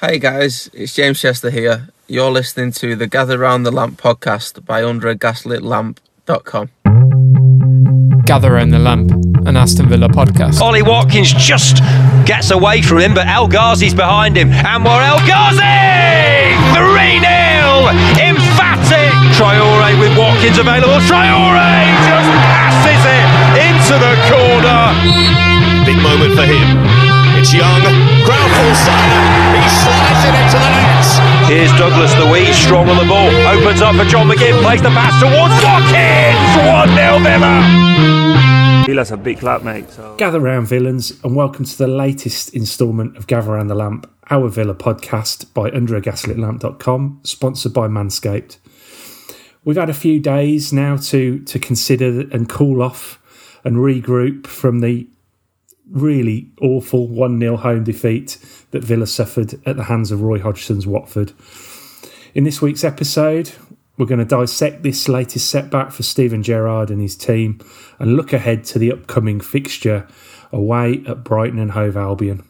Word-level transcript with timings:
Hey 0.00 0.18
guys, 0.18 0.68
it's 0.72 0.92
James 0.94 1.20
Chester 1.20 1.50
here. 1.50 1.88
You're 2.08 2.30
listening 2.30 2.72
to 2.72 2.96
the 2.96 3.06
Gather 3.06 3.38
Round 3.38 3.64
the 3.64 3.70
Lamp 3.70 4.00
podcast 4.00 4.64
by 4.66 4.82
UnderAGaslitLamp.com. 4.82 6.70
Gather 8.26 8.52
Round 8.52 8.72
the 8.72 8.78
Lamp, 8.80 9.12
an 9.46 9.56
Aston 9.56 9.88
Villa 9.88 10.08
podcast. 10.08 10.60
Ollie 10.60 10.82
Watkins 10.82 11.32
just 11.34 11.76
gets 12.26 12.50
away 12.50 12.82
from 12.82 12.98
him, 12.98 13.14
but 13.14 13.26
El 13.28 13.48
Ghazi's 13.48 13.94
behind 13.94 14.36
him. 14.36 14.50
Anwar 14.50 15.00
El 15.06 15.18
Ghazi! 15.26 15.62
3 16.74 17.20
0! 17.22 17.88
Emphatic! 18.18 19.14
Traore 19.38 19.94
with 20.00 20.18
Watkins 20.18 20.58
available. 20.58 20.98
Traore 21.06 21.86
just 22.02 22.30
passes 22.50 23.02
it 23.06 23.26
into 23.62 23.94
the 24.02 24.14
corner. 24.26 24.90
Big 25.86 26.02
moment 26.02 26.34
for 26.34 26.44
him. 26.44 27.03
It's 27.44 27.52
Young. 27.52 27.82
Crowd 28.24 28.50
full 28.56 28.74
side. 28.74 29.60
He 29.60 29.68
slides 29.68 30.24
it 30.24 30.32
into 30.32 30.56
the 30.56 30.70
net. 30.80 31.46
Here's 31.46 31.72
Douglas 31.72 32.14
the 32.14 32.24
Wee, 32.32 32.50
strong 32.54 32.88
on 32.88 32.96
the 32.96 33.04
ball. 33.04 33.28
Opens 33.46 33.82
up 33.82 33.96
for 33.96 34.06
John 34.06 34.28
McGinn, 34.28 34.62
plays 34.62 34.80
the 34.80 34.88
pass 34.88 35.20
towards 35.20 35.52
Watkins! 35.62 36.40
1 36.56 36.96
0 36.96 37.18
Villa. 37.18 38.84
Villa's 38.86 39.10
a 39.10 39.18
big 39.18 39.40
club, 39.40 39.62
mate. 39.62 39.90
So 39.90 40.16
Gather 40.16 40.40
round, 40.40 40.68
villains, 40.68 41.22
and 41.22 41.36
welcome 41.36 41.66
to 41.66 41.76
the 41.76 41.86
latest 41.86 42.54
instalment 42.54 43.18
of 43.18 43.26
Gather 43.26 43.52
Round 43.52 43.68
the 43.68 43.74
Lamp, 43.74 44.10
our 44.30 44.48
Villa 44.48 44.74
podcast 44.74 45.52
by 45.52 45.68
UnderAGaslitLamp.com, 45.68 47.20
sponsored 47.24 47.74
by 47.74 47.88
Manscaped. 47.88 48.56
We've 49.66 49.76
had 49.76 49.90
a 49.90 49.94
few 49.94 50.18
days 50.18 50.72
now 50.72 50.96
to 50.96 51.40
to 51.40 51.58
consider 51.58 52.20
and 52.32 52.48
cool 52.48 52.80
off 52.80 53.20
and 53.64 53.76
regroup 53.76 54.46
from 54.46 54.80
the 54.80 55.08
really 55.90 56.50
awful 56.60 57.08
1 57.08 57.38
0 57.38 57.56
home 57.56 57.84
defeat 57.84 58.38
that 58.70 58.84
Villa 58.84 59.06
suffered 59.06 59.54
at 59.66 59.76
the 59.76 59.84
hands 59.84 60.10
of 60.10 60.22
Roy 60.22 60.38
Hodgson's 60.38 60.86
Watford. 60.86 61.32
In 62.34 62.44
this 62.44 62.60
week's 62.60 62.84
episode, 62.84 63.52
we're 63.96 64.06
going 64.06 64.18
to 64.18 64.24
dissect 64.24 64.82
this 64.82 65.08
latest 65.08 65.48
setback 65.48 65.92
for 65.92 66.02
Steven 66.02 66.42
Gerrard 66.42 66.90
and 66.90 67.00
his 67.00 67.16
team 67.16 67.60
and 67.98 68.16
look 68.16 68.32
ahead 68.32 68.64
to 68.64 68.78
the 68.78 68.90
upcoming 68.90 69.40
fixture 69.40 70.08
away 70.52 71.04
at 71.06 71.22
Brighton 71.22 71.58
and 71.58 71.72
Hove 71.72 71.96
Albion. 71.96 72.44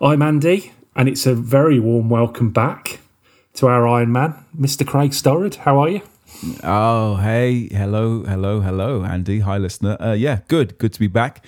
I'm 0.00 0.22
Andy, 0.22 0.72
and 0.94 1.08
it's 1.08 1.26
a 1.26 1.34
very 1.34 1.78
warm 1.78 2.08
welcome 2.08 2.50
back 2.50 3.00
to 3.54 3.66
our 3.66 3.86
Iron 3.86 4.12
Man, 4.12 4.34
Mr. 4.58 4.86
Craig 4.86 5.10
Storrod. 5.10 5.56
How 5.56 5.78
are 5.78 5.88
you? 5.88 6.00
Oh, 6.62 7.16
hey, 7.16 7.68
hello, 7.68 8.22
hello, 8.24 8.60
hello, 8.60 9.04
Andy. 9.04 9.40
Hi, 9.40 9.58
listener. 9.58 9.96
Uh, 10.00 10.12
yeah, 10.12 10.40
good, 10.48 10.76
good 10.78 10.92
to 10.92 11.00
be 11.00 11.06
back. 11.06 11.44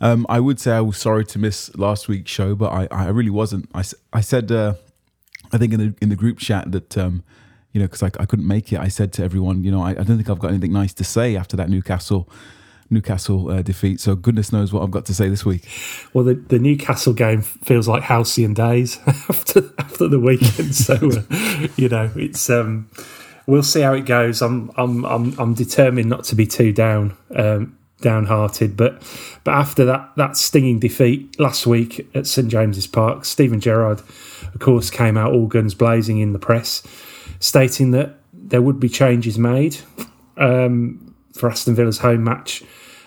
Um, 0.00 0.26
I 0.28 0.40
would 0.40 0.58
say 0.58 0.72
I 0.72 0.80
was 0.80 0.96
sorry 0.96 1.24
to 1.26 1.38
miss 1.38 1.74
last 1.76 2.08
week's 2.08 2.30
show, 2.30 2.54
but 2.54 2.72
I, 2.72 2.88
I 2.90 3.08
really 3.08 3.30
wasn't. 3.30 3.68
I, 3.74 3.84
I 4.12 4.20
said, 4.20 4.50
uh, 4.50 4.74
I 5.52 5.58
think 5.58 5.72
in 5.72 5.80
the 5.80 5.94
in 6.00 6.08
the 6.08 6.16
group 6.16 6.38
chat 6.38 6.72
that 6.72 6.96
um, 6.96 7.22
you 7.72 7.80
know, 7.80 7.86
because 7.86 8.02
I, 8.02 8.10
I 8.18 8.26
couldn't 8.26 8.46
make 8.46 8.72
it. 8.72 8.80
I 8.80 8.88
said 8.88 9.12
to 9.14 9.24
everyone, 9.24 9.62
you 9.62 9.70
know, 9.70 9.82
I, 9.82 9.90
I 9.90 9.94
don't 9.94 10.16
think 10.16 10.28
I've 10.28 10.38
got 10.38 10.48
anything 10.50 10.72
nice 10.72 10.92
to 10.94 11.04
say 11.04 11.36
after 11.36 11.56
that 11.56 11.68
Newcastle 11.68 12.28
Newcastle 12.90 13.50
uh, 13.50 13.62
defeat. 13.62 14.00
So 14.00 14.16
goodness 14.16 14.52
knows 14.52 14.72
what 14.72 14.82
I've 14.82 14.90
got 14.90 15.06
to 15.06 15.14
say 15.14 15.28
this 15.28 15.44
week. 15.44 15.68
Well, 16.12 16.24
the, 16.24 16.34
the 16.34 16.58
Newcastle 16.58 17.12
game 17.12 17.42
feels 17.42 17.86
like 17.86 18.02
halcyon 18.02 18.54
days 18.54 18.98
after 19.06 19.70
after 19.78 20.08
the 20.08 20.18
weekend. 20.18 20.74
So, 20.74 20.94
uh, 20.94 21.68
you 21.76 21.88
know, 21.88 22.10
it's 22.16 22.50
um, 22.50 22.90
we'll 23.46 23.62
see 23.62 23.82
how 23.82 23.92
it 23.92 24.06
goes. 24.06 24.42
I'm 24.42 24.72
I'm 24.76 25.04
I'm 25.04 25.38
I'm 25.38 25.54
determined 25.54 26.08
not 26.08 26.24
to 26.24 26.34
be 26.34 26.46
too 26.46 26.72
down 26.72 27.16
um, 27.36 27.78
downhearted, 28.00 28.76
but 28.76 29.02
but 29.44 29.54
after 29.54 29.84
that 29.84 30.10
that 30.16 30.36
stinging 30.36 30.78
defeat 30.78 31.38
last 31.38 31.66
week 31.66 32.08
at 32.14 32.26
St 32.26 32.48
James's 32.48 32.86
Park, 32.86 33.24
Steven 33.24 33.60
Gerrard, 33.60 34.00
of 34.00 34.60
course, 34.60 34.90
came 34.90 35.16
out 35.16 35.32
all 35.32 35.46
guns 35.46 35.74
blazing 35.74 36.18
in 36.18 36.32
the 36.32 36.38
press, 36.38 36.82
stating 37.38 37.90
that 37.92 38.16
there 38.32 38.62
would 38.62 38.80
be 38.80 38.88
changes 38.88 39.38
made 39.38 39.78
um, 40.36 41.14
for 41.32 41.50
Aston 41.50 41.74
Villa's 41.74 41.98
home 41.98 42.24
match 42.24 42.62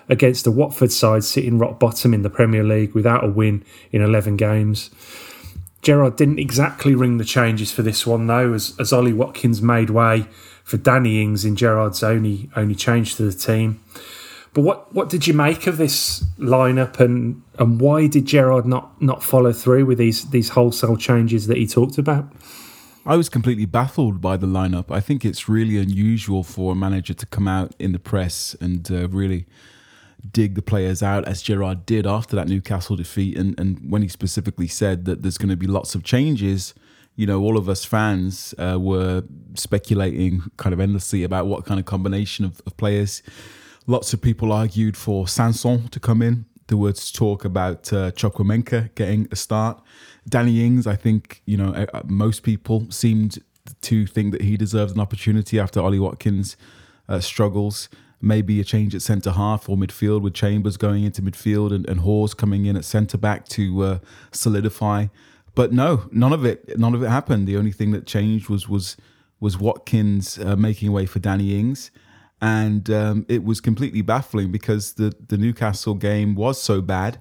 against 0.09 0.47
a 0.47 0.51
Watford 0.51 0.91
side 0.91 1.23
sitting 1.23 1.57
rock 1.57 1.79
bottom 1.79 2.13
in 2.13 2.21
the 2.21 2.29
Premier 2.29 2.63
League 2.63 2.93
without 2.93 3.23
a 3.23 3.27
win 3.27 3.63
in 3.91 4.01
11 4.01 4.37
games. 4.37 4.89
Gerrard 5.81 6.15
didn't 6.15 6.39
exactly 6.39 6.95
ring 6.95 7.17
the 7.17 7.25
changes 7.25 7.71
for 7.71 7.81
this 7.81 8.07
one 8.07 8.27
though, 8.27 8.53
as, 8.53 8.73
as 8.79 8.93
Ollie 8.93 9.13
Watkins 9.13 9.61
made 9.61 9.89
way 9.89 10.25
for 10.63 10.77
Danny 10.77 11.21
Ings 11.21 11.43
in 11.43 11.55
Gerrard's 11.55 12.01
only 12.01 12.49
only 12.55 12.75
change 12.75 13.15
to 13.15 13.23
the 13.23 13.37
team. 13.37 13.81
But 14.53 14.61
what, 14.61 14.93
what 14.93 15.09
did 15.09 15.25
you 15.25 15.33
make 15.33 15.65
of 15.65 15.77
this 15.77 16.23
lineup 16.37 16.99
and, 16.99 17.41
and 17.57 17.81
why 17.81 18.07
did 18.07 18.25
Gerrard 18.25 18.65
not, 18.65 19.01
not 19.01 19.23
follow 19.23 19.51
through 19.51 19.85
with 19.85 19.97
these 19.97 20.29
these 20.29 20.49
wholesale 20.49 20.95
changes 20.95 21.47
that 21.47 21.57
he 21.57 21.65
talked 21.65 21.97
about? 21.97 22.31
I 23.05 23.17
was 23.17 23.29
completely 23.29 23.65
baffled 23.65 24.21
by 24.21 24.37
the 24.37 24.47
lineup. 24.47 24.89
I 24.89 25.01
think 25.01 25.25
it's 25.25 25.49
really 25.49 25.77
unusual 25.77 26.43
for 26.43 26.71
a 26.71 26.75
manager 26.75 27.13
to 27.13 27.25
come 27.25 27.47
out 27.47 27.75
in 27.77 27.91
the 27.91 27.99
press 27.99 28.55
and 28.61 28.89
uh, 28.89 29.09
really 29.09 29.45
dig 30.31 30.55
the 30.55 30.61
players 30.61 31.03
out 31.03 31.27
as 31.27 31.41
Gerrard 31.41 31.85
did 31.85 32.07
after 32.07 32.35
that 32.37 32.47
Newcastle 32.47 32.95
defeat. 32.95 33.37
And, 33.37 33.59
and 33.59 33.91
when 33.91 34.03
he 34.03 34.07
specifically 34.07 34.67
said 34.67 35.03
that 35.03 35.21
there's 35.21 35.37
going 35.37 35.49
to 35.49 35.57
be 35.57 35.67
lots 35.67 35.95
of 35.95 36.03
changes, 36.03 36.73
you 37.17 37.27
know, 37.27 37.41
all 37.41 37.57
of 37.57 37.67
us 37.67 37.83
fans 37.83 38.55
uh, 38.57 38.77
were 38.79 39.23
speculating 39.55 40.43
kind 40.55 40.73
of 40.73 40.79
endlessly 40.79 41.23
about 41.23 41.47
what 41.47 41.65
kind 41.65 41.79
of 41.79 41.85
combination 41.85 42.45
of, 42.45 42.61
of 42.65 42.77
players. 42.77 43.21
Lots 43.85 44.13
of 44.13 44.21
people 44.21 44.51
argued 44.51 44.95
for 44.95 45.27
Sanson 45.27 45.89
to 45.89 45.99
come 45.99 46.21
in. 46.21 46.45
There 46.67 46.77
was 46.77 47.11
talk 47.11 47.43
about 47.43 47.91
uh, 47.91 48.11
Chukwuemeka 48.11 48.95
getting 48.95 49.27
a 49.31 49.35
start. 49.35 49.81
Danny 50.27 50.65
Ings, 50.65 50.87
I 50.87 50.95
think, 50.95 51.41
you 51.45 51.57
know, 51.57 51.73
uh, 51.73 52.01
most 52.05 52.43
people 52.43 52.87
seemed 52.89 53.43
to 53.81 54.07
think 54.07 54.31
that 54.31 54.41
he 54.41 54.55
deserved 54.55 54.95
an 54.95 55.01
opportunity 55.01 55.59
after 55.59 55.81
Ollie 55.81 55.99
Watkins' 55.99 56.55
uh, 57.09 57.19
struggles. 57.19 57.89
Maybe 58.21 58.61
a 58.61 58.63
change 58.63 58.95
at 58.95 59.01
centre 59.01 59.31
half 59.31 59.67
or 59.67 59.75
midfield 59.75 60.21
with 60.21 60.33
Chambers 60.33 60.77
going 60.77 61.03
into 61.03 61.21
midfield 61.21 61.73
and, 61.75 61.87
and 61.89 61.99
Hause 61.99 62.33
coming 62.33 62.65
in 62.65 62.77
at 62.77 62.85
centre 62.85 63.17
back 63.17 63.49
to 63.49 63.83
uh, 63.83 63.99
solidify. 64.31 65.07
But 65.55 65.73
no, 65.73 66.05
none 66.09 66.31
of 66.31 66.45
it. 66.45 66.79
None 66.79 66.95
of 66.95 67.03
it 67.03 67.09
happened. 67.09 67.47
The 67.47 67.57
only 67.57 67.73
thing 67.73 67.91
that 67.91 68.05
changed 68.05 68.47
was 68.47 68.69
was 68.69 68.95
was 69.41 69.57
Watkins 69.57 70.39
uh, 70.39 70.55
making 70.55 70.93
way 70.93 71.05
for 71.05 71.19
Danny 71.19 71.59
Ings, 71.59 71.91
and 72.43 72.89
um, 72.91 73.25
it 73.27 73.43
was 73.43 73.59
completely 73.59 74.03
baffling 74.03 74.51
because 74.51 74.93
the 74.93 75.15
the 75.27 75.37
Newcastle 75.37 75.95
game 75.95 76.35
was 76.35 76.61
so 76.61 76.81
bad. 76.81 77.17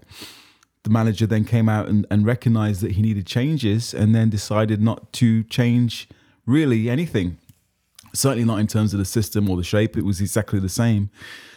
The 0.83 0.91
manager 0.91 1.27
then 1.27 1.44
came 1.44 1.69
out 1.69 1.88
and, 1.88 2.05
and 2.10 2.27
recognized 2.27 2.81
that 2.81 2.93
he 2.93 3.03
needed 3.03 3.27
changes, 3.27 3.94
and 3.94 4.15
then 4.15 4.28
decided 4.28 4.83
not 4.83 5.12
to 5.15 5.44
change 5.44 6.09
really 6.44 6.91
anything 6.91 7.38
certainly 8.12 8.44
not 8.44 8.59
in 8.59 8.66
terms 8.66 8.93
of 8.93 8.99
the 8.99 9.05
system 9.05 9.49
or 9.49 9.56
the 9.56 9.65
shape. 9.65 9.97
It 9.97 10.05
was 10.05 10.21
exactly 10.21 10.60
the 10.60 10.69
same, 10.69 11.10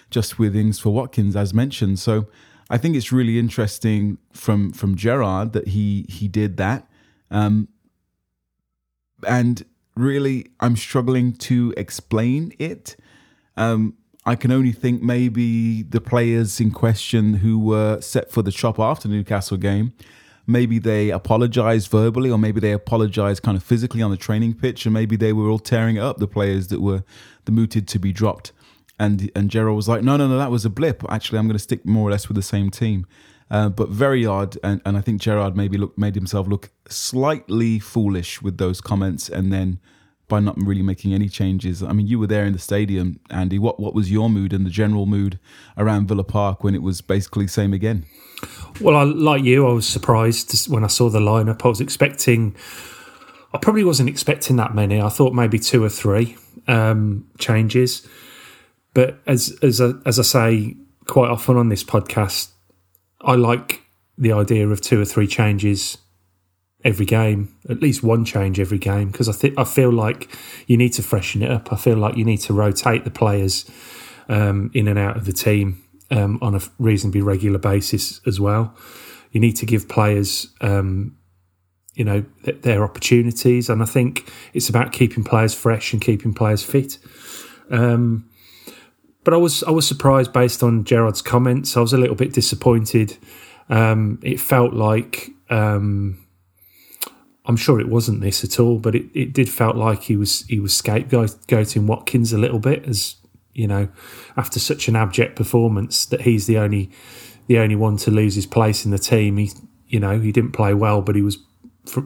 just 0.09 0.39
with 0.39 0.55
Ings 0.55 0.79
for 0.79 0.91
Watkins, 0.91 1.35
as 1.35 1.53
mentioned. 1.53 1.99
So 1.99 2.27
I 2.69 2.77
think 2.77 2.95
it's 2.95 3.11
really 3.11 3.37
interesting 3.39 4.17
from 4.31 4.71
from 4.71 4.95
Gerrard 4.95 5.53
that 5.53 5.69
he 5.69 6.05
he 6.09 6.27
did 6.27 6.57
that, 6.57 6.87
um, 7.29 7.67
and 9.27 9.65
really 9.95 10.47
I'm 10.59 10.75
struggling 10.75 11.33
to 11.33 11.73
explain 11.77 12.53
it. 12.59 12.95
Um, 13.57 13.95
I 14.25 14.35
can 14.35 14.51
only 14.51 14.71
think 14.71 15.03
maybe 15.03 15.83
the 15.83 16.01
players 16.01 16.59
in 16.59 16.71
question 16.71 17.35
who 17.35 17.59
were 17.59 18.01
set 18.01 18.31
for 18.31 18.41
the 18.41 18.51
chop 18.51 18.79
after 18.79 19.07
Newcastle 19.07 19.57
game. 19.57 19.93
Maybe 20.47 20.79
they 20.79 21.11
apologized 21.11 21.89
verbally 21.89 22.31
or 22.31 22.37
maybe 22.37 22.59
they 22.59 22.71
apologized 22.71 23.43
kind 23.43 23.55
of 23.55 23.63
physically 23.63 24.01
on 24.01 24.11
the 24.11 24.17
training 24.17 24.55
pitch 24.55 24.85
and 24.85 24.93
maybe 24.93 25.15
they 25.15 25.31
were 25.31 25.49
all 25.49 25.59
tearing 25.59 25.99
up 25.99 26.17
the 26.17 26.27
players 26.27 26.67
that 26.67 26.81
were 26.81 27.03
the 27.45 27.51
mooted 27.51 27.87
to 27.89 27.99
be 27.99 28.11
dropped. 28.11 28.51
And 28.97 29.29
and 29.35 29.49
Gerrard 29.49 29.75
was 29.75 29.87
like 29.87 30.03
no 30.03 30.17
no 30.17 30.27
no 30.27 30.37
that 30.37 30.51
was 30.51 30.65
a 30.65 30.69
blip. 30.69 31.03
Actually 31.09 31.39
I'm 31.39 31.47
going 31.47 31.57
to 31.57 31.63
stick 31.63 31.85
more 31.85 32.07
or 32.07 32.11
less 32.11 32.27
with 32.27 32.35
the 32.35 32.43
same 32.43 32.71
team. 32.71 33.05
Uh, 33.51 33.69
but 33.69 33.89
very 33.89 34.25
odd 34.25 34.57
and, 34.63 34.81
and 34.85 34.97
I 34.97 35.01
think 35.01 35.21
Gerrard 35.21 35.55
maybe 35.55 35.77
look, 35.77 35.95
made 35.97 36.15
himself 36.15 36.47
look 36.47 36.71
slightly 36.87 37.77
foolish 37.77 38.41
with 38.41 38.57
those 38.57 38.81
comments 38.81 39.29
and 39.29 39.53
then 39.53 39.79
by 40.27 40.39
not 40.39 40.55
really 40.57 40.81
making 40.81 41.13
any 41.13 41.29
changes. 41.29 41.83
I 41.83 41.93
mean, 41.93 42.07
you 42.07 42.19
were 42.19 42.27
there 42.27 42.45
in 42.45 42.53
the 42.53 42.59
stadium, 42.59 43.19
Andy. 43.29 43.59
What 43.59 43.79
what 43.79 43.93
was 43.93 44.11
your 44.11 44.29
mood 44.29 44.53
and 44.53 44.65
the 44.65 44.69
general 44.69 45.05
mood 45.05 45.39
around 45.77 46.07
Villa 46.07 46.23
Park 46.23 46.63
when 46.63 46.75
it 46.75 46.81
was 46.81 47.01
basically 47.01 47.47
same 47.47 47.73
again? 47.73 48.05
Well, 48.81 48.95
I, 48.95 49.03
like 49.03 49.43
you, 49.43 49.67
I 49.67 49.73
was 49.73 49.87
surprised 49.87 50.69
when 50.69 50.83
I 50.83 50.87
saw 50.87 51.09
the 51.09 51.19
lineup. 51.19 51.63
I 51.63 51.69
was 51.69 51.79
expecting, 51.79 52.55
I 53.53 53.57
probably 53.57 53.83
wasn't 53.83 54.09
expecting 54.09 54.57
that 54.57 54.75
many. 54.75 55.01
I 55.01 55.09
thought 55.09 55.33
maybe 55.33 55.59
two 55.59 55.83
or 55.83 55.89
three 55.89 56.35
um, 56.67 57.27
changes. 57.37 58.07
But 58.93 59.19
as 59.27 59.57
as 59.61 59.81
as 59.81 60.19
I 60.19 60.23
say 60.23 60.75
quite 61.05 61.29
often 61.29 61.57
on 61.57 61.69
this 61.69 61.83
podcast, 61.83 62.49
I 63.21 63.35
like 63.35 63.81
the 64.17 64.31
idea 64.31 64.67
of 64.67 64.81
two 64.81 64.99
or 64.99 65.05
three 65.05 65.27
changes 65.27 65.97
every 66.85 67.05
game, 67.05 67.53
at 67.67 67.81
least 67.81 68.03
one 68.03 68.23
change 68.23 68.59
every 68.59 68.77
game, 68.77 69.09
because 69.09 69.27
I 69.27 69.33
think 69.33 69.57
I 69.57 69.65
feel 69.65 69.91
like 69.91 70.29
you 70.67 70.77
need 70.77 70.93
to 70.93 71.03
freshen 71.03 71.41
it 71.41 71.51
up. 71.51 71.73
I 71.73 71.75
feel 71.75 71.97
like 71.97 72.15
you 72.15 72.23
need 72.23 72.37
to 72.41 72.53
rotate 72.53 73.03
the 73.03 73.11
players 73.11 73.69
um, 74.29 74.71
in 74.73 74.87
and 74.87 74.97
out 74.97 75.17
of 75.17 75.25
the 75.25 75.33
team 75.33 75.83
um, 76.11 76.37
on 76.41 76.55
a 76.55 76.61
reasonably 76.77 77.21
regular 77.21 77.57
basis 77.57 78.21
as 78.27 78.39
well. 78.39 78.75
You 79.31 79.41
need 79.41 79.57
to 79.57 79.65
give 79.65 79.89
players, 79.89 80.53
um, 80.61 81.17
you 81.95 82.05
know 82.05 82.23
th- 82.43 82.61
their 82.61 82.83
opportunities, 82.83 83.69
and 83.69 83.81
I 83.81 83.85
think 83.85 84.31
it's 84.53 84.69
about 84.69 84.91
keeping 84.91 85.23
players 85.23 85.53
fresh 85.53 85.91
and 85.91 86.01
keeping 86.01 86.33
players 86.33 86.63
fit. 86.63 86.99
Um, 87.71 88.29
but 89.23 89.33
I 89.33 89.37
was 89.37 89.63
I 89.63 89.71
was 89.71 89.87
surprised 89.87 90.31
based 90.31 90.61
on 90.61 90.83
Gerrard's 90.83 91.23
comments. 91.23 91.75
I 91.75 91.81
was 91.81 91.93
a 91.93 91.97
little 91.97 92.15
bit 92.15 92.31
disappointed. 92.31 93.17
Um, 93.69 94.19
it 94.21 94.39
felt 94.39 94.73
like 94.73 95.31
um, 95.49 96.24
I'm 97.47 97.55
sure 97.55 97.79
it 97.79 97.87
wasn't 97.87 98.21
this 98.21 98.43
at 98.43 98.59
all, 98.59 98.79
but 98.79 98.95
it, 98.95 99.05
it 99.13 99.33
did 99.33 99.49
felt 99.49 99.75
like 99.75 100.03
he 100.03 100.15
was 100.15 100.45
he 100.47 100.59
was 100.59 100.73
scapegoating 100.73 101.85
Watkins 101.85 102.33
a 102.33 102.37
little 102.37 102.59
bit 102.59 102.85
as 102.85 103.15
you 103.53 103.67
know 103.67 103.87
after 104.35 104.59
such 104.59 104.87
an 104.87 104.95
abject 104.95 105.35
performance 105.35 106.05
that 106.07 106.21
he's 106.21 106.47
the 106.47 106.57
only 106.57 106.89
the 107.47 107.59
only 107.59 107.75
one 107.75 107.97
to 107.97 108.11
lose 108.11 108.35
his 108.35 108.45
place 108.45 108.85
in 108.85 108.91
the 108.91 108.99
team. 108.99 109.37
He 109.37 109.51
you 109.87 109.99
know 109.99 110.19
he 110.19 110.31
didn't 110.31 110.53
play 110.53 110.73
well, 110.73 111.01
but 111.01 111.15
he 111.15 111.21
was 111.21 111.37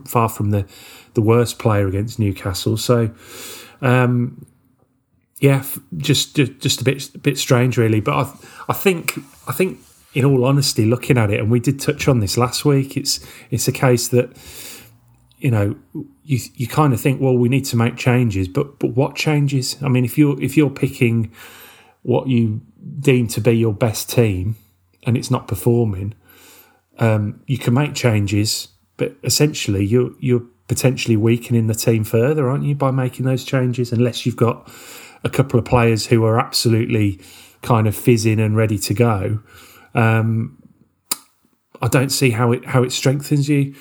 far 0.06 0.30
from 0.30 0.52
the 0.52 0.66
the 1.14 1.22
worst 1.22 1.60
player 1.60 1.88
against 1.88 2.20
Newcastle. 2.20 2.78
So. 2.78 3.12
Um, 3.82 4.46
yeah, 5.40 5.64
just, 5.96 6.36
just 6.36 6.60
just 6.60 6.82
a 6.82 6.84
bit 6.84 7.16
a 7.16 7.18
bit 7.18 7.38
strange, 7.38 7.78
really. 7.78 8.02
But 8.02 8.14
I 8.14 8.34
I 8.68 8.74
think 8.74 9.18
I 9.48 9.54
think 9.54 9.80
in 10.14 10.26
all 10.26 10.44
honesty, 10.44 10.86
looking 10.86 11.18
at 11.18 11.32
it, 11.32 11.40
and 11.40 11.50
we 11.50 11.60
did 11.60 11.80
touch 11.80 12.08
on 12.08 12.20
this 12.20 12.38
last 12.38 12.66
week, 12.66 12.98
it's 12.98 13.20
it's 13.50 13.68
a 13.68 13.72
case 13.72 14.08
that 14.10 14.36
you 15.40 15.52
know 15.52 15.76
you 16.24 16.40
you 16.56 16.68
kind 16.68 16.94
of 16.94 17.02
think, 17.02 17.22
well, 17.22 17.38
we 17.38 17.50
need 17.50 17.66
to 17.66 17.78
make 17.78 17.96
changes, 17.96 18.48
but 18.48 18.80
but 18.80 18.90
what 18.92 19.16
changes? 19.16 19.78
I 19.82 19.88
mean, 19.88 20.06
if 20.06 20.18
you're 20.18 20.42
if 20.42 20.56
you're 20.58 20.70
picking 20.70 21.32
what 22.04 22.28
you 22.28 22.62
deem 23.00 23.28
to 23.28 23.42
be 23.42 23.52
your 23.52 23.74
best 23.74 24.10
team 24.10 24.56
and 25.06 25.18
it's 25.18 25.32
not 25.32 25.48
performing, 25.48 26.14
um, 27.00 27.42
you 27.48 27.58
can 27.58 27.74
make 27.74 27.96
changes, 27.96 28.70
but 28.98 29.16
essentially 29.24 29.86
you're 29.86 30.12
you're 30.20 30.44
potentially 30.68 31.18
weakening 31.18 31.68
the 31.68 31.74
team 31.74 32.04
further, 32.04 32.50
aren't 32.50 32.64
you, 32.64 32.76
by 32.76 32.92
making 32.92 33.26
those 33.26 33.44
changes? 33.44 33.92
Unless 33.92 34.26
you've 34.26 34.36
got 34.36 34.70
a 35.24 35.30
couple 35.30 35.60
of 35.60 35.66
players 35.66 36.08
who 36.08 36.24
are 36.26 36.40
absolutely 36.40 37.20
kind 37.62 37.88
of 37.88 37.96
fizzing 37.96 38.40
and 38.40 38.56
ready 38.56 38.78
to 38.78 38.94
go. 38.94 39.40
Um, 39.94 40.62
I 41.82 41.88
don't 41.88 42.10
see 42.10 42.32
how 42.32 42.52
it 42.52 42.66
how 42.66 42.84
it 42.84 42.92
strengthens 42.92 43.48
you. 43.48 43.76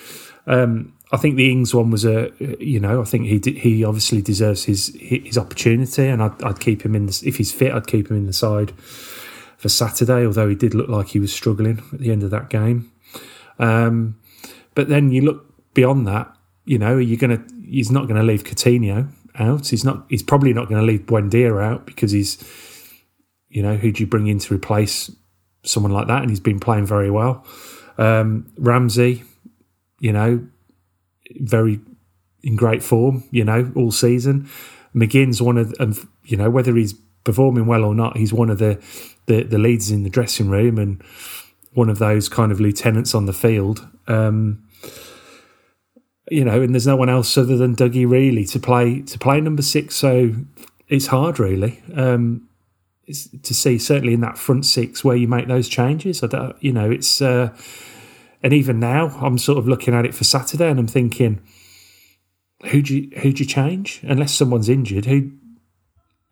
Um, 0.46 0.94
I 1.10 1.16
think 1.16 1.36
the 1.36 1.50
Ings 1.50 1.74
one 1.74 1.90
was 1.90 2.04
a, 2.04 2.30
you 2.60 2.80
know, 2.80 3.00
I 3.00 3.04
think 3.04 3.26
he 3.26 3.52
he 3.52 3.84
obviously 3.84 4.20
deserves 4.20 4.64
his 4.64 4.94
his 5.00 5.38
opportunity, 5.38 6.06
and 6.06 6.22
I'd, 6.22 6.42
I'd 6.42 6.60
keep 6.60 6.82
him 6.82 6.94
in 6.94 7.06
the, 7.06 7.22
if 7.24 7.36
he's 7.36 7.52
fit. 7.52 7.72
I'd 7.72 7.86
keep 7.86 8.10
him 8.10 8.16
in 8.16 8.26
the 8.26 8.32
side 8.32 8.72
for 9.56 9.68
Saturday, 9.68 10.26
although 10.26 10.48
he 10.48 10.54
did 10.54 10.74
look 10.74 10.88
like 10.88 11.08
he 11.08 11.18
was 11.18 11.32
struggling 11.32 11.82
at 11.92 11.98
the 11.98 12.12
end 12.12 12.22
of 12.22 12.30
that 12.30 12.50
game. 12.50 12.92
Um, 13.58 14.20
but 14.74 14.88
then 14.88 15.10
you 15.10 15.22
look 15.22 15.74
beyond 15.74 16.06
that, 16.06 16.32
you 16.64 16.78
know, 16.78 16.98
you're 16.98 17.18
gonna 17.18 17.42
he's 17.68 17.90
not 17.90 18.06
going 18.06 18.16
to 18.16 18.22
leave 18.22 18.44
Coutinho 18.44 19.08
out. 19.36 19.68
He's 19.68 19.84
not. 19.84 20.06
He's 20.08 20.22
probably 20.22 20.52
not 20.52 20.68
going 20.68 20.80
to 20.80 20.86
leave 20.86 21.06
Buendia 21.06 21.62
out 21.62 21.86
because 21.86 22.12
he's, 22.12 22.42
you 23.48 23.62
know, 23.62 23.76
who 23.76 23.92
do 23.92 24.02
you 24.02 24.06
bring 24.06 24.26
in 24.26 24.38
to 24.40 24.54
replace 24.54 25.10
someone 25.64 25.92
like 25.92 26.06
that? 26.08 26.22
And 26.22 26.30
he's 26.30 26.40
been 26.40 26.60
playing 26.60 26.86
very 26.86 27.10
well. 27.10 27.46
Um, 27.96 28.52
Ramsey, 28.58 29.24
you 30.00 30.12
know, 30.12 30.46
very 31.36 31.80
in 32.42 32.56
great 32.56 32.82
form. 32.82 33.24
You 33.30 33.44
know, 33.44 33.72
all 33.74 33.92
season. 33.92 34.48
McGinn's 34.94 35.40
one 35.42 35.58
of, 35.58 35.74
and 35.78 35.96
you 36.24 36.36
know, 36.36 36.50
whether 36.50 36.74
he's 36.74 36.94
performing 37.24 37.66
well 37.66 37.84
or 37.84 37.94
not, 37.94 38.16
he's 38.16 38.32
one 38.32 38.50
of 38.50 38.58
the, 38.58 38.82
the 39.26 39.42
the 39.42 39.58
leaders 39.58 39.90
in 39.90 40.02
the 40.02 40.10
dressing 40.10 40.48
room 40.48 40.78
and 40.78 41.02
one 41.72 41.88
of 41.88 41.98
those 41.98 42.28
kind 42.28 42.50
of 42.50 42.60
lieutenants 42.60 43.14
on 43.14 43.26
the 43.26 43.32
field. 43.32 43.86
Um, 44.06 44.64
you 46.30 46.44
know, 46.44 46.60
and 46.60 46.74
there's 46.74 46.86
no 46.86 46.96
one 46.96 47.08
else 47.08 47.36
other 47.38 47.56
than 47.56 47.76
Dougie 47.76 48.08
really 48.08 48.44
to 48.46 48.58
play 48.58 49.02
to 49.02 49.18
play 49.18 49.40
number 49.40 49.62
six. 49.62 49.96
So 49.96 50.32
it's 50.88 51.06
hard, 51.06 51.38
really, 51.38 51.82
um, 51.94 52.48
it's 53.06 53.28
to 53.28 53.54
see 53.54 53.78
certainly 53.78 54.14
in 54.14 54.20
that 54.20 54.38
front 54.38 54.66
six 54.66 55.04
where 55.04 55.16
you 55.16 55.28
make 55.28 55.48
those 55.48 55.68
changes. 55.68 56.22
I 56.22 56.26
don't, 56.26 56.56
you 56.62 56.72
know, 56.72 56.90
it's 56.90 57.22
uh, 57.22 57.54
and 58.42 58.52
even 58.52 58.80
now 58.80 59.08
I'm 59.20 59.38
sort 59.38 59.58
of 59.58 59.68
looking 59.68 59.94
at 59.94 60.04
it 60.04 60.14
for 60.14 60.24
Saturday 60.24 60.68
and 60.68 60.78
I'm 60.78 60.86
thinking, 60.86 61.40
who 62.66 62.82
do 62.82 62.96
you 62.96 63.10
who 63.20 63.32
do 63.32 63.42
you 63.42 63.48
change 63.48 64.00
unless 64.02 64.34
someone's 64.34 64.68
injured? 64.68 65.06
Who 65.06 65.32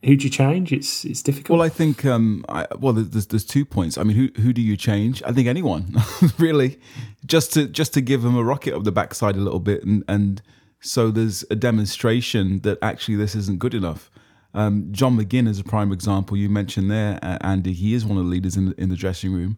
who 0.04 0.16
do 0.16 0.24
you 0.24 0.30
change? 0.30 0.72
It's 0.72 1.04
it's 1.04 1.22
difficult. 1.22 1.58
Well, 1.58 1.66
I 1.66 1.68
think 1.68 2.04
um, 2.04 2.44
I, 2.48 2.66
well, 2.78 2.92
there's 2.92 3.26
there's 3.26 3.44
two 3.44 3.64
points. 3.64 3.98
I 3.98 4.02
mean, 4.02 4.16
who 4.16 4.42
who 4.42 4.52
do 4.52 4.60
you 4.60 4.76
change? 4.76 5.22
I 5.24 5.32
think 5.32 5.48
anyone, 5.48 5.94
really, 6.38 6.78
just 7.24 7.52
to 7.54 7.66
just 7.66 7.94
to 7.94 8.00
give 8.00 8.22
them 8.22 8.36
a 8.36 8.44
rocket 8.44 8.74
up 8.74 8.84
the 8.84 8.92
backside 8.92 9.36
a 9.36 9.40
little 9.40 9.60
bit, 9.60 9.84
and 9.84 10.04
and 10.06 10.42
so 10.80 11.10
there's 11.10 11.44
a 11.50 11.56
demonstration 11.56 12.60
that 12.60 12.78
actually 12.82 13.16
this 13.16 13.34
isn't 13.34 13.58
good 13.58 13.74
enough. 13.74 14.10
Um, 14.54 14.88
John 14.92 15.18
McGinn 15.18 15.48
is 15.48 15.58
a 15.58 15.64
prime 15.64 15.92
example. 15.92 16.36
You 16.36 16.48
mentioned 16.48 16.90
there, 16.90 17.18
Andy. 17.22 17.72
He 17.72 17.92
is 17.92 18.04
one 18.04 18.16
of 18.18 18.24
the 18.24 18.30
leaders 18.30 18.56
in 18.56 18.74
in 18.78 18.90
the 18.90 18.96
dressing 18.96 19.32
room, 19.32 19.56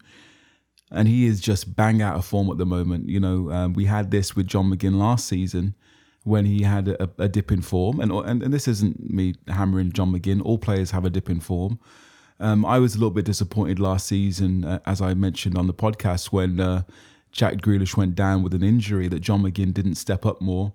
and 0.91 1.09
he 1.09 1.27
is 1.27 1.41
just 1.41 1.77
bang 1.77 2.01
out 2.03 2.17
of 2.17 2.25
form 2.25 2.51
at 2.51 2.59
the 2.59 2.67
moment. 2.67 3.09
You 3.09 3.21
know, 3.21 3.51
um, 3.51 3.73
we 3.75 3.85
had 3.85 4.11
this 4.11 4.35
with 4.35 4.47
John 4.47 4.71
McGinn 4.71 4.95
last 4.95 5.29
season 5.29 5.75
when 6.25 6.45
he 6.45 6.63
had 6.63 6.89
a, 6.89 7.11
a 7.19 7.29
dip 7.29 7.51
in 7.51 7.63
form. 7.63 8.01
And, 8.01 8.13
and, 8.13 8.43
and 8.43 8.53
this 8.53 8.69
isn't 8.69 9.11
me 9.11 9.35
hammering 9.49 9.93
John 9.93 10.13
McGinn. 10.13 10.43
All 10.45 10.59
players 10.59 10.91
have 10.91 11.05
a 11.05 11.11
dip 11.11 11.31
in 11.31 11.41
form. 11.41 11.79
Um, 12.41 12.65
I 12.65 12.79
was 12.79 12.95
a 12.95 12.99
little 12.99 13.11
bit 13.11 13.25
disappointed 13.25 13.81
last 13.81 14.07
season, 14.07 14.65
uh, 14.65 14.79
as 14.87 15.01
I 15.01 15.15
mentioned 15.15 15.59
on 15.59 15.67
the 15.67 15.75
podcast, 15.75 16.27
when 16.27 16.61
uh, 16.61 16.83
Jack 17.33 17.57
Grealish 17.57 17.97
went 17.97 18.15
down 18.15 18.43
with 18.43 18.55
an 18.55 18.63
injury 18.63 19.09
that 19.09 19.21
John 19.21 19.43
McGinn 19.43 19.75
didn't 19.75 19.97
step 19.97 20.25
up 20.25 20.41
more. 20.41 20.73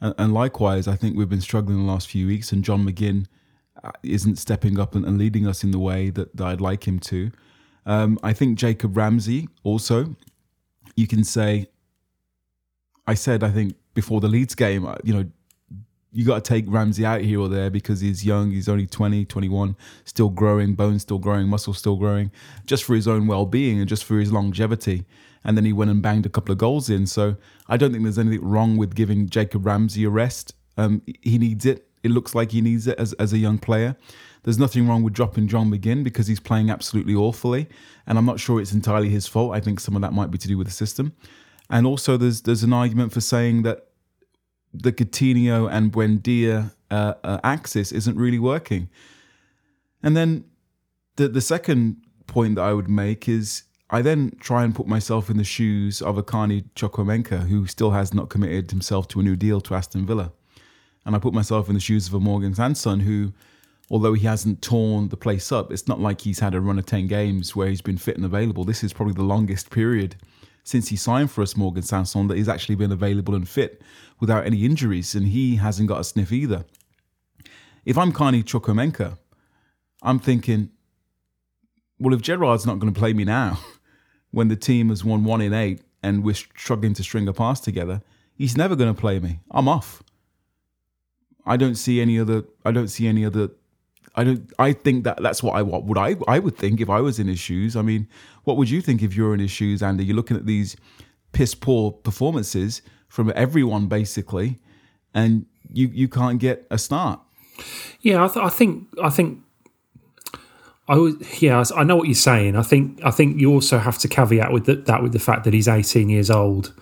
And, 0.00 0.14
and, 0.16 0.34
likewise, 0.34 0.88
I 0.88 0.96
think 0.96 1.16
we've 1.16 1.28
been 1.28 1.40
struggling 1.40 1.78
the 1.78 1.92
last 1.92 2.08
few 2.08 2.26
weeks, 2.26 2.52
and 2.52 2.64
John 2.64 2.86
McGinn 2.86 3.26
uh, 3.82 3.90
isn't 4.02 4.36
stepping 4.36 4.78
up 4.78 4.94
and, 4.94 5.04
and 5.04 5.18
leading 5.18 5.46
us 5.46 5.62
in 5.62 5.70
the 5.72 5.78
way 5.78 6.10
that, 6.10 6.36
that 6.36 6.46
I'd 6.46 6.60
like 6.60 6.88
him 6.88 6.98
to. 7.00 7.30
Um, 7.86 8.18
I 8.22 8.32
think 8.32 8.58
Jacob 8.58 8.96
Ramsey 8.96 9.48
also, 9.62 10.16
you 10.96 11.06
can 11.06 11.24
say, 11.24 11.68
I 13.06 13.14
said, 13.14 13.42
I 13.42 13.50
think 13.50 13.74
before 13.94 14.20
the 14.20 14.28
Leeds 14.28 14.54
game, 14.54 14.86
uh, 14.86 14.96
you 15.04 15.12
know, 15.12 15.24
you 16.14 16.24
got 16.24 16.44
to 16.44 16.48
take 16.48 16.64
Ramsey 16.68 17.04
out 17.04 17.22
here 17.22 17.40
or 17.40 17.48
there 17.48 17.70
because 17.70 18.00
he's 18.00 18.24
young. 18.24 18.52
He's 18.52 18.68
only 18.68 18.86
20, 18.86 19.24
21, 19.24 19.76
still 20.04 20.28
growing, 20.28 20.74
bones 20.74 21.02
still 21.02 21.18
growing, 21.18 21.48
muscle 21.48 21.74
still 21.74 21.96
growing, 21.96 22.30
just 22.66 22.84
for 22.84 22.94
his 22.94 23.08
own 23.08 23.26
well 23.26 23.46
being 23.46 23.80
and 23.80 23.88
just 23.88 24.04
for 24.04 24.18
his 24.18 24.30
longevity. 24.32 25.04
And 25.42 25.56
then 25.56 25.64
he 25.64 25.72
went 25.72 25.90
and 25.90 26.00
banged 26.00 26.24
a 26.24 26.28
couple 26.28 26.52
of 26.52 26.58
goals 26.58 26.88
in. 26.88 27.06
So 27.06 27.36
I 27.68 27.76
don't 27.76 27.90
think 27.90 28.04
there's 28.04 28.18
anything 28.18 28.48
wrong 28.48 28.76
with 28.76 28.94
giving 28.94 29.28
Jacob 29.28 29.66
Ramsey 29.66 30.04
a 30.04 30.10
rest. 30.10 30.54
Um, 30.76 31.02
he 31.20 31.36
needs 31.36 31.66
it. 31.66 31.88
It 32.04 32.12
looks 32.12 32.34
like 32.34 32.52
he 32.52 32.60
needs 32.60 32.86
it 32.86 32.98
as, 32.98 33.12
as 33.14 33.32
a 33.32 33.38
young 33.38 33.58
player. 33.58 33.96
There's 34.44 34.58
nothing 34.58 34.86
wrong 34.86 35.02
with 35.02 35.14
dropping 35.14 35.48
John 35.48 35.70
McGinn 35.70 36.04
because 36.04 36.26
he's 36.26 36.40
playing 36.40 36.70
absolutely 36.70 37.14
awfully. 37.14 37.68
And 38.06 38.16
I'm 38.16 38.26
not 38.26 38.38
sure 38.38 38.60
it's 38.60 38.72
entirely 38.72 39.08
his 39.08 39.26
fault. 39.26 39.54
I 39.54 39.60
think 39.60 39.80
some 39.80 39.96
of 39.96 40.02
that 40.02 40.12
might 40.12 40.30
be 40.30 40.38
to 40.38 40.48
do 40.48 40.56
with 40.56 40.66
the 40.66 40.72
system. 40.72 41.14
And 41.70 41.86
also, 41.86 42.16
there's 42.16 42.42
there's 42.42 42.62
an 42.62 42.72
argument 42.72 43.12
for 43.12 43.20
saying 43.20 43.62
that 43.62 43.88
the 44.72 44.92
Coutinho 44.92 45.70
and 45.70 45.90
Buendia 45.90 46.72
uh, 46.90 47.14
uh, 47.24 47.40
axis 47.42 47.90
isn't 47.90 48.16
really 48.16 48.38
working. 48.38 48.90
And 50.02 50.16
then 50.16 50.44
the 51.16 51.28
the 51.28 51.40
second 51.40 51.96
point 52.26 52.56
that 52.56 52.62
I 52.62 52.74
would 52.74 52.88
make 52.88 53.28
is 53.28 53.64
I 53.90 54.02
then 54.02 54.36
try 54.40 54.64
and 54.64 54.74
put 54.74 54.86
myself 54.86 55.30
in 55.30 55.36
the 55.36 55.44
shoes 55.44 56.02
of 56.02 56.18
a 56.18 56.22
Carney 56.22 56.62
Chukwuemeka, 56.74 57.48
who 57.48 57.66
still 57.66 57.92
has 57.92 58.12
not 58.12 58.28
committed 58.28 58.70
himself 58.70 59.08
to 59.08 59.20
a 59.20 59.22
new 59.22 59.36
deal 59.36 59.60
to 59.62 59.74
Aston 59.74 60.04
Villa. 60.04 60.32
And 61.06 61.14
I 61.14 61.18
put 61.18 61.34
myself 61.34 61.68
in 61.68 61.74
the 61.74 61.80
shoes 61.80 62.08
of 62.08 62.14
a 62.14 62.20
Morgan 62.20 62.54
Sanson, 62.54 63.00
who, 63.00 63.32
although 63.90 64.14
he 64.14 64.26
hasn't 64.26 64.62
torn 64.62 65.08
the 65.08 65.16
place 65.16 65.52
up, 65.52 65.72
it's 65.72 65.88
not 65.88 66.00
like 66.00 66.22
he's 66.22 66.40
had 66.40 66.54
a 66.54 66.60
run 66.60 66.78
of 66.78 66.86
10 66.86 67.06
games 67.06 67.54
where 67.54 67.68
he's 67.68 67.80
been 67.80 67.98
fit 67.98 68.16
and 68.16 68.24
available. 68.24 68.64
This 68.64 68.82
is 68.82 68.92
probably 68.92 69.14
the 69.14 69.22
longest 69.22 69.70
period 69.70 70.16
since 70.64 70.88
he 70.88 70.96
signed 70.96 71.30
for 71.30 71.42
us, 71.42 71.56
Morgan 71.56 71.82
Sanson, 71.82 72.26
that 72.28 72.38
he's 72.38 72.48
actually 72.48 72.74
been 72.74 72.90
available 72.90 73.34
and 73.34 73.46
fit 73.46 73.82
without 74.18 74.46
any 74.46 74.64
injuries, 74.64 75.14
and 75.14 75.28
he 75.28 75.56
hasn't 75.56 75.88
got 75.88 76.00
a 76.00 76.04
sniff 76.04 76.32
either. 76.32 76.64
If 77.84 77.98
I'm 77.98 78.12
Carney 78.12 78.42
Chukwuemeka, 78.42 79.18
I'm 80.02 80.18
thinking, 80.18 80.70
well, 81.98 82.14
if 82.14 82.22
Gerrard's 82.22 82.64
not 82.64 82.78
going 82.78 82.92
to 82.92 82.98
play 82.98 83.12
me 83.12 83.24
now, 83.24 83.58
when 84.30 84.48
the 84.48 84.56
team 84.56 84.88
has 84.88 85.04
won 85.04 85.24
one 85.24 85.42
in 85.42 85.52
eight 85.52 85.82
and 86.02 86.24
we're 86.24 86.34
struggling 86.34 86.94
to 86.94 87.02
string 87.02 87.28
a 87.28 87.34
pass 87.34 87.60
together, 87.60 88.02
he's 88.34 88.56
never 88.56 88.74
going 88.74 88.92
to 88.92 88.98
play 88.98 89.18
me. 89.18 89.40
I'm 89.50 89.68
off. 89.68 90.02
I 91.44 91.58
don't 91.58 91.74
see 91.74 92.00
any 92.00 92.18
other. 92.18 92.44
I 92.64 92.72
don't 92.72 92.88
see 92.88 93.06
any 93.06 93.26
other 93.26 93.50
I 94.16 94.24
don't. 94.24 94.52
I 94.58 94.72
think 94.72 95.04
that 95.04 95.22
that's 95.22 95.42
what 95.42 95.52
I 95.52 95.62
what 95.62 95.84
would 95.84 95.98
I 95.98 96.16
I 96.28 96.38
would 96.38 96.56
think 96.56 96.80
if 96.80 96.88
I 96.88 97.00
was 97.00 97.18
in 97.18 97.26
his 97.26 97.38
shoes. 97.38 97.74
I 97.76 97.82
mean, 97.82 98.08
what 98.44 98.56
would 98.56 98.70
you 98.70 98.80
think 98.80 99.02
if 99.02 99.16
you're 99.16 99.34
in 99.34 99.40
his 99.40 99.50
shoes, 99.50 99.82
Andy? 99.82 100.04
You're 100.04 100.16
looking 100.16 100.36
at 100.36 100.46
these 100.46 100.76
piss 101.32 101.54
poor 101.54 101.90
performances 101.90 102.80
from 103.08 103.32
everyone 103.34 103.88
basically, 103.88 104.60
and 105.12 105.46
you 105.72 105.88
you 105.92 106.08
can't 106.08 106.38
get 106.38 106.66
a 106.70 106.78
start. 106.78 107.20
Yeah, 108.00 108.24
I, 108.24 108.28
th- 108.28 108.44
I 108.44 108.48
think 108.48 108.88
I 109.02 109.10
think 109.10 109.40
I 110.86 110.96
was, 110.96 111.42
yeah, 111.42 111.64
I 111.74 111.82
know 111.82 111.96
what 111.96 112.06
you're 112.08 112.14
saying. 112.14 112.56
I 112.56 112.62
think 112.62 113.00
I 113.04 113.10
think 113.10 113.40
you 113.40 113.52
also 113.52 113.78
have 113.78 113.98
to 113.98 114.08
caveat 114.08 114.52
with 114.52 114.66
the, 114.66 114.76
that 114.76 115.02
with 115.02 115.12
the 115.12 115.18
fact 115.18 115.44
that 115.44 115.54
he's 115.54 115.68
18 115.68 116.08
years 116.08 116.30
old, 116.30 116.74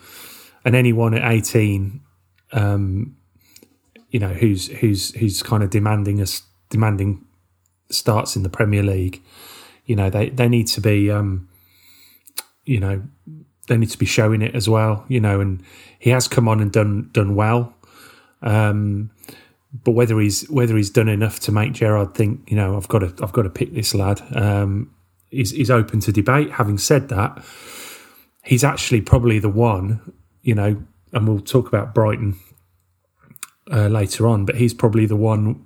and 0.65 0.75
anyone 0.75 1.15
at 1.15 1.31
eighteen, 1.31 2.01
um, 2.53 3.17
you 4.11 4.19
know, 4.19 4.29
who's 4.35 4.67
who's 4.69 5.15
who's 5.15 5.43
kind 5.43 5.63
of 5.63 5.71
demanding 5.71 6.21
us 6.21 6.43
demanding 6.73 7.25
starts 7.91 8.35
in 8.35 8.43
the 8.43 8.49
Premier 8.49 8.83
League, 8.83 9.23
you 9.87 9.95
know, 9.95 10.11
they 10.11 10.31
they 10.31 10.49
need 10.49 10.67
to 10.69 10.81
be, 10.81 11.11
um, 11.11 11.49
you 12.65 12.81
know, 12.81 13.03
they 13.69 13.77
need 13.77 13.91
to 13.91 13.99
be 13.99 14.07
showing 14.07 14.43
it 14.43 14.55
as 14.55 14.69
well, 14.69 15.05
you 15.09 15.21
know, 15.21 15.41
and 15.41 15.63
he 15.99 16.11
has 16.11 16.27
come 16.27 16.49
on 16.49 16.61
and 16.61 16.73
done 16.73 17.11
done 17.13 17.35
well. 17.35 17.75
Um, 18.41 19.11
but 19.85 19.93
whether 19.93 20.19
he's 20.19 20.49
whether 20.51 20.77
he's 20.77 20.91
done 20.91 21.09
enough 21.09 21.41
to 21.41 21.53
make 21.53 21.73
Gerrard 21.75 22.15
think, 22.15 22.51
you 22.51 22.57
know, 22.57 22.77
I've 22.77 22.89
got 22.89 23.01
to 23.01 23.13
I've 23.23 23.33
got 23.33 23.43
to 23.43 23.51
pick 23.51 23.75
this 23.75 23.95
lad, 23.95 24.21
um, 24.35 24.95
is 25.31 25.53
is 25.53 25.71
open 25.71 26.01
to 26.01 26.13
debate. 26.13 26.53
Having 26.53 26.79
said 26.79 27.09
that, 27.11 27.45
he's 28.43 28.65
actually 28.65 29.03
probably 29.03 29.39
the 29.39 29.49
one, 29.49 30.01
you 30.43 30.55
know, 30.55 30.83
and 31.13 31.29
we'll 31.29 31.41
talk 31.41 31.69
about 31.69 31.95
Brighton 31.95 32.39
uh, 33.71 33.89
later 33.89 34.27
on, 34.27 34.45
but 34.45 34.57
he's 34.57 34.75
probably 34.75 35.07
the 35.07 35.17
one 35.17 35.65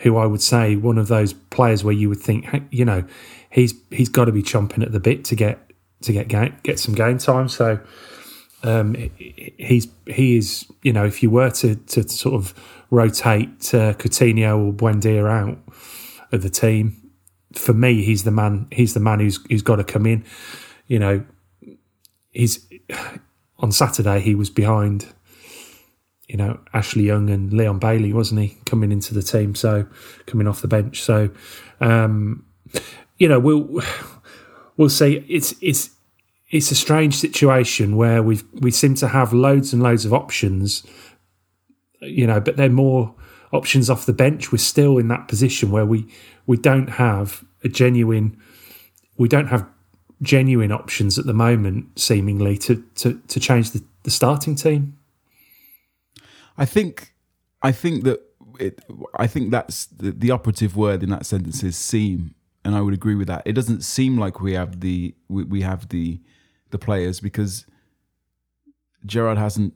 who 0.00 0.16
I 0.16 0.26
would 0.26 0.42
say 0.42 0.76
one 0.76 0.98
of 0.98 1.08
those 1.08 1.32
players 1.32 1.84
where 1.84 1.94
you 1.94 2.08
would 2.08 2.20
think, 2.20 2.46
you 2.70 2.84
know, 2.84 3.04
he's 3.50 3.74
he's 3.90 4.08
got 4.08 4.26
to 4.26 4.32
be 4.32 4.42
chomping 4.42 4.82
at 4.82 4.92
the 4.92 5.00
bit 5.00 5.24
to 5.26 5.34
get 5.34 5.58
to 6.02 6.12
get 6.12 6.28
game, 6.28 6.56
get 6.62 6.78
some 6.78 6.94
game 6.94 7.18
time. 7.18 7.48
So 7.48 7.80
um, 8.62 8.94
he's 9.16 9.88
he 10.06 10.36
is 10.36 10.66
you 10.82 10.92
know 10.92 11.04
if 11.04 11.22
you 11.22 11.30
were 11.30 11.50
to 11.50 11.76
to 11.76 12.08
sort 12.08 12.34
of 12.34 12.54
rotate 12.90 13.74
uh, 13.74 13.94
Coutinho 13.94 14.68
or 14.68 14.72
Buendia 14.72 15.28
out 15.28 15.58
of 16.32 16.42
the 16.42 16.50
team, 16.50 17.10
for 17.52 17.74
me 17.74 18.02
he's 18.02 18.24
the 18.24 18.30
man 18.30 18.68
he's 18.70 18.94
the 18.94 19.00
man 19.00 19.20
who's 19.20 19.38
who's 19.48 19.62
got 19.62 19.76
to 19.76 19.84
come 19.84 20.06
in. 20.06 20.24
You 20.86 20.98
know, 20.98 21.24
he's 22.30 22.66
on 23.58 23.70
Saturday 23.70 24.20
he 24.20 24.34
was 24.34 24.48
behind 24.48 25.12
you 26.30 26.36
know, 26.36 26.60
Ashley 26.72 27.02
Young 27.02 27.28
and 27.28 27.52
Leon 27.52 27.80
Bailey, 27.80 28.12
wasn't 28.12 28.40
he, 28.40 28.56
coming 28.64 28.92
into 28.92 29.12
the 29.12 29.22
team? 29.22 29.56
So 29.56 29.84
coming 30.26 30.46
off 30.46 30.62
the 30.62 30.68
bench. 30.68 31.02
So, 31.02 31.28
um, 31.80 32.46
you 33.18 33.26
know, 33.26 33.40
we'll 33.40 33.82
we'll 34.76 34.88
see. 34.88 35.24
It's 35.28 35.56
it's 35.60 35.90
it's 36.48 36.70
a 36.70 36.76
strange 36.76 37.16
situation 37.16 37.96
where 37.96 38.22
we 38.22 38.40
we 38.60 38.70
seem 38.70 38.94
to 38.96 39.08
have 39.08 39.32
loads 39.32 39.72
and 39.72 39.82
loads 39.82 40.04
of 40.04 40.14
options, 40.14 40.86
you 42.00 42.28
know, 42.28 42.38
but 42.38 42.56
they're 42.56 42.70
more 42.70 43.12
options 43.50 43.90
off 43.90 44.06
the 44.06 44.12
bench. 44.12 44.52
We're 44.52 44.58
still 44.58 44.98
in 44.98 45.08
that 45.08 45.26
position 45.26 45.72
where 45.72 45.84
we 45.84 46.06
we 46.46 46.56
don't 46.56 46.90
have 46.90 47.44
a 47.64 47.68
genuine, 47.68 48.40
we 49.16 49.26
don't 49.26 49.48
have 49.48 49.66
genuine 50.22 50.70
options 50.70 51.18
at 51.18 51.26
the 51.26 51.34
moment, 51.34 51.98
seemingly 51.98 52.56
to 52.58 52.84
to 52.94 53.20
to 53.26 53.40
change 53.40 53.72
the, 53.72 53.82
the 54.04 54.12
starting 54.12 54.54
team. 54.54 54.96
I 56.60 56.66
think, 56.66 57.14
I 57.62 57.72
think 57.72 58.04
that 58.04 58.20
it, 58.60 58.84
I 59.16 59.26
think 59.26 59.50
that's 59.50 59.86
the, 59.86 60.12
the 60.12 60.30
operative 60.30 60.76
word 60.76 61.02
in 61.02 61.08
that 61.08 61.24
sentence 61.24 61.62
is 61.62 61.76
seem, 61.76 62.34
and 62.64 62.76
I 62.76 62.82
would 62.82 62.92
agree 62.92 63.14
with 63.14 63.28
that. 63.28 63.42
It 63.46 63.54
doesn't 63.54 63.82
seem 63.82 64.18
like 64.18 64.40
we 64.40 64.52
have 64.52 64.80
the 64.80 65.14
we, 65.28 65.44
we 65.44 65.62
have 65.62 65.88
the 65.88 66.20
the 66.70 66.78
players 66.78 67.18
because 67.18 67.64
Gerrard 69.06 69.38
hasn't 69.38 69.72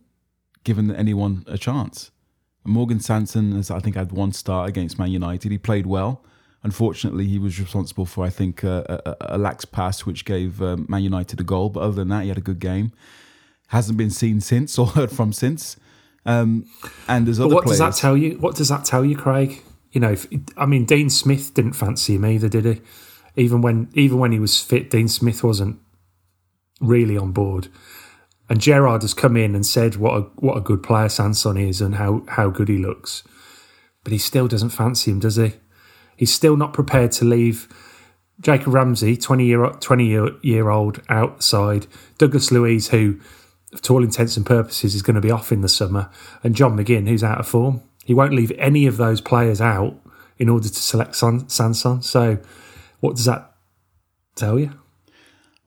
given 0.62 0.94
anyone 0.94 1.44
a 1.46 1.56
chance. 1.56 2.10
Morgan 2.66 3.00
Sanson 3.00 3.52
has, 3.52 3.70
I 3.70 3.78
think, 3.78 3.96
had 3.96 4.12
one 4.12 4.32
start 4.32 4.68
against 4.68 4.98
Man 4.98 5.10
United. 5.10 5.50
He 5.52 5.58
played 5.58 5.86
well. 5.86 6.22
Unfortunately, 6.62 7.26
he 7.26 7.38
was 7.38 7.60
responsible 7.60 8.06
for, 8.06 8.24
I 8.24 8.30
think, 8.30 8.62
a, 8.62 9.02
a, 9.04 9.36
a 9.36 9.38
lax 9.38 9.64
pass 9.66 10.06
which 10.06 10.24
gave 10.24 10.62
um, 10.62 10.86
Man 10.88 11.02
United 11.02 11.40
a 11.40 11.44
goal. 11.44 11.68
But 11.68 11.80
other 11.80 11.94
than 11.94 12.08
that, 12.08 12.22
he 12.22 12.28
had 12.28 12.38
a 12.38 12.42
good 12.42 12.58
game. 12.58 12.92
Hasn't 13.68 13.98
been 13.98 14.10
seen 14.10 14.40
since 14.40 14.78
or 14.78 14.86
heard 14.98 15.10
from 15.10 15.32
since. 15.32 15.76
Um, 16.26 16.66
and 17.08 17.26
there's 17.26 17.38
other. 17.40 17.48
But 17.48 17.54
what 17.54 17.64
players. 17.64 17.78
does 17.78 17.96
that 17.96 18.00
tell 18.00 18.16
you? 18.16 18.38
What 18.38 18.56
does 18.56 18.68
that 18.68 18.84
tell 18.84 19.04
you, 19.04 19.16
Craig? 19.16 19.62
You 19.92 20.00
know, 20.00 20.12
if, 20.12 20.26
I 20.56 20.66
mean, 20.66 20.84
Dean 20.86 21.10
Smith 21.10 21.54
didn't 21.54 21.74
fancy 21.74 22.16
him 22.16 22.26
either, 22.26 22.48
did 22.48 22.64
he? 22.64 22.80
Even 23.36 23.60
when 23.62 23.88
even 23.94 24.18
when 24.18 24.32
he 24.32 24.38
was 24.38 24.60
fit, 24.60 24.90
Dean 24.90 25.08
Smith 25.08 25.44
wasn't 25.44 25.78
really 26.80 27.16
on 27.16 27.32
board. 27.32 27.68
And 28.48 28.60
Gerrard 28.60 29.02
has 29.02 29.14
come 29.14 29.36
in 29.36 29.54
and 29.54 29.64
said 29.64 29.96
what 29.96 30.16
a 30.16 30.20
what 30.36 30.56
a 30.56 30.60
good 30.60 30.82
player 30.82 31.08
Sanson 31.08 31.56
is 31.56 31.80
and 31.80 31.96
how 31.96 32.24
how 32.28 32.50
good 32.50 32.68
he 32.68 32.78
looks, 32.78 33.22
but 34.02 34.12
he 34.12 34.18
still 34.18 34.48
doesn't 34.48 34.70
fancy 34.70 35.10
him, 35.10 35.20
does 35.20 35.36
he? 35.36 35.54
He's 36.16 36.32
still 36.32 36.56
not 36.56 36.72
prepared 36.72 37.12
to 37.12 37.24
leave 37.24 37.68
Jacob 38.40 38.74
Ramsey, 38.74 39.16
twenty 39.16 39.46
year 39.46 39.66
twenty 39.80 40.06
year, 40.06 40.30
year 40.42 40.68
old 40.68 41.02
outside, 41.08 41.86
Douglas 42.18 42.50
Luiz, 42.50 42.88
who 42.88 43.18
to 43.82 43.92
all 43.92 44.02
intents 44.02 44.36
and 44.36 44.46
purposes, 44.46 44.94
is 44.94 45.02
going 45.02 45.14
to 45.14 45.20
be 45.20 45.30
off 45.30 45.52
in 45.52 45.60
the 45.60 45.68
summer, 45.68 46.10
and 46.42 46.54
John 46.54 46.76
McGinn, 46.76 47.08
who's 47.08 47.24
out 47.24 47.38
of 47.38 47.46
form. 47.48 47.82
He 48.04 48.14
won't 48.14 48.34
leave 48.34 48.52
any 48.58 48.86
of 48.86 48.96
those 48.96 49.20
players 49.20 49.60
out 49.60 49.96
in 50.38 50.48
order 50.48 50.68
to 50.68 50.74
select 50.74 51.16
San- 51.16 51.48
Sanson. 51.48 52.02
So, 52.02 52.38
what 53.00 53.16
does 53.16 53.24
that 53.24 53.54
tell 54.34 54.58
you? 54.58 54.72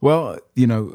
Well, 0.02 0.38
you 0.56 0.68
know, 0.68 0.94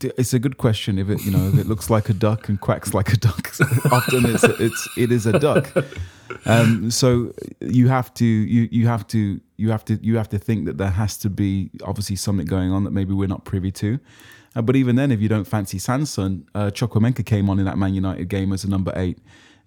it's 0.00 0.34
a 0.34 0.38
good 0.38 0.58
question. 0.58 0.98
If 0.98 1.08
it, 1.08 1.24
you 1.24 1.30
know, 1.30 1.48
if 1.48 1.58
it 1.58 1.66
looks 1.66 1.90
like 1.90 2.08
a 2.08 2.14
duck 2.14 2.48
and 2.48 2.60
quacks 2.60 2.94
like 2.94 3.12
a 3.12 3.16
duck, 3.16 3.48
often 3.92 4.26
it's 4.26 4.44
it's 4.44 4.88
it 4.96 5.12
is 5.12 5.26
a 5.26 5.38
duck. 5.38 5.72
Um, 6.46 6.90
so 6.90 7.32
you 7.60 7.88
have 7.88 8.12
to 8.14 8.24
you 8.24 8.68
you 8.70 8.86
have 8.86 9.06
to 9.08 9.40
you 9.56 9.70
have 9.70 9.84
to 9.86 9.98
you 10.02 10.16
have 10.16 10.28
to 10.30 10.38
think 10.38 10.66
that 10.66 10.78
there 10.78 10.90
has 10.90 11.16
to 11.18 11.30
be 11.30 11.70
obviously 11.84 12.16
something 12.16 12.46
going 12.46 12.70
on 12.70 12.84
that 12.84 12.90
maybe 12.90 13.12
we're 13.12 13.28
not 13.28 13.44
privy 13.44 13.72
to. 13.72 13.98
Uh, 14.56 14.62
but 14.62 14.76
even 14.76 14.96
then, 14.96 15.10
if 15.10 15.20
you 15.20 15.28
don't 15.28 15.44
fancy 15.44 15.78
Sanson, 15.78 16.48
uh, 16.54 16.70
Chukwuemeka 16.70 17.24
came 17.26 17.50
on 17.50 17.58
in 17.58 17.64
that 17.64 17.78
Man 17.78 17.94
United 17.94 18.28
game 18.28 18.52
as 18.52 18.64
a 18.64 18.70
number 18.70 18.92
eight. 18.96 19.18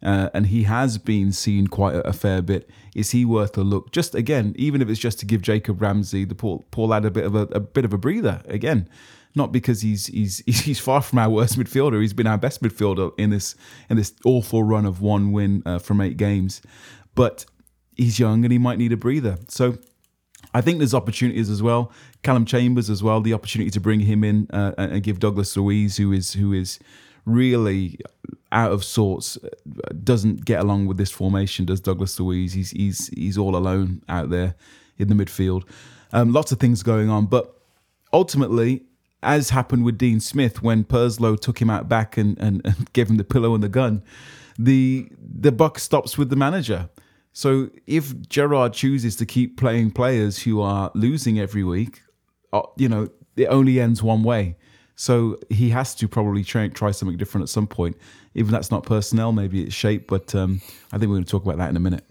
Uh, 0.04 0.30
and 0.34 0.48
he 0.48 0.64
has 0.64 1.00
been 1.00 1.32
seen 1.32 1.68
quite 1.68 1.96
a, 1.96 2.08
a, 2.08 2.14
fair 2.14 2.42
bit. 2.42 2.70
Is 2.96 3.12
he 3.12 3.26
worth 3.26 3.58
a 3.58 3.64
look? 3.64 3.92
Just 3.92 4.14
again, 4.14 4.54
even 4.56 4.82
if 4.82 4.90
it's 4.90 5.00
just 5.00 5.20
to 5.20 5.26
give 5.26 5.42
Jacob 5.42 5.82
Ramsey 5.82 6.24
the 6.24 6.36
poor, 6.36 6.64
poor 6.70 6.88
lad 6.88 7.04
a 7.04 7.10
bit 7.10 7.26
of 7.26 7.34
a, 7.34 7.42
a 7.52 7.60
bit 7.60 7.84
of 7.84 7.94
a 7.94 7.98
breather. 7.98 8.44
Again, 8.46 8.88
not 9.34 9.52
because 9.52 9.82
he's 9.82 10.06
he's 10.08 10.40
he's 10.46 10.80
far 10.80 11.02
from 11.02 11.18
our 11.18 11.30
worst 11.30 11.58
midfielder. 11.58 12.00
He's 12.00 12.14
been 12.14 12.28
our 12.28 12.38
best 12.38 12.62
midfielder 12.62 13.12
in 13.18 13.32
this 13.32 13.56
in 13.90 13.98
this 13.98 14.14
awful 14.24 14.62
run 14.64 14.86
of 14.86 15.02
one 15.02 15.32
win 15.32 15.64
uh, 15.66 15.80
from 15.80 16.00
eight 16.00 16.18
games, 16.18 16.62
but 17.16 17.46
he's 17.96 18.20
young 18.20 18.46
and 18.46 18.52
he 18.52 18.60
might 18.60 18.78
need 18.78 18.92
a 18.92 18.98
breather. 18.98 19.38
So 19.48 19.78
I 20.54 20.62
think 20.62 20.78
there's 20.78 20.94
opportunities 20.94 21.50
as 21.50 21.64
well. 21.64 21.92
Callum 22.28 22.44
Chambers 22.44 22.90
as 22.90 23.02
well. 23.02 23.22
The 23.22 23.32
opportunity 23.32 23.72
to 23.72 23.80
bring 23.80 24.02
him 24.02 24.22
in 24.22 24.50
uh, 24.52 24.74
and 24.78 25.02
give 25.02 25.22
Douglas 25.22 25.56
Luiz, 25.56 25.96
who 25.96 26.12
is 26.12 26.34
who 26.34 26.52
is 26.52 26.78
really 27.24 28.00
out 28.52 28.74
of 28.74 28.84
sorts, 28.84 29.38
doesn't 30.04 30.44
get 30.44 30.60
along 30.60 30.88
with 30.88 30.98
this 30.98 31.10
formation. 31.10 31.64
Does 31.64 31.80
Douglas 31.80 32.20
Luiz? 32.20 32.52
He's 32.52 32.72
he's 32.72 33.08
he's 33.16 33.38
all 33.38 33.56
alone 33.56 34.04
out 34.10 34.30
there 34.30 34.56
in 34.98 35.08
the 35.08 35.16
midfield. 35.16 35.64
Um, 36.12 36.34
lots 36.34 36.52
of 36.52 36.60
things 36.60 36.84
going 36.84 37.10
on, 37.10 37.28
but 37.28 37.62
ultimately, 38.12 38.84
as 39.24 39.52
happened 39.52 39.86
with 39.86 39.98
Dean 39.98 40.20
Smith 40.20 40.62
when 40.62 40.84
Purslow 40.84 41.38
took 41.38 41.62
him 41.62 41.70
out 41.70 41.88
back 41.88 42.18
and, 42.18 42.38
and, 42.40 42.60
and 42.66 42.92
gave 42.92 43.10
him 43.10 43.16
the 43.16 43.24
pillow 43.24 43.56
and 43.56 43.64
the 43.64 43.70
gun, 43.70 44.04
the 44.60 45.10
the 45.18 45.54
buck 45.54 45.80
stops 45.80 46.18
with 46.18 46.30
the 46.30 46.36
manager. 46.36 46.90
So 47.32 47.70
if 47.86 48.28
Gerrard 48.28 48.74
chooses 48.74 49.16
to 49.16 49.26
keep 49.26 49.58
playing 49.58 49.92
players 49.92 50.40
who 50.40 50.60
are 50.60 50.92
losing 50.94 51.40
every 51.40 51.64
week, 51.64 52.02
uh, 52.02 52.07
you 52.78 52.90
know, 52.90 53.10
it 53.36 53.48
only 53.48 53.80
ends 53.80 54.02
one 54.02 54.24
way. 54.24 54.56
So 54.96 55.38
he 55.50 55.70
has 55.70 55.94
to 55.96 56.08
probably 56.08 56.44
try, 56.44 56.68
try 56.70 56.92
something 56.92 57.18
different 57.18 57.44
at 57.44 57.50
some 57.50 57.68
point. 57.68 57.96
Even 58.34 58.52
that's 58.52 58.72
not 58.72 58.84
personnel, 58.84 59.32
maybe 59.32 59.64
it's 59.64 59.76
shape. 59.76 60.08
But 60.08 60.34
um, 60.34 60.62
I 60.92 60.98
think 60.98 61.10
we're 61.10 61.18
going 61.18 61.26
to 61.26 61.30
talk 61.30 61.44
about 61.44 61.58
that 61.58 61.70
in 61.70 61.78
a 61.78 61.80
minute. 61.80 62.04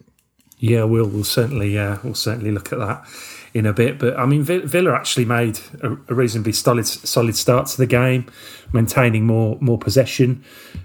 Yeah, 0.58 0.84
we'll 0.84 1.08
we'll 1.08 1.24
certainly 1.24 1.74
yeah 1.74 1.98
we'll 2.02 2.14
certainly 2.14 2.50
look 2.50 2.72
at 2.72 2.78
that 2.78 3.06
in 3.52 3.66
a 3.66 3.72
bit. 3.72 3.98
But 3.98 4.18
I 4.18 4.24
mean, 4.24 4.42
Villa 4.42 4.94
actually 4.94 5.26
made 5.26 5.58
a, 5.82 5.92
a 6.08 6.14
reasonably 6.14 6.52
solid 6.52 6.86
solid 6.86 7.36
start 7.36 7.66
to 7.68 7.76
the 7.76 7.86
game, 7.86 8.30
maintaining 8.72 9.26
more 9.26 9.58
more 9.60 9.78
possession 9.78 10.42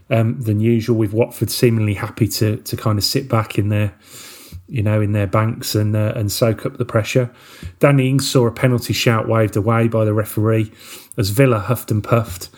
um, 0.09 0.41
than 0.41 0.59
usual. 0.59 0.97
With 0.97 1.13
Watford 1.13 1.49
seemingly 1.49 1.93
happy 1.93 2.27
to 2.27 2.57
to 2.57 2.75
kind 2.75 2.97
of 2.97 3.05
sit 3.05 3.29
back 3.29 3.57
in 3.57 3.69
their 3.69 3.93
you 4.71 4.81
know, 4.81 5.01
in 5.01 5.11
their 5.11 5.27
banks 5.27 5.75
and 5.75 5.95
uh, 5.95 6.13
and 6.15 6.31
soak 6.31 6.65
up 6.65 6.77
the 6.77 6.85
pressure. 6.85 7.29
Danny 7.79 8.09
Ings 8.09 8.29
saw 8.29 8.47
a 8.47 8.51
penalty 8.51 8.93
shout 8.93 9.27
waved 9.27 9.57
away 9.57 9.89
by 9.89 10.05
the 10.05 10.13
referee 10.13 10.71
as 11.17 11.29
Villa 11.29 11.59
huffed 11.59 11.91
and 11.91 12.01
puffed. 12.01 12.49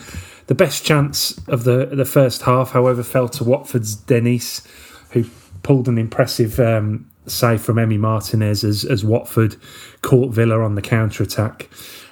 The 0.46 0.56
best 0.56 0.86
chance 0.86 1.36
of 1.48 1.64
the 1.64 1.88
the 1.88 2.06
first 2.06 2.44
half, 2.44 2.72
however, 2.72 3.02
fell 3.02 3.28
to 3.30 3.44
Watford's 3.44 3.96
Dennis, 3.96 4.66
who 5.10 5.26
pulled 5.64 5.88
an 5.88 5.98
impressive 5.98 6.60
um, 6.60 7.10
save 7.26 7.62
from 7.62 7.78
Emi 7.78 7.98
Martinez 7.98 8.64
as, 8.64 8.86
as 8.86 9.04
Watford 9.04 9.56
caught 10.02 10.34
Villa 10.34 10.60
on 10.60 10.76
the 10.76 10.82
counter 10.82 11.24
attack. 11.24 11.70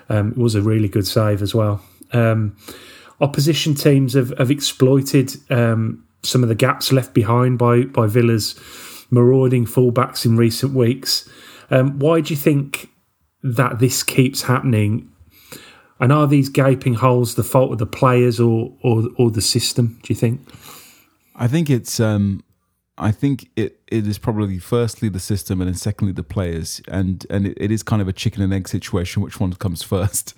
Um, 0.10 0.31
it 0.31 0.38
was 0.38 0.55
a 0.55 0.62
really 0.62 0.88
good 0.88 1.05
save 1.05 1.41
as 1.41 1.53
well. 1.53 1.84
Um, 2.12 2.55
opposition 3.20 3.75
teams 3.75 4.13
have, 4.13 4.36
have 4.39 4.50
exploited 4.50 5.36
um, 5.51 6.03
some 6.24 6.41
of 6.41 6.50
the 6.50 6.55
gaps 6.55 6.91
left 6.91 7.13
behind 7.13 7.60
by 7.60 7.84
by 7.84 8.08
Villa's 8.08 8.55
marauding 9.12 9.65
fullbacks 9.65 10.25
in 10.25 10.38
recent 10.38 10.74
weeks. 10.74 11.30
Um, 11.70 12.00
why 12.00 12.22
do 12.22 12.34
you 12.34 12.39
think 12.39 12.89
that 13.44 13.80
this 13.80 14.01
keeps 14.01 14.44
happening? 14.44 15.10
And 16.00 16.12
are 16.12 16.25
these 16.25 16.50
gaping 16.50 16.96
holes 16.96 17.36
the 17.36 17.44
fault 17.44 17.74
of 17.74 17.77
the 17.77 17.86
players 17.86 18.39
or 18.39 18.74
or, 18.82 19.03
or 19.18 19.30
the 19.30 19.41
system? 19.41 20.00
Do 20.01 20.13
you 20.13 20.20
think? 20.20 20.41
I 21.36 21.48
think 21.48 21.70
it's. 21.70 22.00
Um, 22.00 22.44
I 22.98 23.12
think 23.12 23.50
it, 23.56 23.80
it 23.88 24.06
is 24.06 24.20
probably 24.20 24.60
firstly 24.60 25.10
the 25.10 25.20
system 25.20 25.60
and 25.60 25.68
then 25.68 25.75
secondly 25.75 26.13
the 26.13 26.24
players, 26.24 26.82
and 26.88 27.25
and 27.30 27.48
it, 27.48 27.58
it 27.58 27.72
is 27.72 27.84
kind 27.84 28.01
of 28.01 28.08
a 28.08 28.13
chicken 28.13 28.41
and 28.41 28.53
egg 28.53 28.68
situation. 28.68 29.22
Which 29.22 29.39
one 29.39 29.53
comes 29.53 29.84
first? 29.94 30.34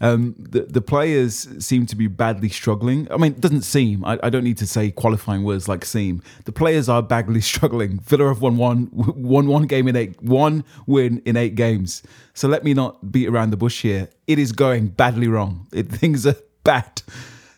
Um, 0.00 0.34
the 0.38 0.62
the 0.62 0.80
players 0.80 1.48
seem 1.64 1.86
to 1.86 1.96
be 1.96 2.08
badly 2.08 2.48
struggling. 2.48 3.06
I 3.10 3.16
mean, 3.16 3.32
it 3.32 3.40
doesn't 3.40 3.62
seem. 3.62 4.04
I, 4.04 4.18
I 4.22 4.30
don't 4.30 4.44
need 4.44 4.58
to 4.58 4.66
say 4.66 4.90
qualifying 4.90 5.44
words 5.44 5.68
like 5.68 5.84
seem. 5.84 6.22
The 6.44 6.52
players 6.52 6.88
are 6.88 7.02
badly 7.02 7.40
struggling. 7.52 8.00
Villa 8.00 8.28
have 8.28 8.42
won 8.42 8.56
one 8.56 8.88
won 8.92 9.46
one 9.46 9.66
game 9.66 9.88
in 9.88 9.96
eight, 9.96 10.20
one 10.22 10.64
win 10.86 11.22
in 11.24 11.36
eight 11.36 11.54
games. 11.54 12.02
So 12.34 12.48
let 12.48 12.64
me 12.64 12.74
not 12.74 13.12
beat 13.12 13.28
around 13.28 13.50
the 13.50 13.56
bush 13.56 13.82
here. 13.82 14.08
It 14.26 14.38
is 14.38 14.52
going 14.52 14.88
badly 14.88 15.28
wrong. 15.28 15.66
It, 15.72 15.88
things 15.90 16.26
are 16.26 16.36
bad. 16.64 17.02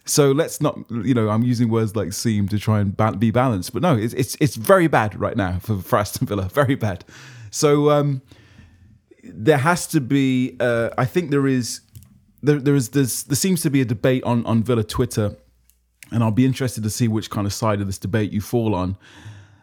So 0.07 0.31
let's 0.31 0.61
not, 0.61 0.79
you 0.89 1.15
know, 1.15 1.29
I'm 1.31 1.43
using 1.43 1.69
words 1.69 1.97
like 1.97 2.13
seem 2.13 2.49
to 2.49 2.61
try 2.61 2.79
and 2.81 2.97
be 3.19 3.33
balanced, 3.33 3.73
but 3.73 3.83
no, 3.83 3.97
it's 3.97 4.15
it's 4.15 4.37
it's 4.41 4.55
very 4.55 4.87
bad 4.87 5.19
right 5.19 5.37
now 5.37 5.59
for, 5.59 5.79
for 5.79 5.99
Aston 5.99 6.29
Villa, 6.29 6.45
very 6.53 6.77
bad. 6.77 7.05
So 7.51 7.91
um, 7.91 8.23
there 9.25 9.59
has 9.59 9.87
to 9.89 10.01
be. 10.01 10.57
Uh, 10.61 10.91
I 10.97 11.07
think 11.07 11.31
there 11.31 11.49
is 11.49 11.81
there 12.47 12.61
there 12.61 12.75
is 12.75 12.89
there 12.91 13.05
seems 13.07 13.63
to 13.63 13.71
be 13.71 13.81
a 13.81 13.85
debate 13.85 14.23
on 14.25 14.47
on 14.47 14.63
Villa 14.63 14.85
Twitter, 14.85 15.37
and 16.13 16.23
I'll 16.23 16.31
be 16.31 16.47
interested 16.47 16.83
to 16.85 16.91
see 16.91 17.09
which 17.09 17.31
kind 17.31 17.47
of 17.47 17.53
side 17.53 17.81
of 17.81 17.87
this 17.87 17.99
debate 17.99 18.33
you 18.33 18.41
fall 18.41 18.75
on. 18.75 18.97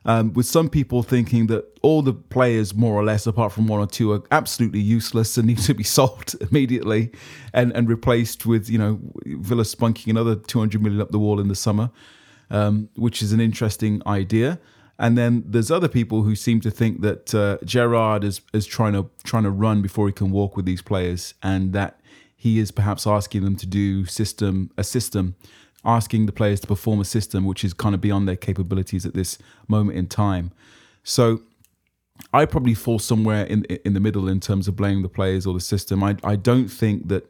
Um, 0.05 0.33
with 0.33 0.45
some 0.45 0.69
people 0.69 1.01
thinking 1.01 1.47
that 1.47 1.79
all 1.81 2.01
the 2.01 2.13
players, 2.13 2.75
more 2.75 2.93
or 2.93 3.05
less, 3.05 3.25
apart 3.25 3.53
from 3.53 3.67
one 3.67 3.79
or 3.79 3.87
two, 3.87 4.11
are 4.11 4.21
absolutely 4.31 4.81
useless 4.81 5.37
and 5.37 5.47
need 5.47 5.59
to 5.59 5.73
be 5.73 5.83
sold 5.97 6.35
immediately 6.41 7.11
and, 7.53 7.71
and 7.71 7.87
replaced 7.87 8.45
with, 8.45 8.69
you 8.69 8.77
know, 8.77 8.99
Villa 9.25 9.63
spunking 9.63 10.09
another 10.09 10.35
200 10.35 10.81
million 10.81 10.99
up 10.99 11.11
the 11.11 11.19
wall 11.19 11.39
in 11.39 11.47
the 11.47 11.55
summer, 11.55 11.89
um, 12.49 12.89
which 12.97 13.21
is 13.21 13.31
an 13.31 13.39
interesting 13.39 14.01
idea. 14.05 14.59
And 14.99 15.17
then 15.17 15.43
there's 15.45 15.71
other 15.71 15.87
people 15.87 16.23
who 16.23 16.35
seem 16.35 16.59
to 16.61 16.69
think 16.69 17.01
that 17.01 17.33
uh, 17.33 17.57
Gerrard 17.63 18.25
is, 18.25 18.41
is 18.53 18.65
trying 18.65 18.93
to 18.93 19.09
trying 19.23 19.43
to 19.43 19.49
run 19.51 19.81
before 19.81 20.07
he 20.07 20.13
can 20.13 20.31
walk 20.31 20.55
with 20.55 20.65
these 20.65 20.81
players, 20.81 21.33
and 21.41 21.73
that 21.73 21.99
he 22.43 22.59
is 22.59 22.71
perhaps 22.71 23.07
asking 23.07 23.41
them 23.45 23.55
to 23.55 23.65
do 23.65 24.03
system 24.05 24.69
a 24.77 24.83
system 24.83 25.33
asking 25.85 26.25
the 26.25 26.31
players 26.33 26.59
to 26.59 26.67
perform 26.67 26.99
a 26.99 27.05
system 27.05 27.45
which 27.45 27.63
is 27.63 27.73
kind 27.73 27.95
of 27.95 28.01
beyond 28.01 28.27
their 28.27 28.35
capabilities 28.35 29.05
at 29.05 29.13
this 29.13 29.37
moment 29.69 29.97
in 29.97 30.07
time. 30.07 30.51
So 31.03 31.41
I 32.33 32.45
probably 32.45 32.73
fall 32.73 32.99
somewhere 32.99 33.45
in 33.45 33.63
in 33.87 33.93
the 33.93 34.01
middle 34.01 34.27
in 34.27 34.41
terms 34.41 34.67
of 34.67 34.75
blaming 34.75 35.03
the 35.03 35.15
players 35.19 35.47
or 35.47 35.53
the 35.53 35.61
system. 35.73 36.03
I 36.03 36.17
I 36.21 36.35
don't 36.35 36.67
think 36.67 37.07
that 37.07 37.23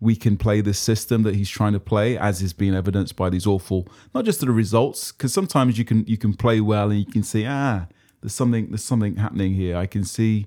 we 0.00 0.16
can 0.16 0.38
play 0.38 0.62
this 0.62 0.78
system 0.78 1.22
that 1.24 1.34
he's 1.34 1.50
trying 1.50 1.74
to 1.74 1.80
play, 1.92 2.16
as 2.16 2.40
is 2.40 2.54
being 2.54 2.74
evidenced 2.74 3.14
by 3.16 3.28
these 3.28 3.46
awful, 3.46 3.86
not 4.14 4.24
just 4.24 4.40
the 4.40 4.50
results, 4.50 5.12
because 5.12 5.34
sometimes 5.34 5.76
you 5.78 5.84
can 5.84 6.06
you 6.06 6.16
can 6.16 6.32
play 6.32 6.62
well 6.62 6.90
and 6.90 6.98
you 6.98 7.12
can 7.16 7.22
see 7.22 7.44
ah 7.46 7.86
there's 8.22 8.38
something 8.40 8.70
there's 8.70 8.88
something 8.92 9.16
happening 9.16 9.52
here. 9.52 9.76
I 9.84 9.86
can 9.86 10.04
see 10.04 10.46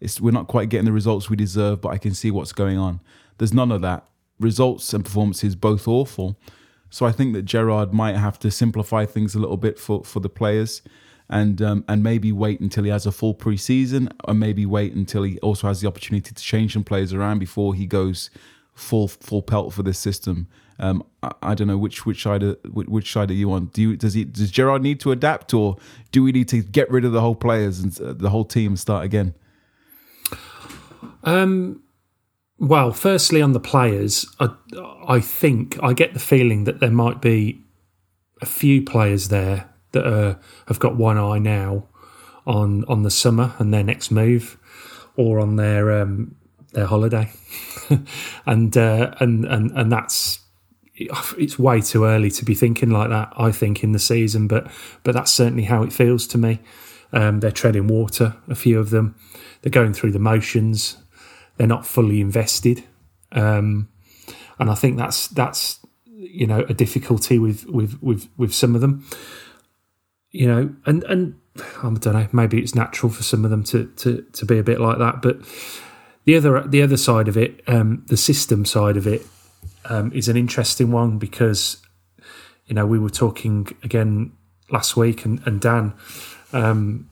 it's 0.00 0.18
we're 0.18 0.38
not 0.40 0.46
quite 0.46 0.70
getting 0.70 0.86
the 0.86 0.98
results 1.00 1.28
we 1.28 1.36
deserve, 1.36 1.82
but 1.82 1.90
I 1.90 1.98
can 1.98 2.14
see 2.14 2.30
what's 2.30 2.52
going 2.52 2.78
on. 2.78 3.00
There's 3.40 3.54
none 3.54 3.72
of 3.72 3.80
that. 3.80 4.06
Results 4.38 4.92
and 4.92 5.02
performances 5.02 5.56
both 5.56 5.88
awful. 5.88 6.38
So 6.90 7.06
I 7.06 7.12
think 7.12 7.32
that 7.32 7.46
Gerrard 7.46 7.94
might 7.94 8.16
have 8.16 8.38
to 8.40 8.50
simplify 8.50 9.06
things 9.06 9.34
a 9.34 9.38
little 9.38 9.56
bit 9.56 9.78
for, 9.78 10.04
for 10.04 10.20
the 10.20 10.28
players 10.28 10.82
and 11.30 11.62
um, 11.62 11.84
and 11.88 12.02
maybe 12.02 12.32
wait 12.32 12.60
until 12.60 12.84
he 12.84 12.90
has 12.90 13.06
a 13.06 13.12
full 13.12 13.34
preseason, 13.34 14.12
or 14.24 14.34
maybe 14.34 14.66
wait 14.66 14.92
until 14.92 15.22
he 15.22 15.38
also 15.38 15.68
has 15.68 15.80
the 15.80 15.88
opportunity 15.88 16.34
to 16.34 16.42
change 16.42 16.74
some 16.74 16.84
players 16.84 17.14
around 17.14 17.38
before 17.38 17.74
he 17.74 17.86
goes 17.86 18.28
full 18.74 19.08
full 19.08 19.40
pelt 19.40 19.72
for 19.72 19.82
this 19.82 19.98
system. 19.98 20.46
Um, 20.78 21.02
I, 21.22 21.32
I, 21.40 21.54
don't 21.54 21.68
know 21.68 21.78
which 21.78 22.04
which 22.04 22.22
side 22.22 22.42
of, 22.42 22.58
which 22.74 23.10
side 23.10 23.30
are 23.30 23.34
you 23.34 23.52
on? 23.52 23.66
Do 23.66 23.80
you, 23.80 23.96
does 23.96 24.14
he 24.14 24.24
does 24.24 24.50
Gerrard 24.50 24.82
need 24.82 25.00
to 25.00 25.12
adapt, 25.12 25.54
or 25.54 25.76
do 26.12 26.22
we 26.22 26.32
need 26.32 26.48
to 26.48 26.62
get 26.62 26.90
rid 26.90 27.06
of 27.06 27.12
the 27.12 27.20
whole 27.22 27.36
players 27.36 27.78
and 27.78 27.92
the 27.92 28.28
whole 28.28 28.44
team 28.44 28.72
and 28.72 28.78
start 28.78 29.04
again? 29.04 29.34
Um. 31.24 31.82
Well, 32.60 32.92
firstly, 32.92 33.40
on 33.40 33.52
the 33.52 33.60
players, 33.60 34.26
I, 34.38 34.50
I 35.08 35.20
think 35.20 35.82
I 35.82 35.94
get 35.94 36.12
the 36.12 36.20
feeling 36.20 36.64
that 36.64 36.78
there 36.78 36.90
might 36.90 37.22
be 37.22 37.64
a 38.42 38.46
few 38.46 38.82
players 38.82 39.28
there 39.28 39.70
that 39.92 40.38
have 40.68 40.78
got 40.78 40.94
one 40.94 41.16
eye 41.16 41.38
now 41.38 41.88
on 42.46 42.84
on 42.84 43.02
the 43.02 43.10
summer 43.10 43.54
and 43.58 43.72
their 43.72 43.82
next 43.82 44.10
move, 44.10 44.58
or 45.16 45.40
on 45.40 45.56
their 45.56 46.02
um, 46.02 46.36
their 46.74 46.84
holiday, 46.84 47.32
and 48.46 48.76
uh, 48.76 49.14
and 49.20 49.46
and 49.46 49.70
and 49.70 49.90
that's 49.90 50.40
it's 50.94 51.58
way 51.58 51.80
too 51.80 52.04
early 52.04 52.30
to 52.30 52.44
be 52.44 52.54
thinking 52.54 52.90
like 52.90 53.08
that. 53.08 53.32
I 53.38 53.52
think 53.52 53.82
in 53.82 53.92
the 53.92 53.98
season, 53.98 54.48
but 54.48 54.70
but 55.02 55.14
that's 55.14 55.32
certainly 55.32 55.64
how 55.64 55.82
it 55.82 55.94
feels 55.94 56.26
to 56.26 56.38
me. 56.38 56.60
Um, 57.10 57.40
they're 57.40 57.50
treading 57.50 57.86
water. 57.86 58.36
A 58.48 58.54
few 58.54 58.78
of 58.78 58.90
them, 58.90 59.14
they're 59.62 59.70
going 59.70 59.94
through 59.94 60.12
the 60.12 60.18
motions 60.18 60.98
they're 61.60 61.66
not 61.66 61.84
fully 61.84 62.22
invested, 62.22 62.84
um, 63.32 63.90
and 64.58 64.70
I 64.70 64.74
think 64.74 64.96
that's 64.96 65.28
that's 65.28 65.78
you 66.06 66.46
know 66.46 66.60
a 66.70 66.72
difficulty 66.72 67.38
with 67.38 67.66
with 67.66 67.98
with 68.00 68.30
with 68.38 68.54
some 68.54 68.74
of 68.74 68.80
them. 68.80 69.04
You 70.30 70.46
know, 70.46 70.74
and 70.86 71.04
and 71.04 71.38
I 71.58 71.82
don't 71.82 72.06
know, 72.06 72.28
maybe 72.32 72.58
it's 72.62 72.74
natural 72.74 73.12
for 73.12 73.22
some 73.22 73.44
of 73.44 73.50
them 73.50 73.62
to 73.64 73.92
to 73.96 74.22
to 74.22 74.46
be 74.46 74.58
a 74.58 74.62
bit 74.62 74.80
like 74.80 74.96
that, 75.00 75.20
but 75.20 75.36
the 76.24 76.34
other 76.34 76.66
the 76.66 76.80
other 76.80 76.96
side 76.96 77.28
of 77.28 77.36
it, 77.36 77.62
um, 77.66 78.06
the 78.06 78.16
system 78.16 78.64
side 78.64 78.96
of 78.96 79.06
it, 79.06 79.26
um, 79.84 80.10
is 80.14 80.28
an 80.28 80.38
interesting 80.38 80.90
one 80.90 81.18
because 81.18 81.76
you 82.68 82.74
know 82.74 82.86
we 82.86 82.98
were 82.98 83.10
talking 83.10 83.68
again 83.82 84.32
last 84.70 84.96
week, 84.96 85.26
and, 85.26 85.46
and 85.46 85.60
Dan, 85.60 85.92
um, 86.54 87.10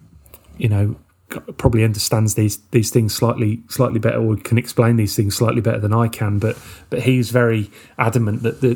you 0.56 0.70
know, 0.70 0.96
probably 1.28 1.84
understands 1.84 2.34
these 2.34 2.58
these 2.70 2.90
things 2.90 3.14
slightly 3.14 3.62
slightly 3.68 3.98
better 3.98 4.18
or 4.18 4.36
can 4.36 4.56
explain 4.56 4.96
these 4.96 5.14
things 5.14 5.36
slightly 5.36 5.60
better 5.60 5.78
than 5.78 5.92
I 5.92 6.08
can 6.08 6.38
but 6.38 6.56
but 6.88 7.02
he's 7.02 7.30
very 7.30 7.70
adamant 7.98 8.42
that 8.42 8.60
the 8.62 8.74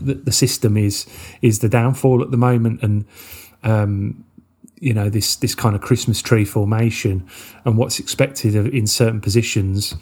the, 0.00 0.14
the 0.14 0.32
system 0.32 0.76
is 0.76 1.06
is 1.42 1.58
the 1.58 1.68
downfall 1.68 2.22
at 2.22 2.30
the 2.30 2.36
moment 2.36 2.82
and 2.82 3.04
um, 3.64 4.24
you 4.80 4.94
know 4.94 5.08
this 5.08 5.36
this 5.36 5.54
kind 5.54 5.74
of 5.74 5.82
Christmas 5.82 6.22
tree 6.22 6.44
formation 6.44 7.26
and 7.64 7.76
what's 7.76 7.98
expected 7.98 8.54
in 8.54 8.86
certain 8.86 9.20
positions 9.20 9.94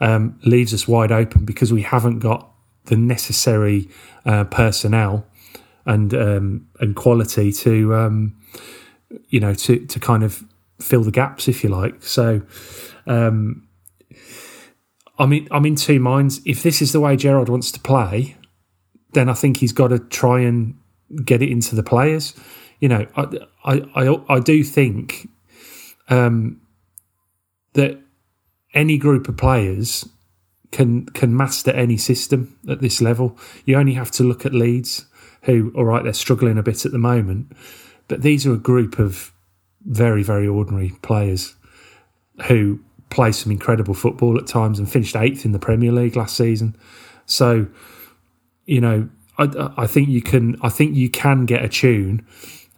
um, 0.00 0.38
leaves 0.44 0.72
us 0.72 0.86
wide 0.86 1.10
open 1.10 1.44
because 1.44 1.72
we 1.72 1.82
haven't 1.82 2.20
got 2.20 2.48
the 2.84 2.96
necessary 2.96 3.88
uh, 4.24 4.44
personnel 4.44 5.26
and 5.84 6.14
um, 6.14 6.68
and 6.78 6.94
quality 6.94 7.52
to 7.52 7.94
um, 7.94 8.36
you 9.28 9.40
know 9.40 9.54
to 9.54 9.84
to 9.86 9.98
kind 9.98 10.22
of 10.22 10.44
fill 10.80 11.02
the 11.02 11.10
gaps, 11.10 11.48
if 11.48 11.62
you 11.62 11.70
like. 11.70 12.02
So, 12.02 12.42
um, 13.06 13.68
I 15.18 15.26
mean, 15.26 15.48
I'm 15.50 15.66
in 15.66 15.76
two 15.76 16.00
minds. 16.00 16.40
If 16.44 16.62
this 16.62 16.80
is 16.80 16.92
the 16.92 17.00
way 17.00 17.16
Gerrard 17.16 17.48
wants 17.48 17.70
to 17.72 17.80
play, 17.80 18.36
then 19.12 19.28
I 19.28 19.34
think 19.34 19.58
he's 19.58 19.72
got 19.72 19.88
to 19.88 19.98
try 19.98 20.40
and 20.40 20.74
get 21.24 21.42
it 21.42 21.50
into 21.50 21.74
the 21.74 21.82
players. 21.82 22.34
You 22.80 22.88
know, 22.88 23.06
I 23.16 23.26
I 23.64 23.74
I, 23.94 24.36
I 24.36 24.40
do 24.40 24.64
think 24.64 25.28
um, 26.08 26.60
that 27.74 28.00
any 28.74 28.98
group 28.98 29.28
of 29.28 29.36
players 29.36 30.08
can 30.70 31.06
can 31.06 31.36
master 31.36 31.70
any 31.72 31.96
system 31.96 32.58
at 32.68 32.80
this 32.80 33.00
level. 33.00 33.36
You 33.64 33.76
only 33.76 33.94
have 33.94 34.10
to 34.12 34.24
look 34.24 34.46
at 34.46 34.54
Leeds, 34.54 35.06
who, 35.42 35.72
all 35.74 35.84
right, 35.84 36.02
they're 36.02 36.12
struggling 36.12 36.58
a 36.58 36.62
bit 36.62 36.86
at 36.86 36.92
the 36.92 36.98
moment, 36.98 37.52
but 38.08 38.22
these 38.22 38.46
are 38.46 38.54
a 38.54 38.58
group 38.58 38.98
of 38.98 39.32
very, 39.84 40.22
very 40.22 40.46
ordinary 40.46 40.92
players 41.02 41.54
who 42.46 42.80
play 43.10 43.32
some 43.32 43.50
incredible 43.50 43.94
football 43.94 44.38
at 44.38 44.46
times 44.46 44.78
and 44.78 44.90
finished 44.90 45.16
eighth 45.16 45.44
in 45.44 45.52
the 45.52 45.58
Premier 45.58 45.92
League 45.92 46.16
last 46.16 46.36
season. 46.36 46.76
So, 47.26 47.66
you 48.66 48.80
know, 48.80 49.08
I, 49.38 49.72
I 49.76 49.86
think 49.86 50.08
you 50.08 50.22
can. 50.22 50.56
I 50.62 50.68
think 50.68 50.94
you 50.94 51.10
can 51.10 51.46
get 51.46 51.64
a 51.64 51.68
tune 51.68 52.26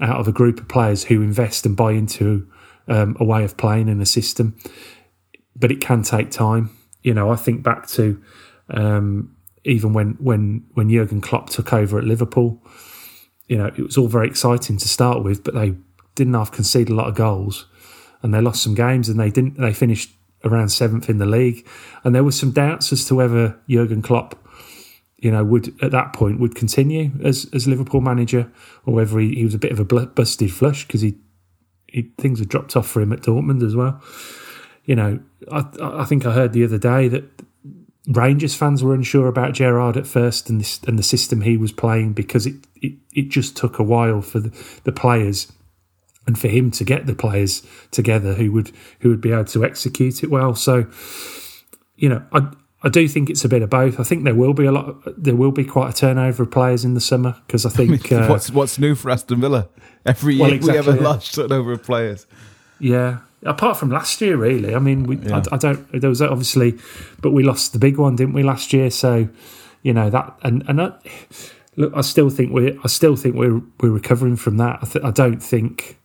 out 0.00 0.18
of 0.18 0.28
a 0.28 0.32
group 0.32 0.60
of 0.60 0.68
players 0.68 1.04
who 1.04 1.22
invest 1.22 1.66
and 1.66 1.76
buy 1.76 1.92
into 1.92 2.48
um, 2.88 3.16
a 3.20 3.24
way 3.24 3.44
of 3.44 3.56
playing 3.56 3.88
in 3.88 4.00
a 4.00 4.06
system, 4.06 4.56
but 5.54 5.70
it 5.70 5.80
can 5.80 6.02
take 6.02 6.30
time. 6.30 6.70
You 7.02 7.14
know, 7.14 7.30
I 7.30 7.36
think 7.36 7.62
back 7.62 7.88
to 7.88 8.22
um, 8.70 9.36
even 9.64 9.92
when 9.92 10.12
when 10.18 10.64
when 10.74 10.88
Jurgen 10.88 11.20
Klopp 11.20 11.50
took 11.50 11.72
over 11.72 11.98
at 11.98 12.04
Liverpool. 12.04 12.62
You 13.48 13.58
know, 13.58 13.66
it 13.66 13.78
was 13.78 13.98
all 13.98 14.08
very 14.08 14.28
exciting 14.28 14.78
to 14.78 14.88
start 14.88 15.22
with, 15.22 15.44
but 15.44 15.52
they 15.52 15.74
didn't 16.14 16.34
have 16.34 16.52
concede 16.52 16.88
a 16.88 16.94
lot 16.94 17.08
of 17.08 17.14
goals, 17.14 17.66
and 18.22 18.32
they 18.32 18.40
lost 18.40 18.62
some 18.62 18.74
games, 18.74 19.08
and 19.08 19.18
they 19.18 19.30
didn't. 19.30 19.58
They 19.58 19.72
finished 19.72 20.10
around 20.44 20.70
seventh 20.70 21.08
in 21.08 21.18
the 21.18 21.26
league, 21.26 21.66
and 22.04 22.14
there 22.14 22.24
was 22.24 22.38
some 22.38 22.50
doubts 22.50 22.92
as 22.92 23.04
to 23.06 23.14
whether 23.14 23.58
Jurgen 23.68 24.02
Klopp, 24.02 24.38
you 25.18 25.30
know, 25.30 25.44
would 25.44 25.74
at 25.82 25.92
that 25.92 26.12
point 26.12 26.40
would 26.40 26.54
continue 26.54 27.10
as 27.22 27.48
as 27.52 27.68
Liverpool 27.68 28.00
manager, 28.00 28.50
or 28.86 28.94
whether 28.94 29.18
he, 29.18 29.34
he 29.34 29.44
was 29.44 29.54
a 29.54 29.58
bit 29.58 29.72
of 29.72 29.80
a 29.80 29.84
busted 29.84 30.52
flush 30.52 30.86
because 30.86 31.00
he, 31.00 31.16
he 31.86 32.10
things 32.18 32.38
had 32.38 32.48
dropped 32.48 32.76
off 32.76 32.88
for 32.88 33.00
him 33.00 33.12
at 33.12 33.20
Dortmund 33.20 33.64
as 33.64 33.76
well. 33.76 34.02
You 34.84 34.96
know, 34.96 35.20
I 35.50 35.64
I 35.80 36.04
think 36.04 36.26
I 36.26 36.32
heard 36.32 36.52
the 36.52 36.64
other 36.64 36.78
day 36.78 37.08
that 37.08 37.24
Rangers 38.08 38.56
fans 38.56 38.82
were 38.82 38.94
unsure 38.94 39.28
about 39.28 39.54
Gerrard 39.54 39.96
at 39.96 40.06
first 40.06 40.50
and 40.50 40.60
this 40.60 40.80
and 40.86 40.98
the 40.98 41.04
system 41.04 41.42
he 41.42 41.56
was 41.56 41.70
playing 41.70 42.14
because 42.14 42.46
it, 42.46 42.56
it, 42.76 42.94
it 43.12 43.28
just 43.28 43.56
took 43.56 43.78
a 43.78 43.84
while 43.84 44.20
for 44.22 44.40
the, 44.40 44.48
the 44.82 44.92
players 44.92 45.52
and 46.26 46.38
for 46.38 46.48
him 46.48 46.70
to 46.72 46.84
get 46.84 47.06
the 47.06 47.14
players 47.14 47.66
together 47.90 48.34
who 48.34 48.52
would 48.52 48.72
who 49.00 49.08
would 49.08 49.20
be 49.20 49.32
able 49.32 49.44
to 49.46 49.64
execute 49.64 50.22
it 50.22 50.30
well. 50.30 50.54
So, 50.54 50.86
you 51.96 52.08
know, 52.08 52.24
I 52.32 52.48
I 52.84 52.88
do 52.88 53.06
think 53.06 53.30
it's 53.30 53.44
a 53.44 53.48
bit 53.48 53.62
of 53.62 53.70
both. 53.70 54.00
I 54.00 54.02
think 54.02 54.24
there 54.24 54.34
will 54.34 54.54
be 54.54 54.66
a 54.66 54.72
lot. 54.72 55.02
There 55.22 55.36
will 55.36 55.52
be 55.52 55.64
quite 55.64 55.90
a 55.90 55.96
turnover 55.96 56.42
of 56.42 56.50
players 56.50 56.84
in 56.84 56.94
the 56.94 57.00
summer 57.00 57.36
because 57.46 57.64
I 57.64 57.68
think 57.70 58.10
uh, 58.10 58.26
what's 58.26 58.50
what's 58.50 58.78
new 58.78 58.94
for 58.94 59.10
Aston 59.10 59.40
Villa 59.40 59.68
every 60.04 60.34
year 60.34 60.42
well, 60.42 60.52
exactly, 60.52 60.80
we 60.80 60.86
have 60.86 60.94
a 60.94 61.02
yeah. 61.02 61.08
large 61.08 61.32
turnover 61.32 61.72
of 61.72 61.82
players. 61.82 62.26
Yeah, 62.80 63.18
apart 63.44 63.76
from 63.76 63.90
last 63.90 64.20
year, 64.20 64.36
really. 64.36 64.74
I 64.74 64.80
mean, 64.80 65.04
we, 65.04 65.16
yeah. 65.16 65.42
I, 65.50 65.54
I, 65.54 65.58
don't. 65.58 66.00
There 66.00 66.10
was 66.10 66.20
obviously, 66.20 66.78
but 67.20 67.30
we 67.30 67.44
lost 67.44 67.72
the 67.72 67.78
big 67.78 67.98
one, 67.98 68.16
didn't 68.16 68.34
we, 68.34 68.42
last 68.42 68.72
year? 68.72 68.90
So, 68.90 69.28
you 69.82 69.92
know 69.92 70.10
that, 70.10 70.36
and 70.42 70.64
and 70.66 70.82
I, 70.82 70.92
look, 71.76 71.92
I 71.94 72.00
still 72.00 72.30
think 72.30 72.52
we're, 72.52 72.76
I 72.82 72.88
still 72.88 73.14
think 73.14 73.36
we're 73.36 73.60
we're 73.80 73.90
recovering 73.90 74.34
from 74.34 74.56
that. 74.56 74.80
I, 74.82 74.86
th- 74.86 75.04
I 75.04 75.12
don't 75.12 75.40
think 75.40 76.00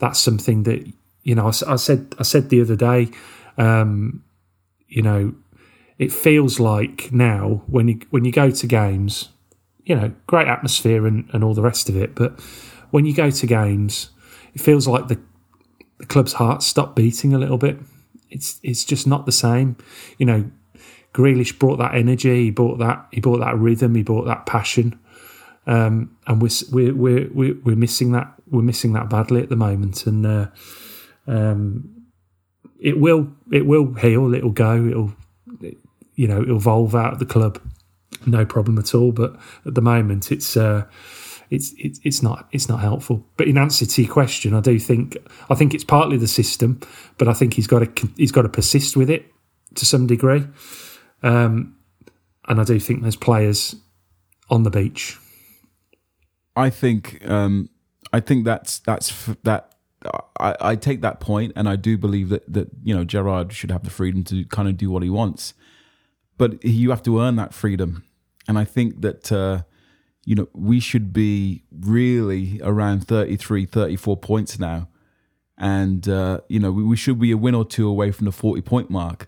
that's 0.00 0.18
something 0.18 0.64
that 0.64 0.90
you 1.22 1.34
know. 1.34 1.46
I, 1.46 1.72
I 1.72 1.76
said 1.76 2.14
I 2.18 2.24
said 2.24 2.48
the 2.48 2.60
other 2.60 2.76
day, 2.76 3.10
um, 3.56 4.24
you 4.88 5.02
know, 5.02 5.34
it 5.98 6.12
feels 6.12 6.58
like 6.58 7.12
now 7.12 7.62
when 7.66 7.88
you 7.88 8.00
when 8.10 8.24
you 8.24 8.32
go 8.32 8.50
to 8.50 8.66
games, 8.66 9.28
you 9.84 9.94
know, 9.94 10.12
great 10.26 10.48
atmosphere 10.48 11.06
and, 11.06 11.28
and 11.32 11.44
all 11.44 11.54
the 11.54 11.62
rest 11.62 11.88
of 11.88 11.96
it, 11.96 12.14
but 12.14 12.40
when 12.90 13.06
you 13.06 13.14
go 13.14 13.30
to 13.30 13.46
games, 13.46 14.10
it 14.54 14.60
feels 14.60 14.88
like 14.88 15.08
the 15.08 15.20
the 15.98 16.06
club's 16.06 16.32
heart 16.32 16.62
stopped 16.62 16.96
beating 16.96 17.34
a 17.34 17.38
little 17.38 17.58
bit. 17.58 17.78
It's 18.30 18.58
it's 18.62 18.84
just 18.84 19.06
not 19.06 19.26
the 19.26 19.32
same. 19.32 19.76
You 20.18 20.26
know, 20.26 20.50
Grealish 21.12 21.58
brought 21.58 21.76
that 21.76 21.94
energy. 21.94 22.44
He 22.44 22.50
brought 22.50 22.78
that. 22.78 23.06
He 23.12 23.20
brought 23.20 23.40
that 23.40 23.56
rhythm. 23.58 23.94
He 23.94 24.02
brought 24.02 24.24
that 24.24 24.46
passion. 24.46 24.98
Um, 25.66 26.16
and 26.26 26.42
we're 26.42 26.94
we're 26.94 27.28
we're 27.32 27.54
we're 27.62 27.76
missing 27.76 28.12
that. 28.12 28.34
We're 28.50 28.62
missing 28.62 28.92
that 28.94 29.08
badly 29.08 29.42
at 29.42 29.48
the 29.48 29.56
moment. 29.56 30.06
And 30.06 30.26
uh, 30.26 30.46
um, 31.26 32.06
it 32.78 32.98
will 32.98 33.32
it 33.52 33.66
will 33.66 33.94
heal. 33.94 34.34
It'll 34.34 34.50
go. 34.50 34.86
It'll 34.86 35.12
you 36.14 36.28
know 36.28 36.42
it'll 36.42 36.56
evolve 36.56 36.94
out 36.94 37.12
of 37.12 37.18
the 37.18 37.26
club. 37.26 37.60
No 38.26 38.44
problem 38.44 38.78
at 38.78 38.94
all. 38.94 39.12
But 39.12 39.36
at 39.66 39.74
the 39.74 39.82
moment, 39.82 40.32
it's. 40.32 40.56
Uh, 40.56 40.86
it's 41.50 41.74
it's 41.78 42.00
it's 42.04 42.22
not 42.22 42.48
it's 42.52 42.68
not 42.68 42.80
helpful. 42.80 43.26
But 43.36 43.48
in 43.48 43.58
answer 43.58 43.84
to 43.84 44.02
your 44.02 44.12
question, 44.12 44.54
I 44.54 44.60
do 44.60 44.78
think 44.78 45.16
I 45.50 45.56
think 45.56 45.74
it's 45.74 45.84
partly 45.84 46.16
the 46.16 46.28
system, 46.28 46.80
but 47.18 47.26
I 47.26 47.32
think 47.32 47.54
he's 47.54 47.66
got 47.66 47.80
to 47.80 48.08
he's 48.16 48.32
got 48.32 48.42
to 48.42 48.48
persist 48.48 48.96
with 48.96 49.10
it 49.10 49.26
to 49.74 49.84
some 49.84 50.06
degree. 50.06 50.46
Um, 51.22 51.76
and 52.48 52.60
I 52.60 52.64
do 52.64 52.80
think 52.80 53.02
there's 53.02 53.16
players 53.16 53.76
on 54.48 54.62
the 54.62 54.70
beach. 54.70 55.18
I 56.60 56.70
think 56.70 57.26
um, 57.28 57.70
I 58.12 58.20
think 58.20 58.44
that's 58.44 58.78
that's 58.80 59.26
that. 59.42 59.74
I, 60.38 60.56
I 60.60 60.76
take 60.76 61.02
that 61.02 61.20
point, 61.20 61.52
and 61.56 61.68
I 61.68 61.76
do 61.76 61.98
believe 61.98 62.30
that 62.30 62.50
that 62.52 62.68
you 62.82 62.94
know 62.94 63.04
Gerrard 63.04 63.52
should 63.52 63.70
have 63.70 63.84
the 63.84 63.90
freedom 63.90 64.24
to 64.24 64.44
kind 64.46 64.68
of 64.68 64.76
do 64.76 64.90
what 64.90 65.02
he 65.02 65.10
wants, 65.10 65.54
but 66.38 66.62
you 66.64 66.90
have 66.90 67.02
to 67.04 67.20
earn 67.20 67.36
that 67.36 67.52
freedom. 67.52 68.04
And 68.48 68.58
I 68.58 68.64
think 68.64 69.02
that 69.02 69.30
uh, 69.30 69.62
you 70.24 70.34
know, 70.34 70.48
we 70.52 70.80
should 70.80 71.12
be 71.12 71.64
really 71.72 72.60
around 72.62 73.06
33, 73.06 73.66
34 73.66 74.16
points 74.18 74.58
now. 74.58 74.88
And, 75.58 76.08
uh, 76.08 76.40
you 76.48 76.58
know, 76.58 76.70
we, 76.72 76.82
we 76.82 76.96
should 76.96 77.18
be 77.18 77.30
a 77.32 77.36
win 77.36 77.54
or 77.54 77.64
two 77.64 77.88
away 77.88 78.12
from 78.12 78.26
the 78.26 78.32
40 78.32 78.62
point 78.62 78.90
mark. 78.90 79.26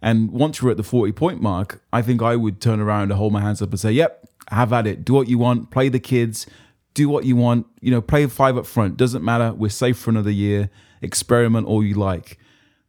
And 0.00 0.30
once 0.30 0.62
we're 0.62 0.70
at 0.70 0.76
the 0.76 0.82
40 0.82 1.12
point 1.12 1.40
mark, 1.40 1.82
I 1.92 2.02
think 2.02 2.22
I 2.22 2.36
would 2.36 2.60
turn 2.60 2.80
around 2.80 3.04
and 3.10 3.14
hold 3.14 3.32
my 3.32 3.40
hands 3.40 3.62
up 3.62 3.70
and 3.70 3.80
say, 3.80 3.92
yep, 3.92 4.28
have 4.48 4.72
at 4.72 4.86
it. 4.86 5.04
Do 5.04 5.14
what 5.14 5.28
you 5.28 5.38
want. 5.38 5.70
Play 5.70 5.88
the 5.88 6.00
kids. 6.00 6.46
Do 6.94 7.08
what 7.08 7.24
you 7.24 7.36
want. 7.36 7.66
You 7.80 7.90
know, 7.90 8.00
play 8.00 8.26
five 8.26 8.56
up 8.56 8.66
front. 8.66 8.96
Doesn't 8.96 9.24
matter. 9.24 9.52
We're 9.52 9.68
safe 9.68 9.98
for 9.98 10.10
another 10.10 10.30
year. 10.30 10.70
Experiment 11.02 11.66
all 11.66 11.84
you 11.84 11.94
like. 11.94 12.38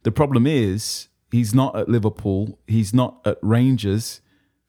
The 0.04 0.12
problem 0.12 0.46
is, 0.46 1.08
he's 1.30 1.54
not 1.54 1.76
at 1.76 1.88
Liverpool. 1.88 2.58
He's 2.66 2.94
not 2.94 3.20
at 3.24 3.38
Rangers. 3.42 4.20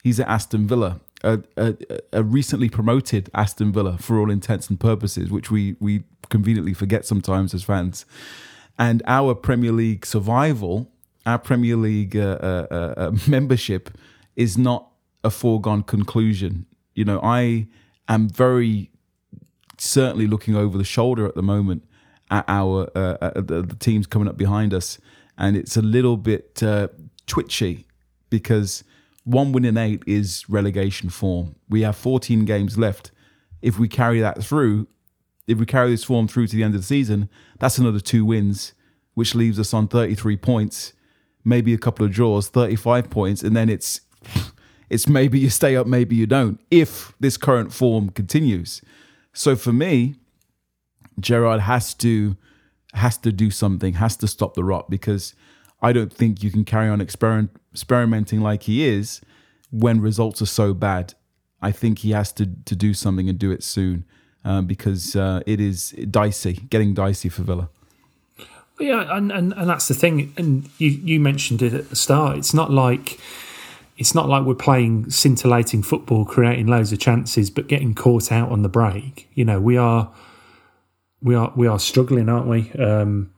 He's 0.03 0.19
at 0.19 0.27
Aston 0.27 0.67
Villa 0.67 1.01
a, 1.23 1.41
a, 1.57 1.75
a, 2.13 2.23
recently 2.23 2.69
promoted 2.69 3.29
Aston 3.33 3.71
Villa 3.71 3.97
for 3.97 4.19
all 4.19 4.29
intents 4.29 4.69
and 4.69 4.79
purposes, 4.79 5.31
which 5.31 5.49
we 5.49 5.75
we 5.79 6.03
conveniently 6.29 6.73
forget 6.73 7.05
sometimes 7.05 7.53
as 7.53 7.63
fans. 7.63 8.05
And 8.77 9.01
our 9.07 9.33
Premier 9.33 9.71
League 9.71 10.05
survival, 10.05 10.91
our 11.25 11.39
Premier 11.39 11.75
League 11.75 12.15
uh, 12.15 12.37
uh, 12.41 12.67
uh, 12.69 12.93
uh 12.97 13.11
membership, 13.27 13.89
is 14.35 14.57
not 14.57 14.91
a 15.23 15.29
foregone 15.29 15.83
conclusion. 15.83 16.65
You 16.93 17.05
know, 17.05 17.19
I 17.23 17.67
am 18.07 18.29
very 18.29 18.91
certainly 19.77 20.27
looking 20.27 20.55
over 20.55 20.77
the 20.77 20.83
shoulder 20.83 21.25
at 21.25 21.35
the 21.35 21.43
moment 21.43 21.83
at 22.29 22.45
our 22.47 22.89
uh, 22.95 23.17
at 23.21 23.47
the, 23.47 23.61
the, 23.61 23.75
teams 23.75 24.07
coming 24.07 24.27
up 24.27 24.37
behind 24.37 24.73
us, 24.73 24.99
and 25.37 25.55
it's 25.55 25.77
a 25.77 25.81
little 25.81 26.17
bit 26.17 26.61
uh, 26.61 26.87
twitchy 27.25 27.85
because 28.29 28.83
one 29.23 29.51
win 29.51 29.65
in 29.65 29.77
eight 29.77 30.03
is 30.05 30.45
relegation 30.49 31.09
form. 31.09 31.55
We 31.69 31.81
have 31.81 31.95
14 31.95 32.45
games 32.45 32.77
left. 32.77 33.11
If 33.61 33.79
we 33.79 33.87
carry 33.87 34.19
that 34.21 34.43
through, 34.43 34.87
if 35.47 35.57
we 35.57 35.65
carry 35.65 35.91
this 35.91 36.03
form 36.03 36.27
through 36.27 36.47
to 36.47 36.55
the 36.55 36.63
end 36.63 36.75
of 36.75 36.81
the 36.81 36.87
season, 36.87 37.29
that's 37.59 37.77
another 37.77 37.99
two 37.99 38.25
wins, 38.25 38.73
which 39.13 39.35
leaves 39.35 39.59
us 39.59 39.73
on 39.73 39.87
33 39.87 40.37
points, 40.37 40.93
maybe 41.43 41.73
a 41.73 41.77
couple 41.77 42.05
of 42.05 42.11
draws, 42.11 42.49
35 42.49 43.09
points, 43.09 43.43
and 43.43 43.55
then 43.55 43.69
it's 43.69 44.01
it's 44.89 45.07
maybe 45.07 45.39
you 45.39 45.49
stay 45.49 45.75
up, 45.75 45.87
maybe 45.87 46.15
you 46.15 46.25
don't, 46.25 46.59
if 46.71 47.13
this 47.19 47.37
current 47.37 47.73
form 47.73 48.09
continues. 48.09 48.81
So 49.37 49.55
for 49.55 49.71
me, 49.71 50.15
Gerrard 51.19 51.61
has 51.61 51.93
to 51.95 52.35
has 52.95 53.17
to 53.17 53.31
do 53.31 53.51
something, 53.51 53.93
has 53.93 54.17
to 54.17 54.27
stop 54.27 54.55
the 54.55 54.63
rot 54.63 54.89
because 54.89 55.35
I 55.79 55.93
don't 55.93 56.11
think 56.11 56.41
you 56.41 56.49
can 56.49 56.65
carry 56.65 56.89
on 56.89 57.01
experiment, 57.01 57.51
experimenting 57.71 58.41
like 58.41 58.63
he 58.63 58.83
is 58.83 59.21
when 59.69 60.01
results 60.01 60.41
are 60.41 60.47
so 60.47 60.73
bad. 60.73 61.13
I 61.61 61.71
think 61.71 61.99
he 61.99 62.11
has 62.11 62.31
to 62.33 62.47
to 62.47 62.75
do 62.75 62.95
something 62.95 63.29
and 63.29 63.37
do 63.37 63.51
it 63.51 63.61
soon 63.61 64.05
um, 64.43 64.65
because 64.65 65.15
uh, 65.15 65.41
it 65.45 65.59
is 65.59 65.91
dicey, 66.09 66.53
getting 66.71 66.95
dicey 66.95 67.29
for 67.29 67.43
Villa. 67.43 67.69
Yeah, 68.79 69.05
and, 69.15 69.31
and, 69.31 69.53
and 69.53 69.69
that's 69.69 69.87
the 69.87 69.93
thing. 69.93 70.33
And 70.35 70.67
you, 70.79 70.89
you 70.89 71.19
mentioned 71.19 71.61
it 71.61 71.73
at 71.73 71.89
the 71.89 71.95
start. 71.95 72.37
It's 72.37 72.55
not 72.55 72.71
like 72.71 73.19
it's 73.97 74.13
not 74.13 74.29
like 74.29 74.45
we're 74.45 74.55
playing 74.55 75.09
scintillating 75.09 75.81
football, 75.81 76.23
creating 76.23 76.67
loads 76.67 76.93
of 76.93 76.99
chances, 76.99 77.49
but 77.49 77.67
getting 77.67 77.95
caught 77.95 78.31
out 78.31 78.51
on 78.51 78.61
the 78.61 78.69
break. 78.69 79.27
You 79.33 79.43
know, 79.43 79.59
we 79.59 79.75
are 79.75 80.11
we 81.21 81.33
are 81.33 81.51
we 81.55 81.67
are 81.67 81.79
struggling, 81.79 82.29
aren't 82.29 82.47
we? 82.47 82.71
Um, 82.73 83.31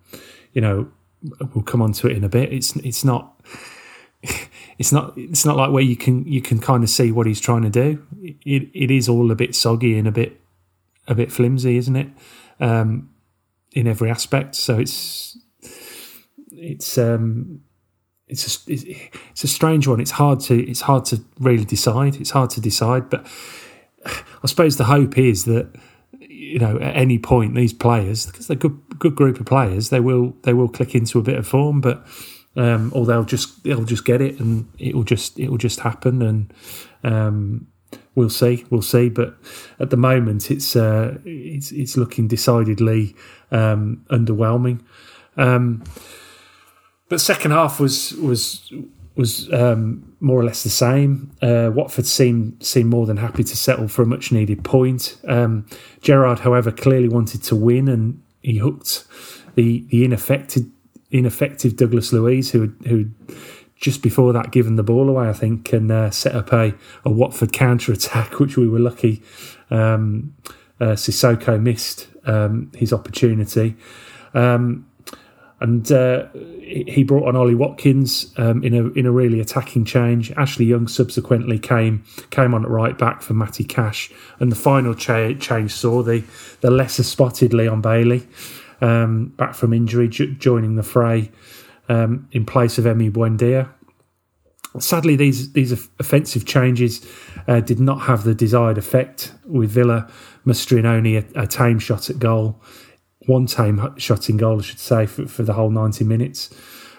you 0.54 0.62
know, 0.62 0.92
we'll 1.54 1.64
come 1.64 1.82
on 1.82 1.94
to 1.94 2.08
it 2.08 2.18
in 2.18 2.24
a 2.26 2.30
bit. 2.30 2.52
It's 2.52 2.76
it's 2.78 3.06
not 3.06 3.40
it's 4.78 4.92
not 4.92 5.14
it's 5.18 5.46
not 5.46 5.56
like 5.56 5.72
where 5.72 5.84
you 5.84 5.96
can 5.96 6.26
you 6.26 6.42
can 6.42 6.60
kind 6.60 6.84
of 6.84 6.90
see 6.90 7.12
what 7.12 7.26
he's 7.26 7.40
trying 7.40 7.64
to 7.64 7.70
do. 7.70 8.06
It 8.22 8.70
it 8.74 8.92
is 8.92 9.08
all 9.08 9.32
a 9.32 9.36
bit 9.36 9.56
soggy 9.56 9.98
and 9.98 10.08
a 10.08 10.12
bit 10.12 10.42
a 11.08 11.16
bit 11.16 11.32
flimsy, 11.32 11.78
isn't 11.78 11.96
it? 11.96 12.10
Um, 12.60 13.10
in 13.72 13.88
every 13.88 14.10
aspect. 14.10 14.56
So 14.56 14.78
it's 14.78 15.38
it's 16.52 16.98
um, 16.98 17.62
it's 18.30 18.68
a, 18.68 18.72
it's 18.72 19.44
a 19.44 19.48
strange 19.48 19.88
one. 19.88 20.00
It's 20.00 20.12
hard 20.12 20.40
to 20.42 20.56
it's 20.70 20.82
hard 20.82 21.06
to 21.06 21.24
really 21.40 21.66
decide. 21.66 22.16
It's 22.16 22.32
hard 22.32 22.52
to 22.52 22.62
decide, 22.62 23.10
but 23.10 23.26
I 24.06 24.48
suppose 24.48 24.78
the 24.78 24.86
hope 24.86 25.18
is 25.18 25.46
that 25.46 25.76
you 26.40 26.58
know, 26.58 26.78
at 26.78 26.96
any 26.96 27.20
point, 27.20 27.54
these 27.54 27.74
players, 27.74 28.26
because 28.26 28.48
they're 28.48 28.58
good, 28.58 28.80
good 28.98 29.14
group 29.14 29.40
of 29.40 29.46
players, 29.46 29.90
they 29.90 30.00
will 30.00 30.36
they 30.44 30.54
will 30.54 30.70
click 30.70 30.96
into 30.96 31.20
a 31.20 31.22
bit 31.22 31.38
of 31.38 31.48
form, 31.48 31.82
but 31.82 32.06
um, 32.56 32.92
or 32.96 33.06
they'll 33.06 33.26
just 33.26 33.64
they'll 33.64 33.84
just 33.84 34.06
get 34.06 34.22
it 34.22 34.40
and 34.40 34.68
it 34.80 34.96
will 34.96 35.04
just 35.04 35.38
it 35.38 35.50
will 35.50 35.58
just 35.58 35.82
happen, 35.82 36.22
and 36.22 36.54
um, 37.04 37.68
we'll 38.16 38.30
see, 38.30 38.66
we'll 38.70 38.82
see. 38.82 39.10
But 39.10 39.36
at 39.80 39.90
the 39.90 39.98
moment, 39.98 40.50
it's 40.50 40.76
uh, 40.76 41.18
it's 41.26 41.72
it's 41.72 41.98
looking 41.98 42.28
decidedly 42.28 43.16
um, 43.52 44.06
underwhelming. 44.10 44.82
Um, 45.38 45.84
but 47.10 47.20
second 47.20 47.52
half 47.52 47.80
was 47.80 48.14
was 48.14 48.72
was 49.16 49.52
um, 49.52 50.16
more 50.22 50.40
or 50.40 50.46
less 50.46 50.64
the 50.64 50.70
same. 50.70 51.32
Uh, 51.42 51.70
Watford 51.74 52.06
seemed 52.06 52.64
seemed 52.64 52.90
more 52.90 53.06
than 53.06 53.18
happy 53.18 53.44
to 53.44 53.58
settle 53.58 53.88
for 53.88 54.02
a 54.04 54.06
much 54.06 54.32
needed 54.32 54.64
point. 54.64 55.18
Um, 55.28 55.66
Gerrard, 56.02 56.40
however, 56.40 56.72
clearly 56.72 57.10
wanted 57.10 57.44
to 57.44 57.56
win, 57.56 57.90
and 57.90 58.22
he 58.42 58.58
hooked 58.58 59.06
the 59.56 59.86
the 59.90 60.06
ineffective 60.06 60.68
ineffective 61.12 61.76
Douglas 61.76 62.14
Luiz, 62.14 62.52
who 62.52 62.74
who 62.88 63.10
just 63.76 64.02
before 64.02 64.34
that 64.34 64.52
given 64.52 64.76
the 64.76 64.84
ball 64.84 65.10
away, 65.10 65.30
I 65.30 65.34
think, 65.34 65.72
and 65.74 65.92
uh, 65.92 66.12
set 66.12 66.36
up 66.36 66.52
a, 66.52 66.74
a 67.06 67.10
Watford 67.10 67.54
counter 67.54 67.94
attack, 67.94 68.40
which 68.40 68.58
we 68.58 68.68
were 68.68 68.80
lucky. 68.80 69.24
Um, 69.72 70.36
uh, 70.82 70.96
Sissoko 70.96 71.62
missed 71.62 72.08
um, 72.26 72.72
his 72.76 72.94
opportunity. 72.94 73.76
Um, 74.34 74.89
and 75.62 75.92
uh, 75.92 76.28
he 76.34 77.04
brought 77.04 77.28
on 77.28 77.36
Ollie 77.36 77.56
Watkins 77.56 78.34
um, 78.38 78.64
in 78.64 78.74
a 78.74 78.88
in 78.92 79.06
a 79.06 79.12
really 79.12 79.40
attacking 79.40 79.86
change. 79.86 80.32
Ashley 80.32 80.66
Young 80.66 80.88
subsequently 80.88 81.60
came 81.60 82.04
came 82.30 82.54
on 82.54 82.64
at 82.64 82.70
right 82.70 82.98
back 82.98 83.22
for 83.22 83.34
Matty 83.34 83.64
Cash, 83.64 84.12
and 84.40 84.52
the 84.52 84.56
final 84.56 84.94
cha- 84.94 85.34
change 85.34 85.72
saw 85.72 86.02
the 86.02 86.24
the 86.62 86.72
lesser 86.72 87.04
spotted 87.04 87.54
Leon 87.54 87.82
Bailey 87.82 88.26
um, 88.82 89.28
back 89.38 89.54
from 89.54 89.74
injury 89.74 90.08
joining 90.08 90.76
the 90.76 90.84
fray 90.84 91.32
um, 91.90 92.28
in 92.32 92.46
place 92.46 92.78
of 92.78 92.86
Emi 92.86 93.12
Buendia. 93.12 93.70
Sadly, 94.80 95.16
these 95.16 95.52
these 95.54 95.72
offensive 95.72 96.46
changes 96.46 97.06
uh, 97.48 97.60
did 97.60 97.80
not 97.80 98.02
have 98.02 98.24
the 98.24 98.36
desired 98.36 98.78
effect, 98.78 99.34
with 99.46 99.72
Villa 99.72 100.10
mustering 100.46 100.86
only 100.86 101.18
a, 101.18 101.26
a 101.36 101.46
tame 101.46 101.80
shot 101.80 102.10
at 102.10 102.18
goal 102.18 102.62
one 103.30 103.46
time 103.46 103.96
shot 103.98 104.30
in 104.30 104.38
goal, 104.38 104.60
I 104.60 104.62
should 104.64 104.80
say, 104.80 105.06
for, 105.06 105.28
for 105.28 105.44
the 105.44 105.54
whole 105.54 105.70
90 105.70 106.04
minutes. 106.04 106.50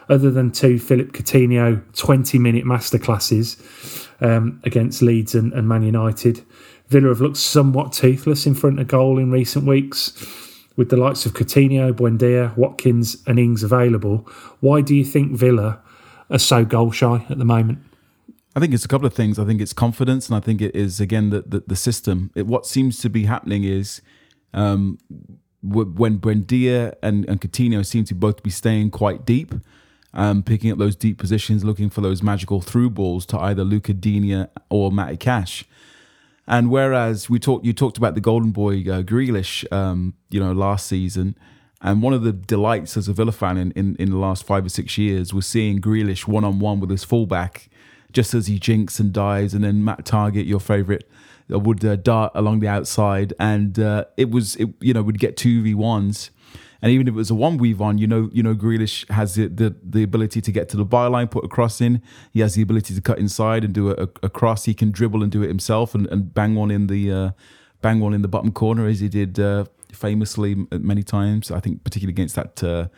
Other 0.08 0.30
than 0.30 0.50
two 0.50 0.78
Philip 0.78 1.12
Coutinho 1.12 1.82
20 1.96 2.38
minute 2.38 2.64
masterclasses 2.64 4.08
um, 4.20 4.60
against 4.64 5.02
Leeds 5.02 5.34
and, 5.34 5.52
and 5.52 5.68
Man 5.68 5.82
United, 5.82 6.42
Villa 6.88 7.08
have 7.08 7.20
looked 7.20 7.36
somewhat 7.36 7.92
toothless 7.92 8.46
in 8.46 8.54
front 8.54 8.80
of 8.80 8.88
goal 8.88 9.18
in 9.18 9.30
recent 9.30 9.66
weeks. 9.66 10.12
With 10.76 10.88
the 10.88 10.96
likes 10.96 11.26
of 11.26 11.34
Coutinho, 11.34 11.92
Buendia, 11.92 12.56
Watkins, 12.56 13.22
and 13.26 13.38
Ings 13.38 13.62
available, 13.62 14.26
why 14.60 14.80
do 14.80 14.94
you 14.94 15.04
think 15.04 15.32
Villa 15.32 15.80
are 16.30 16.38
so 16.38 16.64
goal 16.64 16.90
shy 16.90 17.26
at 17.28 17.38
the 17.38 17.44
moment? 17.44 17.80
I 18.56 18.60
think 18.60 18.72
it's 18.72 18.84
a 18.84 18.88
couple 18.88 19.06
of 19.06 19.12
things. 19.12 19.38
I 19.38 19.44
think 19.44 19.60
it's 19.60 19.72
confidence, 19.72 20.28
and 20.28 20.36
I 20.36 20.40
think 20.40 20.60
it 20.62 20.74
is 20.74 21.00
again 21.00 21.30
the 21.30 21.42
the, 21.42 21.62
the 21.66 21.76
system. 21.76 22.30
It, 22.34 22.46
what 22.46 22.66
seems 22.66 22.98
to 23.00 23.10
be 23.10 23.24
happening 23.24 23.64
is 23.64 24.00
um, 24.54 24.98
when 25.62 26.18
Buendia 26.18 26.94
and, 27.03 27.29
and 27.29 27.40
Coutinho 27.40 27.85
seem 27.85 28.05
to 28.05 28.14
both 28.14 28.42
be 28.42 28.51
staying 28.51 28.90
quite 28.90 29.25
deep, 29.25 29.55
um, 30.14 30.42
picking 30.42 30.73
up 30.73 30.79
those 30.79 30.96
deep 30.96 31.18
positions, 31.18 31.64
looking 31.64 31.90
for 31.90 32.01
those 32.01 32.23
magical 32.23 32.61
through 32.61 32.90
balls 32.90 33.27
to 33.27 33.38
either 33.38 33.62
Lucas 33.62 33.96
Digne 33.96 34.46
or 34.68 34.90
Matty 34.90 35.16
Cash. 35.16 35.64
And 36.46 36.70
whereas 36.70 37.31
we 37.31 37.38
talked, 37.38 37.64
you 37.64 37.73
talked 37.73 37.96
about 37.96 38.14
the 38.14 38.20
golden 38.20 38.51
boy 38.51 38.81
uh, 38.81 39.03
Grealish, 39.03 39.70
um, 39.73 40.14
you 40.31 40.40
know, 40.40 40.53
last 40.53 40.87
season, 40.87 41.37
and 41.83 42.03
one 42.03 42.12
of 42.12 42.23
the 42.23 42.33
delights 42.33 42.96
as 42.96 43.09
a 43.09 43.12
Villa 43.12 43.33
fan 43.33 43.57
in, 43.57 43.70
in, 43.73 43.96
in 43.96 44.11
the 44.11 44.16
last 44.16 44.44
five 44.44 44.66
or 44.66 44.68
six 44.68 44.99
years 44.99 45.33
was 45.33 45.46
seeing 45.46 45.81
Grealish 45.81 46.27
one 46.27 46.44
on 46.44 46.59
one 46.59 46.81
with 46.81 46.90
his 46.90 47.05
fullback, 47.05 47.70
just 48.12 48.35
as 48.35 48.49
he 48.49 48.59
jinks 48.59 48.99
and 48.99 49.12
dives, 49.12 49.55
and 49.55 49.62
then 49.62 49.85
Matt 49.85 50.05
Targett, 50.05 50.46
your 50.46 50.61
favourite 50.61 51.05
would 51.58 51.84
uh, 51.84 51.96
dart 51.96 52.32
along 52.34 52.60
the 52.60 52.68
outside, 52.68 53.34
and 53.38 53.78
uh, 53.78 54.04
it 54.16 54.30
was 54.30 54.56
it, 54.56 54.68
you 54.80 54.94
know 54.94 55.02
would 55.02 55.18
get 55.18 55.36
two 55.36 55.62
v 55.62 55.74
ones. 55.74 56.30
And 56.82 56.90
even 56.90 57.08
if 57.08 57.12
it 57.12 57.16
was 57.16 57.30
a 57.30 57.34
one 57.34 57.58
v 57.58 57.74
one, 57.74 57.98
you 57.98 58.06
know, 58.06 58.30
you 58.32 58.42
know, 58.42 58.54
Grealish 58.54 59.08
has 59.10 59.34
the, 59.34 59.48
the, 59.48 59.76
the 59.82 60.02
ability 60.02 60.40
to 60.40 60.50
get 60.50 60.70
to 60.70 60.78
the 60.78 60.86
byline, 60.86 61.30
put 61.30 61.44
a 61.44 61.48
cross 61.48 61.80
in. 61.80 62.00
He 62.32 62.40
has 62.40 62.54
the 62.54 62.62
ability 62.62 62.94
to 62.94 63.02
cut 63.02 63.18
inside 63.18 63.64
and 63.64 63.74
do 63.74 63.90
a, 63.90 64.08
a 64.22 64.30
cross. 64.30 64.64
He 64.64 64.72
can 64.72 64.90
dribble 64.90 65.22
and 65.22 65.30
do 65.30 65.42
it 65.42 65.48
himself 65.48 65.94
and, 65.94 66.06
and 66.06 66.32
bang 66.32 66.54
one 66.54 66.70
in 66.70 66.86
the 66.86 67.12
uh, 67.12 67.30
bang 67.82 68.00
one 68.00 68.14
in 68.14 68.22
the 68.22 68.28
bottom 68.28 68.50
corner 68.50 68.86
as 68.86 69.00
he 69.00 69.08
did 69.08 69.38
uh, 69.38 69.66
famously 69.92 70.66
many 70.70 71.02
times. 71.02 71.50
I 71.50 71.60
think 71.60 71.84
particularly 71.84 72.14
against 72.14 72.36
that 72.36 72.64
uh, 72.64 72.88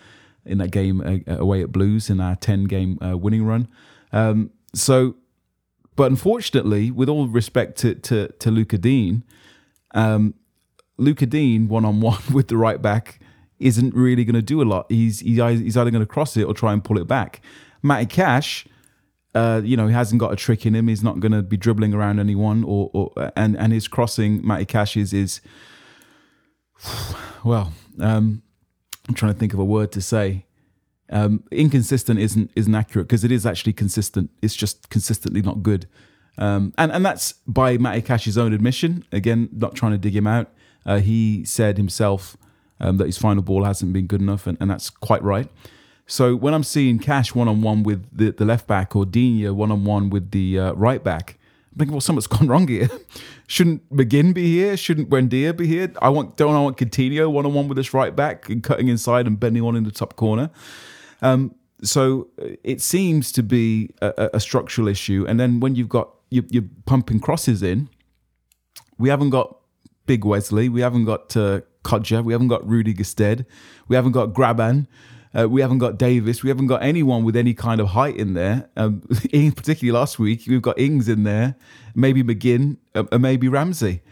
in 0.47 0.59
that 0.59 0.71
game 0.71 1.01
uh, 1.01 1.39
away 1.39 1.63
at 1.63 1.73
Blues 1.73 2.09
in 2.09 2.21
our 2.21 2.37
ten 2.37 2.65
game 2.65 2.99
winning 3.01 3.45
run. 3.45 3.67
Um, 4.13 4.51
so 4.75 5.17
but 5.97 6.11
unfortunately, 6.11 6.91
with 6.91 7.09
all 7.09 7.27
respect 7.27 7.77
to 7.79 7.95
to, 7.95 8.29
to 8.29 8.51
Lucas 8.51 8.81
Digne, 8.81 9.23
um, 9.95 10.35
Lucas 10.97 11.29
Digne 11.29 11.67
one 11.67 11.85
on 11.85 12.01
one 12.01 12.21
with 12.33 12.49
the 12.49 12.57
right 12.57 12.81
back 12.81 13.21
isn't 13.59 13.95
really 13.95 14.25
going 14.25 14.35
to 14.35 14.43
do 14.43 14.61
a 14.61 14.65
lot. 14.65 14.87
He's 14.89 15.21
he's 15.21 15.39
either 15.41 15.91
going 15.91 16.03
to 16.03 16.07
cross 16.07 16.37
it 16.37 16.45
or 16.45 16.55
try 16.55 16.73
and 16.73 16.83
pull 16.83 16.99
it 16.99 17.07
back. 17.07 17.41
Matty 17.83 18.07
Cash, 18.07 18.67
uh, 19.35 19.61
you 19.65 19.77
know, 19.77 19.87
he 19.87 19.95
hasn't 19.95 20.21
got 20.21 20.33
a 20.33 20.37
trick 20.37 20.67
in 20.67 20.75
him. 20.75 20.89
He's 20.89 21.03
not 21.03 21.21
going 21.21 21.33
to 21.33 21.43
be 21.43 21.57
dribbling 21.57 21.95
around 21.95 22.19
anyone, 22.21 22.65
or, 22.65 22.91
or 22.93 23.33
and 23.37 23.57
and 23.57 23.73
his 23.73 23.89
crossing, 23.89 24.47
Matty 24.47 24.65
Cash's 24.65 25.13
is 25.13 25.41
is 26.85 27.15
well. 27.45 27.73
Um, 28.01 28.43
I'm 29.09 29.15
trying 29.15 29.33
to 29.33 29.39
think 29.39 29.53
of 29.53 29.59
a 29.59 29.65
word 29.65 29.93
to 29.93 30.01
say. 30.01 30.47
Um, 31.13 31.45
inconsistent 31.51 32.19
isn't 32.19 32.51
isn't 32.57 32.75
accurate 32.75 33.07
because 33.07 33.23
it 33.23 33.31
is 33.31 33.45
actually 33.45 33.75
consistent. 33.75 34.31
It's 34.41 34.57
just 34.57 34.89
consistently 34.89 35.43
not 35.43 35.63
good. 35.63 35.87
Um, 36.39 36.73
and 36.79 36.91
and 36.91 37.05
that's 37.05 37.35
by 37.47 37.77
Matty 37.77 38.01
Cash's 38.03 38.39
own 38.39 38.53
admission. 38.53 39.05
Again, 39.13 39.51
not 39.53 39.75
trying 39.75 39.93
to 39.93 39.99
dig 39.99 40.17
him 40.17 40.27
out. 40.27 40.51
Uh, 40.87 40.99
he 40.99 41.45
said 41.45 41.77
himself 41.77 42.37
um, 42.81 42.97
that 42.97 43.07
his 43.07 43.19
final 43.19 43.43
ball 43.43 43.65
hasn't 43.65 43.93
been 43.93 44.07
good 44.07 44.21
enough, 44.21 44.47
and, 44.47 44.57
and 44.61 44.71
that's 44.71 44.91
quite 44.91 45.23
right. 45.23 45.49
So 46.07 46.35
when 46.35 46.53
I'm 46.55 46.65
seeing 46.65 46.99
Cash 46.99 47.35
one 47.35 47.47
on 47.47 47.63
one 47.63 47.83
with 47.83 48.07
the, 48.17 48.33
the 48.33 48.45
left 48.45 48.67
back 48.67 48.97
or 48.97 49.07
Digne 49.07 49.49
one 49.51 49.71
on 49.71 49.85
one 49.85 50.11
with 50.11 50.31
the 50.31 50.59
uh, 50.59 50.73
right 50.73 51.03
back, 51.03 51.39
I'm 51.73 51.79
thinking, 51.79 51.93
well, 51.93 52.01
something's 52.01 52.27
gone 52.39 52.49
wrong 52.49 52.69
here. 52.69 52.89
Shouldn't 53.47 53.89
McGinn 53.95 54.35
be 54.35 54.47
here? 54.47 54.77
Shouldn't 54.77 55.09
Buendia 55.09 55.57
be 55.57 55.67
here? 55.67 55.93
I 56.01 56.09
want 56.09 56.37
don't 56.37 56.55
I 56.55 56.61
want 56.61 56.77
Coutinho 56.77 57.31
one 57.31 57.47
on 57.47 57.55
one 57.55 57.69
with 57.69 57.77
this 57.77 57.95
right 57.95 58.15
back 58.15 58.49
and 58.49 58.63
cutting 58.63 58.89
inside 58.89 59.27
and 59.27 59.39
bending 59.39 59.63
on 59.63 59.77
in 59.77 59.85
the 59.85 59.91
top 59.91 60.17
corner. 60.17 60.51
Um, 61.23 61.55
so 61.83 62.29
uh, 62.41 62.49
it 62.63 62.81
seems 62.81 63.33
to 63.33 63.43
be 63.43 63.91
a, 64.03 64.31
a, 64.35 64.41
structural 64.41 64.89
issue. 64.89 65.25
And 65.29 65.39
then 65.39 65.61
when 65.61 65.75
you've 65.75 65.89
got 65.89 66.11
you, 66.31 66.45
you're 66.51 66.65
pumping 66.85 67.21
crosses 67.21 67.63
in, 67.63 67.89
we 68.99 69.09
haven't 69.09 69.31
got 69.31 69.57
Big 70.07 70.25
Wesley, 70.25 70.69
we 70.69 70.81
haven't 70.81 71.05
got 71.05 71.37
uh, 71.37 71.61
Kodjia, 71.85 72.23
we 72.23 72.33
haven't 72.33 72.49
got 72.49 72.69
Rudy 72.69 72.95
Gestede, 72.95 73.47
we 73.89 73.97
haven't 73.97 74.13
got 74.13 74.33
Graban. 74.33 74.87
Uh, 75.35 75.49
we 75.49 75.63
haven't 75.63 75.79
got 75.79 75.97
Davis. 75.97 76.43
We 76.43 76.51
haven't 76.51 76.67
got 76.67 76.83
anyone 76.83 77.25
with 77.25 77.37
any 77.37 77.55
kind 77.55 77.81
of 77.81 77.89
height 77.89 78.17
in 78.17 78.35
there. 78.35 78.69
Um, 78.77 79.01
particularly 79.11 79.91
last 79.91 80.19
week, 80.19 80.43
we've 80.47 80.61
got 80.61 80.79
Ings 80.79 81.09
in 81.09 81.23
there, 81.23 81.57
maybe 81.95 82.23
McGinn, 82.23 82.77
uh, 82.95 83.19
maybe 83.19 83.49
Ramsey. 83.49 84.03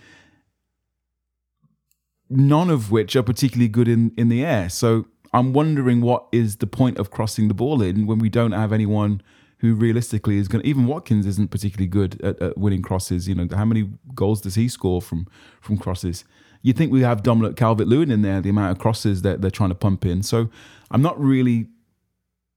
None 2.31 2.71
of 2.71 2.91
which 2.91 3.17
are 3.17 3.23
particularly 3.23 3.69
good 3.69 3.87
in, 3.87 4.13
in 4.17 4.31
the 4.31 4.43
air. 4.43 4.71
So 4.71 5.09
I'm 5.33 5.53
wondering 5.53 6.01
what 6.01 6.27
is 6.33 6.57
the 6.57 6.67
point 6.67 6.99
of 6.99 7.11
crossing 7.11 7.49
the 7.49 7.55
ball 7.55 7.83
in 7.83 8.07
when 8.07 8.19
we 8.19 8.29
don't 8.29 8.53
have 8.53 8.73
anyone 8.73 9.23
who 9.59 9.75
realistically 9.75 10.39
is 10.39 10.49
going 10.49 10.63
to. 10.63 10.69
Even 10.69 10.87
Watkins 10.87 11.27
isn't 11.27 11.51
particularly 11.51 11.87
good 11.87 12.21
at, 12.23 12.41
at, 12.41 12.59
winning 12.59 12.83
crosses. 12.83 13.29
You 13.29 13.35
know, 13.35 13.49
how 13.55 13.65
many 13.65 13.91
goals 14.15 14.41
does 14.41 14.55
he 14.55 14.69
score 14.69 15.01
from 15.01 15.27
from 15.61 15.79
crosses? 15.79 16.25
You'd 16.63 16.77
think 16.77 16.93
we 16.93 17.03
have 17.03 17.23
Dominic 17.23 17.57
Calvert 17.57 17.87
Lewin 17.87 18.11
in 18.11 18.23
there, 18.23 18.41
the 18.41 18.51
amount 18.51 18.73
of 18.73 18.79
crosses 18.79 19.23
that 19.23 19.41
they're 19.41 19.51
trying 19.51 19.71
to 19.71 19.75
pump 19.75 20.05
in. 20.05 20.23
So 20.23 20.51
I'm 20.91 21.03
not 21.03 21.19
really 21.21 21.69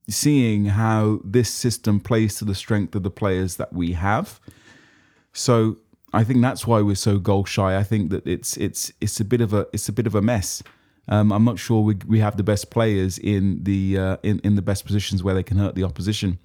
seeing 0.10 0.66
how 0.66 1.22
this 1.24 1.50
system 1.50 2.00
plays 2.00 2.36
to 2.36 2.46
the 2.46 2.56
strength 2.56 2.96
of 2.96 3.04
the 3.04 3.12
players 3.12 3.56
that 3.58 3.72
we 3.72 3.94
have. 3.94 4.42
So 5.32 5.78
I 6.14 6.24
think 6.24 6.42
that's 6.42 6.68
why 6.68 6.82
we're 6.82 6.96
so 6.96 7.18
goal 7.18 7.46
shy. 7.46 7.78
I 7.78 7.84
think 7.84 8.12
that 8.12 8.26
it's 8.28 8.58
it's 8.58 8.92
it's 9.02 9.20
a 9.20 9.26
bit 9.26 9.42
of 9.42 9.54
a 9.54 9.68
it's 9.74 9.90
a 9.90 9.94
bit 9.94 10.08
of 10.08 10.16
a 10.16 10.22
mess. 10.22 10.64
Um, 11.08 11.32
I'm 11.32 11.44
not 11.44 11.60
sure 11.60 11.82
we, 11.82 11.96
we 12.08 12.20
have 12.20 12.38
the 12.38 12.44
best 12.44 12.70
players 12.70 13.18
in 13.18 13.64
the 13.64 13.98
uh, 13.98 14.18
in 14.24 14.40
in 14.40 14.56
the 14.56 14.62
best 14.62 14.86
positions 14.86 15.24
where 15.24 15.36
they 15.36 15.44
can 15.44 15.58
hurt 15.58 15.76
the 15.76 15.84
opposition. 15.84 16.40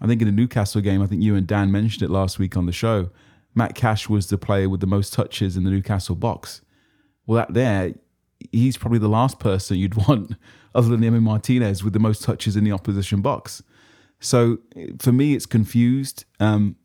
I 0.00 0.06
think 0.06 0.20
in 0.20 0.26
the 0.26 0.32
Newcastle 0.32 0.80
game, 0.80 1.02
I 1.02 1.06
think 1.06 1.22
you 1.22 1.34
and 1.34 1.46
Dan 1.46 1.72
mentioned 1.72 2.02
it 2.02 2.10
last 2.10 2.38
week 2.38 2.56
on 2.56 2.66
the 2.66 2.72
show. 2.72 3.10
Matt 3.54 3.74
Cash 3.74 4.08
was 4.08 4.28
the 4.28 4.38
player 4.38 4.68
with 4.68 4.80
the 4.80 4.86
most 4.86 5.12
touches 5.12 5.56
in 5.56 5.64
the 5.64 5.70
Newcastle 5.70 6.16
box. 6.16 6.60
Well, 7.26 7.36
that 7.36 7.54
there, 7.54 7.94
he's 8.52 8.76
probably 8.76 8.98
the 8.98 9.08
last 9.08 9.38
person 9.38 9.78
you'd 9.78 9.94
want, 10.08 10.34
other 10.74 10.88
than 10.88 11.00
Emi 11.00 11.22
Martinez, 11.22 11.82
with 11.82 11.92
the 11.92 12.00
most 12.00 12.22
touches 12.22 12.56
in 12.56 12.64
the 12.64 12.72
opposition 12.72 13.20
box. 13.20 13.62
So 14.20 14.58
for 14.98 15.12
me, 15.12 15.34
it's 15.34 15.46
confused, 15.46 16.24
um, 16.40 16.76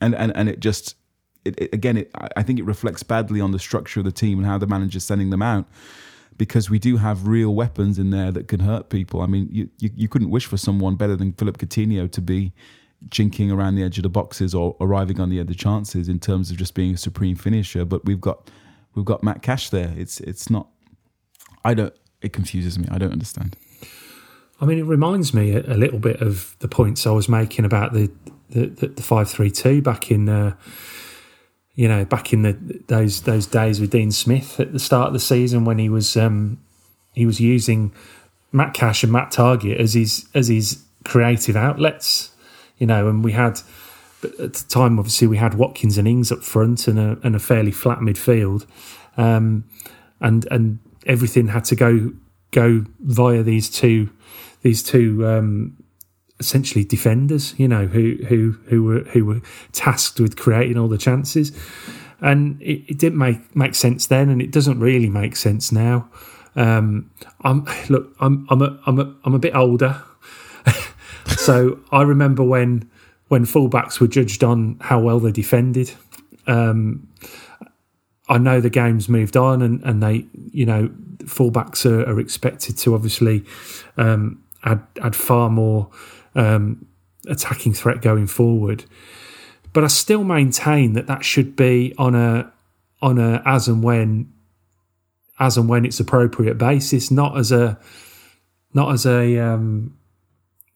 and 0.00 0.14
and 0.14 0.36
and 0.36 0.48
it 0.48 0.60
just 0.60 0.96
it, 1.44 1.58
it, 1.60 1.74
again, 1.74 1.98
it, 1.98 2.10
I 2.36 2.42
think 2.42 2.58
it 2.58 2.64
reflects 2.64 3.02
badly 3.02 3.40
on 3.40 3.52
the 3.52 3.58
structure 3.58 4.00
of 4.00 4.04
the 4.04 4.12
team 4.12 4.38
and 4.38 4.46
how 4.46 4.58
the 4.58 4.66
manager's 4.66 5.04
sending 5.04 5.30
them 5.30 5.42
out 5.42 5.66
because 6.36 6.68
we 6.68 6.78
do 6.78 6.96
have 6.96 7.26
real 7.26 7.54
weapons 7.54 7.98
in 7.98 8.10
there 8.10 8.32
that 8.32 8.48
can 8.48 8.60
hurt 8.60 8.88
people. 8.88 9.20
I 9.20 9.26
mean, 9.26 9.48
you, 9.50 9.68
you, 9.78 9.90
you 9.94 10.08
couldn't 10.08 10.30
wish 10.30 10.46
for 10.46 10.56
someone 10.56 10.96
better 10.96 11.16
than 11.16 11.32
Philip 11.32 11.58
Coutinho 11.58 12.10
to 12.10 12.20
be 12.20 12.52
jinking 13.08 13.52
around 13.52 13.74
the 13.74 13.82
edge 13.82 13.98
of 13.98 14.02
the 14.02 14.08
boxes 14.08 14.54
or 14.54 14.76
arriving 14.80 15.20
on 15.20 15.28
the 15.28 15.38
edge 15.38 15.50
of 15.50 15.56
chances 15.56 16.08
in 16.08 16.18
terms 16.18 16.50
of 16.50 16.56
just 16.56 16.74
being 16.74 16.94
a 16.94 16.96
supreme 16.96 17.36
finisher. 17.36 17.84
But 17.84 18.04
we've 18.04 18.20
got 18.20 18.50
we've 18.94 19.04
got 19.04 19.22
Matt 19.22 19.42
Cash 19.42 19.70
there. 19.70 19.92
It's 19.96 20.20
it's 20.20 20.50
not. 20.50 20.68
I 21.64 21.74
don't. 21.74 21.94
It 22.20 22.32
confuses 22.32 22.78
me. 22.78 22.88
I 22.90 22.98
don't 22.98 23.12
understand. 23.12 23.56
I 24.60 24.66
mean, 24.66 24.78
it 24.78 24.84
reminds 24.84 25.34
me 25.34 25.54
a, 25.54 25.74
little 25.74 25.98
bit 25.98 26.22
of 26.22 26.56
the 26.60 26.68
points 26.68 27.06
I 27.06 27.10
was 27.10 27.28
making 27.28 27.64
about 27.64 27.92
the 27.92 28.10
the, 28.50 28.66
the 28.66 29.02
five 29.02 29.30
three 29.30 29.50
two 29.50 29.82
back 29.82 30.10
in. 30.10 30.28
Uh, 30.28 30.56
you 31.74 31.88
know, 31.88 32.04
back 32.04 32.32
in 32.32 32.42
the 32.42 32.52
those 32.86 33.22
those 33.22 33.46
days 33.46 33.80
with 33.80 33.90
Dean 33.90 34.12
Smith 34.12 34.60
at 34.60 34.72
the 34.72 34.78
start 34.78 35.08
of 35.08 35.12
the 35.12 35.20
season 35.20 35.64
when 35.64 35.78
he 35.78 35.88
was 35.88 36.16
um, 36.16 36.58
he 37.12 37.26
was 37.26 37.40
using 37.40 37.92
Matt 38.52 38.74
Cash 38.74 39.02
and 39.02 39.12
Matt 39.12 39.32
Targett 39.32 39.78
as 39.78 39.94
his 39.94 40.28
as 40.34 40.48
his 40.48 40.84
creative 41.04 41.56
outlets, 41.56 42.30
you 42.78 42.86
know, 42.86 43.08
and 43.08 43.24
we 43.24 43.32
had 43.32 43.60
at 44.22 44.54
the 44.54 44.64
time 44.68 44.98
obviously 44.98 45.26
we 45.26 45.36
had 45.36 45.54
Watkins 45.54 45.98
and 45.98 46.06
Ings 46.06 46.30
up 46.30 46.42
front 46.42 46.86
and 46.86 46.98
a 46.98 47.18
and 47.24 47.34
a 47.34 47.40
fairly 47.40 47.72
flat 47.72 47.98
midfield, 47.98 48.66
um, 49.16 49.64
and 50.20 50.46
and 50.52 50.78
everything 51.06 51.48
had 51.48 51.64
to 51.64 51.74
go 51.74 52.12
go 52.52 52.84
via 53.00 53.42
these 53.42 53.68
two 53.68 54.10
these 54.62 54.82
two 54.82 55.26
um, 55.26 55.76
essentially 56.40 56.84
defenders, 56.84 57.54
you 57.58 57.68
know, 57.68 57.86
who 57.86 58.16
who 58.28 58.52
who 58.66 58.82
were 58.82 59.00
who 59.00 59.24
were 59.24 59.40
tasked 59.72 60.20
with 60.20 60.36
creating 60.36 60.78
all 60.78 60.88
the 60.88 60.98
chances, 60.98 61.52
and 62.20 62.60
it, 62.60 62.84
it 62.88 62.98
didn't 62.98 63.18
make 63.18 63.54
make 63.54 63.74
sense 63.74 64.06
then, 64.06 64.28
and 64.28 64.42
it 64.42 64.50
doesn't 64.50 64.80
really 64.80 65.10
make 65.10 65.36
sense 65.36 65.72
now. 65.72 66.08
Um, 66.56 67.10
I'm 67.42 67.66
look, 67.88 68.14
I'm 68.20 68.46
I'm 68.50 68.62
a 68.62 68.78
I'm 68.86 68.98
a 68.98 69.14
I'm 69.24 69.34
a 69.34 69.38
bit 69.38 69.54
older, 69.54 70.02
so 71.36 71.80
I 71.90 72.02
remember 72.02 72.42
when 72.42 72.90
when 73.28 73.44
fullbacks 73.44 74.00
were 74.00 74.06
judged 74.06 74.44
on 74.44 74.76
how 74.80 75.00
well 75.00 75.20
they 75.20 75.32
defended. 75.32 75.92
Um, 76.46 77.08
I 78.28 78.38
know 78.38 78.60
the 78.60 78.70
game's 78.70 79.08
moved 79.08 79.36
on, 79.36 79.60
and, 79.60 79.82
and 79.82 80.02
they, 80.02 80.26
you 80.52 80.64
know, 80.64 80.88
fullbacks 81.24 81.84
are, 81.84 82.08
are 82.08 82.20
expected 82.20 82.78
to 82.78 82.94
obviously 82.94 83.44
um, 83.96 84.42
add 84.64 84.82
add 85.02 85.14
far 85.14 85.50
more 85.50 85.90
um, 86.34 86.86
attacking 87.26 87.74
threat 87.74 88.02
going 88.02 88.26
forward. 88.26 88.84
But 89.72 89.84
I 89.84 89.88
still 89.88 90.24
maintain 90.24 90.92
that 90.92 91.06
that 91.06 91.24
should 91.24 91.56
be 91.56 91.94
on 91.98 92.14
a 92.14 92.52
on 93.02 93.18
a 93.18 93.42
as 93.44 93.68
and 93.68 93.82
when 93.82 94.32
as 95.38 95.56
and 95.56 95.68
when 95.68 95.84
it's 95.84 95.98
appropriate 95.98 96.58
basis, 96.58 97.10
not 97.10 97.36
as 97.36 97.50
a 97.50 97.78
not 98.72 98.92
as 98.92 99.04
a 99.04 99.38
um, 99.38 99.96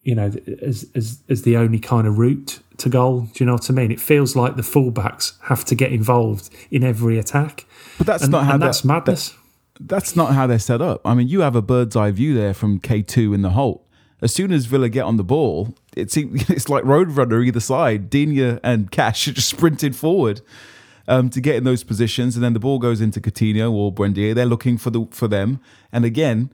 you 0.03 0.15
know 0.15 0.31
as, 0.61 0.85
as 0.95 1.21
as 1.29 1.43
the 1.43 1.55
only 1.55 1.79
kind 1.79 2.07
of 2.07 2.17
route 2.17 2.59
to 2.77 2.89
goal. 2.89 3.21
Do 3.21 3.43
you 3.43 3.45
know 3.45 3.53
what 3.53 3.69
I 3.69 3.73
mean? 3.73 3.91
It 3.91 4.01
feels 4.01 4.35
like 4.35 4.57
the 4.57 4.61
fullbacks 4.61 5.39
have 5.43 5.63
to 5.65 5.75
get 5.75 5.91
involved 5.91 6.49
in 6.69 6.83
every 6.83 7.17
attack. 7.17 7.65
But 7.97 8.07
that's 8.07 8.23
and, 8.23 8.31
not 8.31 8.45
how 8.45 8.57
that's 8.57 8.83
madness. 8.83 9.29
that- 9.29 9.39
that's 9.79 10.13
not 10.15 10.33
how 10.33 10.45
they're 10.45 10.59
set 10.59 10.81
up. 10.81 10.99
I 11.05 11.13
mean, 11.13 11.29
you 11.29 11.39
have 11.39 11.55
a 11.55 11.61
bird's 11.61 11.95
eye 11.95 12.11
view 12.11 12.33
there 12.33 12.53
from 12.53 12.79
K2 12.79 13.33
in 13.33 13.43
the 13.43 13.51
Holte. 13.51 13.79
As 14.21 14.33
soon 14.33 14.51
as 14.51 14.65
Villa 14.65 14.89
get 14.89 15.05
on 15.05 15.17
the 15.17 15.23
ball, 15.23 15.75
it's 15.95 16.17
it's 16.17 16.69
like 16.69 16.83
Roadrunner 16.83 17.45
either 17.45 17.59
side. 17.59 18.09
Digne 18.09 18.59
and 18.63 18.91
Cash 18.91 19.27
are 19.29 19.33
just 19.33 19.49
sprinting 19.49 19.93
forward 19.93 20.41
um, 21.07 21.29
to 21.29 21.41
get 21.41 21.55
in 21.55 21.63
those 21.63 21.83
positions, 21.83 22.35
and 22.35 22.43
then 22.43 22.53
the 22.53 22.59
ball 22.59 22.79
goes 22.79 23.01
into 23.01 23.21
Coutinho 23.21 23.71
or 23.71 23.93
Buendia. 23.93 24.35
They're 24.35 24.45
looking 24.45 24.77
for 24.77 24.89
the 24.89 25.07
for 25.11 25.27
them, 25.27 25.59
and 25.91 26.05
again, 26.05 26.51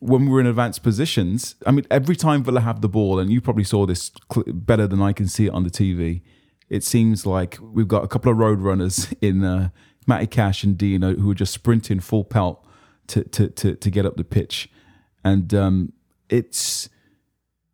when 0.00 0.28
we're 0.28 0.40
in 0.40 0.46
advanced 0.46 0.82
positions, 0.82 1.54
I 1.66 1.70
mean, 1.70 1.86
every 1.90 2.16
time 2.16 2.44
Villa 2.44 2.60
have 2.60 2.82
the 2.82 2.88
ball, 2.88 3.18
and 3.18 3.32
you 3.32 3.40
probably 3.40 3.64
saw 3.64 3.86
this 3.86 4.10
cl- 4.32 4.44
better 4.52 4.86
than 4.86 5.00
I 5.00 5.12
can 5.12 5.26
see 5.26 5.46
it 5.46 5.54
on 5.54 5.64
the 5.64 5.70
TV. 5.70 6.20
It 6.68 6.82
seems 6.82 7.24
like 7.24 7.58
we've 7.60 7.88
got 7.88 8.04
a 8.04 8.08
couple 8.08 8.30
of 8.30 8.38
road 8.38 8.60
runners 8.60 9.12
in 9.20 9.44
uh, 9.44 9.70
Matty 10.06 10.26
Cash 10.26 10.64
and 10.64 10.76
Digne 10.76 11.14
who 11.14 11.30
are 11.30 11.34
just 11.34 11.54
sprinting 11.54 12.00
full 12.00 12.24
pelt 12.24 12.64
to 13.06 13.24
to 13.24 13.48
to, 13.48 13.74
to 13.76 13.90
get 13.90 14.04
up 14.04 14.16
the 14.16 14.24
pitch, 14.24 14.68
and 15.24 15.54
um, 15.54 15.92
it's 16.28 16.88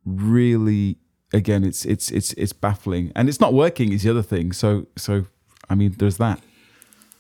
really 0.05 0.99
again 1.33 1.65
it's 1.65 1.85
it's 1.85 2.11
it's 2.11 2.33
it's 2.35 2.53
baffling, 2.53 3.13
and 3.15 3.29
it's 3.29 3.41
not 3.41 3.53
working. 3.55 3.93
Is 3.93 4.03
the 4.03 4.11
other 4.11 4.23
thing. 4.23 4.53
So 4.53 4.87
so 4.97 5.27
I 5.71 5.77
mean, 5.77 5.95
there's 5.99 6.19
that. 6.19 6.41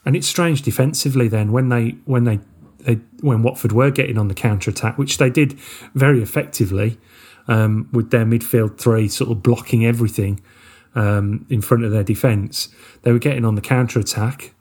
And 0.04 0.16
it's 0.16 0.26
strange 0.26 0.62
defensively 0.62 1.28
then 1.28 1.52
when 1.52 1.68
they 1.68 1.90
when 2.04 2.24
they, 2.24 2.40
they 2.80 2.94
when 3.20 3.42
Watford 3.42 3.72
were 3.72 3.90
getting 3.90 4.18
on 4.18 4.28
the 4.28 4.34
counter 4.34 4.70
attack, 4.70 4.98
which 4.98 5.18
they 5.18 5.30
did 5.30 5.52
very 5.94 6.22
effectively 6.22 6.98
um, 7.48 7.88
with 7.92 8.10
their 8.10 8.24
midfield 8.24 8.78
three 8.78 9.08
sort 9.08 9.30
of 9.30 9.42
blocking 9.42 9.86
everything 9.86 10.42
um, 10.94 11.46
in 11.48 11.60
front 11.62 11.84
of 11.84 11.92
their 11.92 12.02
defence. 12.02 12.68
They 13.02 13.12
were 13.12 13.18
getting 13.18 13.44
on 13.44 13.54
the 13.54 13.60
counter 13.60 14.00
attack, 14.00 14.54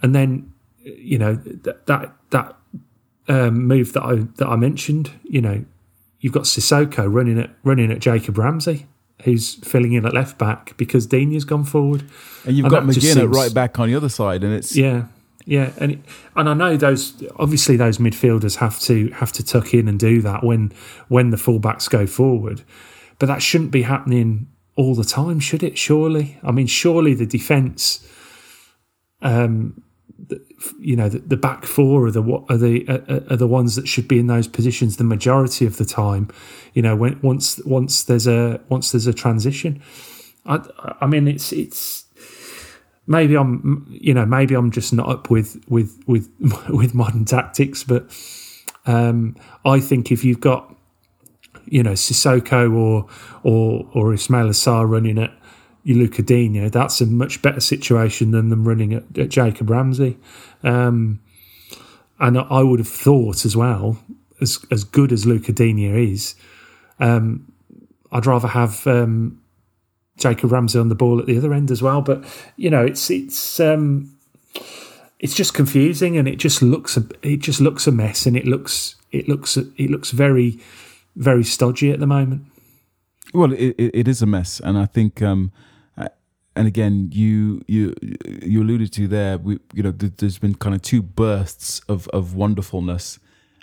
and 0.00 0.14
then 0.14 0.52
you 0.78 1.18
know 1.18 1.34
that 1.34 1.86
that 1.86 2.14
that 2.30 2.56
um, 3.26 3.66
move 3.66 3.94
that 3.94 4.02
I 4.02 4.14
that 4.36 4.46
I 4.46 4.56
mentioned. 4.56 5.10
You 5.24 5.40
know, 5.40 5.64
you've 6.20 6.32
got 6.32 6.44
Sissoko 6.44 7.12
running 7.12 7.38
at 7.38 7.50
running 7.64 7.90
at 7.92 8.00
Jacob 8.00 8.38
Ramsey. 8.38 8.86
Who's 9.24 9.54
filling 9.56 9.94
in 9.94 10.06
at 10.06 10.14
left 10.14 10.38
back 10.38 10.76
because 10.76 11.08
Digne's 11.08 11.44
gone 11.44 11.64
forward, 11.64 12.04
And 12.44 12.56
you've 12.56 12.66
And 12.66 12.70
got 12.70 12.84
McGinn 12.84 13.14
seems- 13.14 13.36
right 13.36 13.52
back 13.52 13.80
on 13.80 13.88
the 13.88 13.96
other 13.96 14.08
side, 14.08 14.44
and 14.44 14.54
it's 14.54 14.76
yeah, 14.76 15.06
yeah, 15.44 15.72
and 15.78 15.90
it, 15.90 15.98
and 16.36 16.48
I 16.48 16.54
know 16.54 16.76
those 16.76 17.20
obviously 17.36 17.76
those 17.76 17.98
midfielders 17.98 18.54
have 18.58 18.78
to 18.82 19.08
have 19.16 19.32
to 19.32 19.44
tuck 19.44 19.74
in 19.74 19.88
and 19.88 19.98
do 19.98 20.22
that 20.22 20.44
when 20.44 20.70
when 21.08 21.30
the 21.30 21.36
fullbacks 21.36 21.90
go 21.90 22.06
forward, 22.06 22.62
but 23.18 23.26
that 23.26 23.42
shouldn't 23.42 23.72
be 23.72 23.82
happening 23.82 24.46
all 24.76 24.94
the 24.94 25.02
time, 25.02 25.40
should 25.40 25.64
it? 25.64 25.76
Surely, 25.76 26.38
I 26.44 26.52
mean, 26.52 26.68
surely 26.68 27.12
the 27.12 27.26
defence, 27.26 28.06
um, 29.20 29.82
you 30.78 30.96
know, 30.96 31.08
the, 31.08 31.18
the 31.18 31.36
back 31.36 31.64
four 31.64 32.06
are 32.06 32.10
the 32.10 32.22
are 32.48 32.56
the 32.56 32.88
are, 32.88 33.32
are 33.32 33.36
the 33.36 33.46
ones 33.46 33.76
that 33.76 33.88
should 33.88 34.08
be 34.08 34.18
in 34.18 34.26
those 34.26 34.48
positions 34.48 34.96
the 34.96 35.04
majority 35.04 35.66
of 35.66 35.76
the 35.76 35.84
time. 35.84 36.28
You 36.74 36.82
know, 36.82 36.96
when 36.96 37.20
once 37.22 37.60
once 37.64 38.04
there's 38.04 38.26
a 38.26 38.60
once 38.68 38.92
there's 38.92 39.06
a 39.06 39.14
transition, 39.14 39.82
I 40.46 40.60
I 41.00 41.06
mean 41.06 41.28
it's 41.28 41.52
it's 41.52 42.04
maybe 43.06 43.36
I'm 43.36 43.86
you 43.88 44.14
know 44.14 44.26
maybe 44.26 44.54
I'm 44.54 44.70
just 44.70 44.92
not 44.92 45.08
up 45.08 45.30
with 45.30 45.62
with 45.68 45.98
with 46.06 46.30
with 46.68 46.94
modern 46.94 47.24
tactics, 47.24 47.84
but 47.84 48.06
um, 48.86 49.36
I 49.64 49.80
think 49.80 50.12
if 50.12 50.24
you've 50.24 50.40
got 50.40 50.74
you 51.66 51.82
know 51.82 51.92
Sissoko 51.92 52.74
or 52.74 53.06
or 53.42 53.88
or 53.92 54.12
Ismaila 54.12 54.50
Sarr 54.50 54.88
running 54.88 55.18
at 55.18 55.32
Luca 55.94 56.22
Digne, 56.22 56.68
that's 56.68 57.00
a 57.00 57.06
much 57.06 57.40
better 57.42 57.60
situation 57.60 58.30
than 58.30 58.48
them 58.48 58.66
running 58.66 58.92
at, 58.94 59.18
at 59.18 59.28
Jacob 59.28 59.70
Ramsey. 59.70 60.18
Um, 60.62 61.20
and 62.20 62.38
I 62.38 62.62
would 62.62 62.80
have 62.80 62.88
thought 62.88 63.44
as 63.44 63.56
well, 63.56 63.98
as 64.40 64.58
as 64.70 64.84
good 64.84 65.12
as 65.12 65.26
Luca 65.26 65.52
is, 65.62 66.34
um, 66.98 67.52
I'd 68.10 68.26
rather 68.26 68.48
have 68.48 68.86
um, 68.86 69.40
Jacob 70.16 70.52
Ramsey 70.52 70.78
on 70.78 70.88
the 70.88 70.94
ball 70.94 71.20
at 71.20 71.26
the 71.26 71.38
other 71.38 71.54
end 71.54 71.70
as 71.70 71.80
well. 71.80 72.02
But 72.02 72.24
you 72.56 72.70
know, 72.70 72.84
it's 72.84 73.10
it's 73.10 73.60
um, 73.60 74.16
it's 75.20 75.34
just 75.34 75.54
confusing, 75.54 76.16
and 76.16 76.26
it 76.26 76.36
just 76.36 76.60
looks 76.60 76.96
a 76.96 77.06
it 77.22 77.38
just 77.38 77.60
looks 77.60 77.86
a 77.86 77.92
mess, 77.92 78.26
and 78.26 78.36
it 78.36 78.46
looks 78.46 78.96
it 79.12 79.28
looks 79.28 79.56
it 79.56 79.90
looks 79.90 80.10
very 80.10 80.58
very 81.16 81.44
stodgy 81.44 81.90
at 81.90 82.00
the 82.00 82.06
moment. 82.06 82.42
Well, 83.34 83.52
it, 83.52 83.74
it, 83.78 84.08
is 84.08 84.22
a 84.22 84.26
mess, 84.26 84.58
and 84.60 84.78
I 84.78 84.86
think, 84.86 85.20
um, 85.20 85.52
and 86.58 86.66
again, 86.66 87.10
you 87.12 87.62
you 87.68 87.94
you 88.42 88.62
alluded 88.62 88.92
to 88.94 89.06
there. 89.06 89.38
We, 89.38 89.60
you 89.72 89.84
know, 89.84 89.92
th- 89.92 90.14
there's 90.16 90.38
been 90.38 90.56
kind 90.56 90.74
of 90.74 90.82
two 90.82 91.02
bursts 91.02 91.80
of 91.88 92.08
of 92.08 92.34
wonderfulness, 92.34 93.20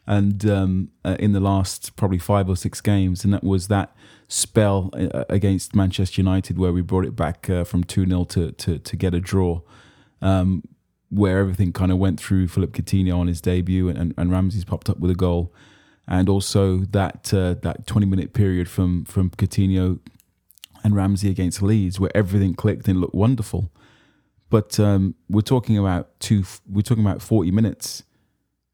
and 0.08 0.50
um, 0.50 0.92
uh, 1.04 1.18
in 1.20 1.34
the 1.34 1.42
last 1.42 1.98
probably 1.98 2.20
five 2.20 2.48
or 2.48 2.56
six 2.56 2.80
games, 2.80 3.26
and 3.26 3.34
that 3.34 3.44
was 3.44 3.68
that 3.68 3.94
spell 4.30 4.92
uh, 4.94 5.26
against 5.30 5.76
Manchester 5.76 6.22
United 6.22 6.58
where 6.58 6.72
we 6.72 6.82
brought 6.82 7.06
it 7.06 7.18
back 7.18 7.50
uh, 7.50 7.66
from 7.66 7.84
two 7.84 8.06
0 8.06 8.24
to, 8.24 8.54
to 8.54 8.80
to 8.80 8.96
get 8.96 9.14
a 9.14 9.20
draw. 9.20 9.60
Um, 10.22 10.64
where 11.10 11.40
everything 11.40 11.72
kind 11.72 11.92
of 11.92 11.98
went 11.98 12.20
through 12.20 12.48
Philip 12.48 12.72
Coutinho 12.72 13.18
on 13.18 13.28
his 13.28 13.40
debut, 13.42 13.90
and, 13.90 14.14
and 14.18 14.32
Ramsey's 14.32 14.66
popped 14.66 14.90
up 14.90 15.00
with 15.00 15.12
a 15.12 15.16
goal, 15.16 15.54
and 16.08 16.30
also 16.30 16.80
that 16.92 17.34
uh, 17.34 17.56
that 17.62 17.86
twenty 17.86 18.08
minute 18.08 18.32
period 18.34 18.70
from 18.70 19.04
from 19.04 19.32
Coutinho 19.32 20.00
and 20.86 20.96
Ramsey 20.96 21.32
against 21.32 21.64
Leeds, 21.64 22.00
where 22.00 22.16
everything 22.16 22.54
clicked 22.54 22.88
and 22.88 23.02
looked 23.02 23.16
wonderful. 23.16 23.72
But 24.52 24.80
um, 24.80 25.16
we're 25.28 25.42
talking 25.42 25.80
about 25.80 26.20
two. 26.20 26.44
We're 26.70 26.84
talking 26.84 27.04
about 27.04 27.24
forty 27.24 27.50
minutes 27.50 28.04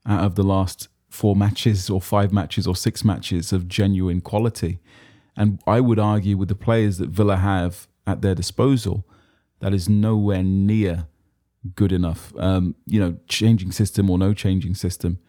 out 0.05 0.25
of 0.25 0.35
the 0.35 0.43
last 0.43 0.89
four 1.09 1.35
matches, 1.37 1.89
or 1.89 2.01
five 2.01 2.33
matches, 2.33 2.67
or 2.67 2.75
six 2.75 3.05
matches 3.05 3.53
of 3.53 3.69
genuine 3.69 4.19
quality. 4.19 4.79
And 5.37 5.59
I 5.65 5.79
would 5.79 5.99
argue 5.99 6.35
with 6.35 6.49
the 6.49 6.55
players 6.55 6.97
that 6.97 7.09
Villa 7.09 7.37
have 7.37 7.87
at 8.05 8.21
their 8.21 8.35
disposal, 8.35 9.07
that 9.61 9.73
is 9.73 9.87
nowhere 9.87 10.43
near 10.43 11.07
good 11.75 11.93
enough. 11.93 12.33
Um, 12.37 12.75
you 12.85 12.99
know, 12.99 13.17
changing 13.29 13.71
system 13.71 14.09
or 14.09 14.17
no 14.17 14.33
changing 14.33 14.75
system. 14.75 15.19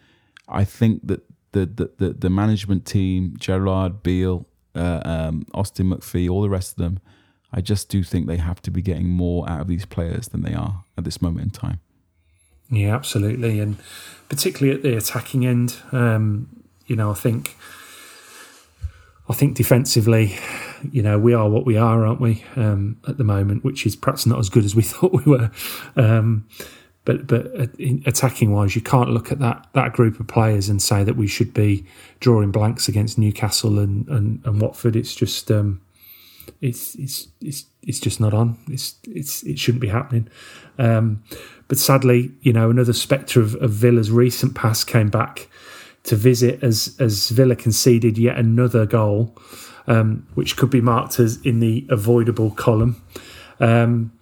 I 0.48 0.64
think 0.64 1.06
that 1.06 1.22
the 1.52 1.64
the 1.66 1.90
the, 1.98 2.12
the 2.14 2.30
management 2.30 2.84
team, 2.86 3.36
Gerrard, 3.38 4.02
Beale, 4.02 4.48
uh, 4.74 5.02
um, 5.04 5.46
Austin 5.54 5.90
McPhee, 5.90 6.30
all 6.30 6.42
the 6.42 6.50
rest 6.50 6.72
of 6.72 6.78
them, 6.78 7.00
I 7.52 7.60
just 7.60 7.88
do 7.88 8.02
think 8.02 8.26
they 8.26 8.38
have 8.38 8.62
to 8.62 8.70
be 8.70 8.80
getting 8.80 9.08
more 9.08 9.48
out 9.48 9.60
of 9.60 9.68
these 9.68 9.84
players 9.84 10.28
than 10.28 10.42
they 10.42 10.54
are 10.54 10.84
at 10.96 11.04
this 11.04 11.20
moment 11.20 11.44
in 11.44 11.50
time. 11.50 11.80
Yeah, 12.70 12.94
absolutely, 12.94 13.60
and 13.60 13.76
particularly 14.30 14.74
at 14.74 14.82
the 14.82 14.96
attacking 14.96 15.44
end. 15.46 15.76
Um, 15.92 16.64
you 16.86 16.96
know, 16.96 17.10
I 17.10 17.14
think, 17.14 17.56
I 19.28 19.34
think 19.34 19.56
defensively, 19.56 20.36
you 20.90 21.02
know, 21.02 21.18
we 21.18 21.34
are 21.34 21.50
what 21.50 21.66
we 21.66 21.76
are, 21.76 22.06
aren't 22.06 22.20
we? 22.20 22.44
Um, 22.56 22.96
at 23.06 23.18
the 23.18 23.24
moment, 23.24 23.62
which 23.62 23.84
is 23.84 23.94
perhaps 23.94 24.24
not 24.24 24.38
as 24.38 24.48
good 24.48 24.64
as 24.64 24.74
we 24.74 24.82
thought 24.92 25.12
we 25.12 25.30
were. 25.30 25.50
Um, 25.96 26.48
but 27.04 27.26
but 27.26 27.46
attacking 28.06 28.52
wise, 28.52 28.76
you 28.76 28.82
can't 28.82 29.10
look 29.10 29.32
at 29.32 29.38
that 29.40 29.66
that 29.72 29.92
group 29.92 30.20
of 30.20 30.26
players 30.26 30.68
and 30.68 30.80
say 30.80 31.04
that 31.04 31.16
we 31.16 31.26
should 31.26 31.52
be 31.52 31.84
drawing 32.20 32.50
blanks 32.50 32.88
against 32.88 33.18
Newcastle 33.18 33.78
and 33.78 34.08
and, 34.08 34.40
and 34.44 34.60
Watford. 34.60 34.96
It's 34.96 35.14
just. 35.14 35.50
Um, 35.50 35.80
it's 36.60 36.94
it's 36.94 37.28
it's 37.40 37.66
it's 37.82 38.00
just 38.00 38.20
not 38.20 38.32
on. 38.32 38.56
It's 38.68 38.96
it's 39.04 39.42
it 39.42 39.58
shouldn't 39.58 39.82
be 39.82 39.88
happening. 39.88 40.28
Um, 40.78 41.22
but 41.68 41.78
sadly, 41.78 42.32
you 42.40 42.52
know, 42.52 42.70
another 42.70 42.92
spectre 42.92 43.40
of, 43.40 43.54
of 43.56 43.70
Villa's 43.70 44.10
recent 44.10 44.54
past 44.54 44.86
came 44.86 45.08
back 45.08 45.48
to 46.04 46.16
visit 46.16 46.62
as 46.62 46.96
as 46.98 47.30
Villa 47.30 47.56
conceded 47.56 48.18
yet 48.18 48.38
another 48.38 48.86
goal, 48.86 49.36
um, 49.86 50.26
which 50.34 50.56
could 50.56 50.70
be 50.70 50.80
marked 50.80 51.18
as 51.18 51.40
in 51.42 51.60
the 51.60 51.86
avoidable 51.90 52.50
column. 52.50 53.02
Um, 53.60 54.12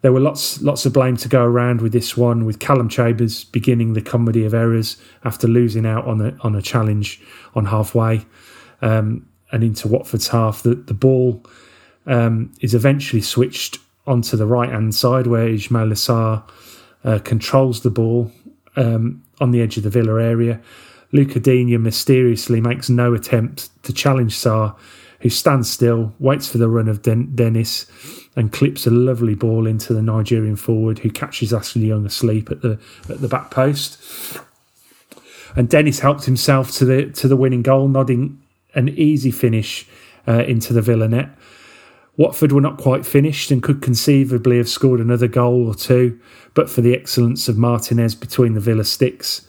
there 0.00 0.12
were 0.12 0.20
lots 0.20 0.62
lots 0.62 0.86
of 0.86 0.92
blame 0.92 1.16
to 1.18 1.28
go 1.28 1.44
around 1.44 1.80
with 1.80 1.92
this 1.92 2.16
one, 2.16 2.44
with 2.44 2.58
Calum 2.58 2.88
Chambers 2.88 3.44
beginning 3.44 3.94
the 3.94 4.00
comedy 4.00 4.44
of 4.44 4.54
errors 4.54 4.96
after 5.24 5.48
losing 5.48 5.86
out 5.86 6.04
on 6.06 6.20
a 6.20 6.36
on 6.40 6.54
a 6.54 6.62
challenge 6.62 7.20
on 7.54 7.66
halfway 7.66 8.24
um, 8.80 9.28
and 9.50 9.64
into 9.64 9.88
Watford's 9.88 10.28
half. 10.28 10.62
The 10.62 10.74
the 10.74 10.94
ball 10.94 11.44
um, 12.06 12.52
is 12.60 12.74
eventually 12.74 13.22
switched 13.22 13.78
onto 14.06 14.36
the 14.36 14.46
right 14.46 14.70
hand 14.70 14.94
side 14.94 15.26
where 15.26 15.48
Ismaila 15.48 15.92
Sarr 15.92 16.42
uh, 17.04 17.18
controls 17.20 17.82
the 17.82 17.90
ball 17.90 18.32
um, 18.76 19.22
on 19.40 19.50
the 19.50 19.60
edge 19.60 19.76
of 19.76 19.82
the 19.82 19.90
Villa 19.90 20.22
area. 20.22 20.60
Lucas 21.12 21.42
Digne 21.42 21.76
mysteriously 21.78 22.60
makes 22.60 22.88
no 22.88 23.14
attempt 23.14 23.70
to 23.82 23.92
challenge 23.92 24.34
Sarr, 24.34 24.76
who 25.20 25.28
stands 25.28 25.70
still, 25.70 26.14
waits 26.18 26.48
for 26.48 26.58
the 26.58 26.68
run 26.68 26.88
of 26.88 27.02
Den- 27.02 27.34
Dennis, 27.34 27.86
and 28.36 28.52
clips 28.52 28.86
a 28.86 28.90
lovely 28.90 29.34
ball 29.34 29.66
into 29.66 29.92
the 29.92 30.02
Nigerian 30.02 30.56
forward, 30.56 31.00
who 31.00 31.10
catches 31.10 31.52
Ashley 31.52 31.86
Young 31.86 32.06
asleep 32.06 32.50
at 32.50 32.62
the 32.62 32.78
at 33.08 33.20
the 33.20 33.28
back 33.28 33.50
post. 33.50 34.40
And 35.56 35.68
Dennis 35.68 36.00
helped 36.00 36.24
himself 36.24 36.70
to 36.72 36.84
the 36.84 37.06
to 37.06 37.28
the 37.28 37.36
winning 37.36 37.62
goal, 37.62 37.88
nodding 37.88 38.40
an 38.74 38.88
easy 38.90 39.30
finish 39.30 39.86
uh, 40.26 40.44
into 40.44 40.72
the 40.72 40.82
Villa 40.82 41.08
net. 41.08 41.30
Watford 42.16 42.50
were 42.50 42.60
not 42.60 42.78
quite 42.78 43.06
finished 43.06 43.52
and 43.52 43.62
could 43.62 43.80
conceivably 43.80 44.56
have 44.58 44.68
scored 44.68 45.00
another 45.00 45.28
goal 45.28 45.68
or 45.68 45.74
two, 45.74 46.18
but 46.52 46.68
for 46.68 46.80
the 46.80 46.94
excellence 46.94 47.48
of 47.48 47.56
Martinez 47.56 48.16
between 48.16 48.54
the 48.54 48.60
Villa 48.60 48.84
sticks. 48.84 49.46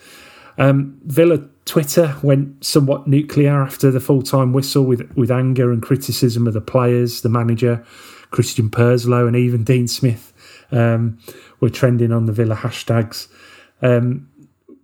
Um, 0.59 0.99
Villa 1.03 1.39
Twitter 1.70 2.17
went 2.24 2.65
somewhat 2.65 3.05
nuclear 3.05 3.61
after 3.61 3.91
the 3.91 3.99
full 3.99 4.24
time 4.24 4.53
whistle 4.53 4.84
with, 4.86 5.15
with 5.15 5.30
anger 5.30 5.72
and 5.72 5.84
criticism 5.84 6.47
of 6.47 6.55
the 6.55 6.61
players, 6.61 7.22
the 7.22 7.30
manager, 7.30 7.86
Christian 8.32 8.72
Purslow, 8.72 9.28
and 9.28 9.36
even 9.36 9.63
Dean 9.63 9.88
Smith 9.88 10.34
um, 10.72 11.20
were 11.59 11.70
trending 11.70 12.11
on 12.11 12.26
the 12.26 12.32
Villa 12.32 12.55
hashtags. 12.55 13.28
Um, 13.84 14.28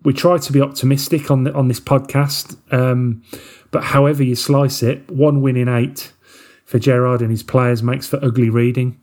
we 0.04 0.14
try 0.14 0.38
to 0.38 0.54
be 0.54 0.62
optimistic 0.62 1.32
on 1.32 1.46
the, 1.46 1.54
on 1.56 1.70
this 1.70 1.80
podcast, 1.80 2.56
um, 2.72 3.24
but 3.72 3.86
however 3.86 4.22
you 4.22 4.36
slice 4.36 4.84
it, 4.84 5.10
one 5.10 5.42
win 5.42 5.58
in 5.58 5.68
eight 5.68 6.14
for 6.66 6.78
Gerrard 6.78 7.24
and 7.24 7.32
his 7.32 7.42
players 7.42 7.82
makes 7.82 8.06
for 8.06 8.24
ugly 8.24 8.52
reading. 8.52 9.02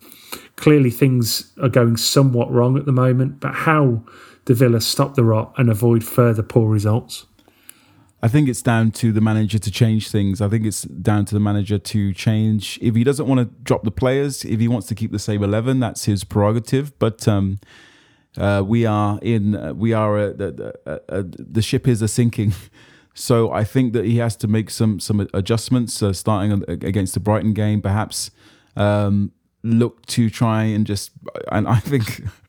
Clearly, 0.55 0.91
things 0.91 1.51
are 1.61 1.69
going 1.69 1.97
somewhat 1.97 2.49
wrong 2.49 2.79
at 2.79 2.87
the 2.87 2.93
moment, 2.93 3.41
but 3.41 3.53
how 3.53 4.05
do 4.45 4.55
Villa 4.55 4.81
stop 4.81 5.17
the 5.17 5.25
rot 5.25 5.53
and 5.57 5.69
avoid 5.69 6.05
further 6.05 6.45
poor 6.45 6.71
results? 6.71 7.27
I 8.25 8.29
think 8.29 8.49
it's 8.49 8.63
down 8.63 8.93
to 8.93 9.11
the 9.11 9.21
manager 9.21 9.59
to 9.59 9.71
change 9.71 10.09
things. 10.11 10.41
I 10.41 10.49
think 10.49 10.65
it's 10.65 10.83
down 10.83 11.25
to 11.25 11.35
the 11.35 11.41
manager 11.41 11.77
to 11.77 12.13
change. 12.13 12.79
If 12.81 12.95
he 12.95 13.03
doesn't 13.03 13.27
want 13.27 13.41
to 13.41 13.47
drop 13.65 13.83
the 13.83 13.91
players, 13.91 14.45
if 14.45 14.61
he 14.61 14.69
wants 14.69 14.87
to 14.89 14.95
keep 14.95 15.11
the 15.11 15.19
same 15.19 15.43
eleven, 15.43 15.81
that's 15.81 16.05
his 16.05 16.23
prerogative. 16.23 16.97
But 17.01 17.27
um, 17.27 17.59
uh, 18.37 18.63
we 18.65 18.87
are 18.87 19.19
in. 19.23 19.57
Uh, 19.57 19.75
we 19.75 19.93
are. 19.93 20.19
Uh, 20.19 20.33
the, 20.35 20.75
uh, 20.87 21.23
the 21.37 21.63
ship 21.63 21.89
is 21.89 22.03
a 22.03 22.09
sinking. 22.09 22.55
So 23.15 23.53
I 23.53 23.63
think 23.63 23.93
that 23.93 24.07
he 24.07 24.17
has 24.17 24.37
to 24.37 24.49
make 24.49 24.71
some 24.71 24.99
some 24.99 25.29
adjustments, 25.35 26.03
uh, 26.03 26.15
starting 26.15 26.65
against 26.67 27.13
the 27.13 27.21
Brighton 27.21 27.53
game, 27.53 27.83
perhaps 27.83 28.31
um, 28.75 29.33
look 29.63 30.07
to 30.07 30.31
try 30.31 30.63
and 30.63 30.87
just. 30.87 31.11
And 31.51 31.69
I 31.69 31.79
think. 31.79 32.23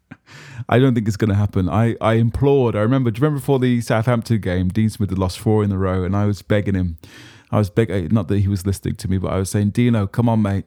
I 0.69 0.79
don't 0.79 0.95
think 0.95 1.07
it's 1.07 1.17
going 1.17 1.29
to 1.29 1.35
happen. 1.35 1.69
I, 1.69 1.95
I 2.01 2.13
implored. 2.13 2.75
I 2.75 2.81
remember. 2.81 3.11
Do 3.11 3.19
you 3.19 3.23
remember 3.23 3.39
before 3.39 3.59
the 3.59 3.81
Southampton 3.81 4.39
game, 4.41 4.69
Dean 4.69 4.89
Smith 4.89 5.09
had 5.09 5.19
lost 5.19 5.39
four 5.39 5.63
in 5.63 5.71
a 5.71 5.77
row, 5.77 6.03
and 6.03 6.15
I 6.15 6.25
was 6.25 6.41
begging 6.41 6.75
him. 6.75 6.97
I 7.51 7.57
was 7.57 7.69
begging. 7.69 8.05
Eh, 8.05 8.07
not 8.11 8.27
that 8.29 8.39
he 8.39 8.47
was 8.47 8.65
listening 8.65 8.95
to 8.95 9.07
me, 9.07 9.17
but 9.17 9.31
I 9.31 9.37
was 9.37 9.49
saying, 9.49 9.71
Dino, 9.71 10.07
come 10.07 10.29
on, 10.29 10.41
mate. 10.41 10.65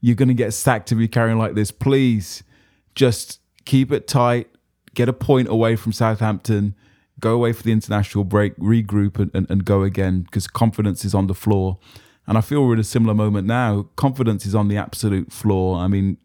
You're 0.00 0.16
going 0.16 0.28
to 0.28 0.34
get 0.34 0.54
sacked 0.54 0.92
if 0.92 0.98
you're 0.98 1.08
carrying 1.08 1.38
like 1.38 1.54
this. 1.54 1.70
Please, 1.70 2.42
just 2.94 3.40
keep 3.64 3.90
it 3.90 4.06
tight. 4.06 4.48
Get 4.94 5.08
a 5.08 5.12
point 5.12 5.48
away 5.48 5.76
from 5.76 5.92
Southampton 5.92 6.74
go 7.20 7.34
away 7.34 7.52
for 7.52 7.62
the 7.62 7.72
international 7.72 8.24
break, 8.24 8.56
regroup, 8.56 9.18
and, 9.18 9.30
and, 9.34 9.50
and 9.50 9.64
go 9.64 9.82
again 9.82 10.22
because 10.22 10.46
confidence 10.46 11.04
is 11.04 11.14
on 11.14 11.26
the 11.26 11.34
floor. 11.34 11.78
And 12.26 12.36
I 12.36 12.42
feel 12.42 12.64
we're 12.64 12.74
in 12.74 12.80
a 12.80 12.84
similar 12.84 13.14
moment 13.14 13.46
now. 13.46 13.88
Confidence 13.96 14.44
is 14.44 14.54
on 14.54 14.68
the 14.68 14.76
absolute 14.76 15.32
floor. 15.32 15.78
I 15.78 15.88
mean, 15.88 16.18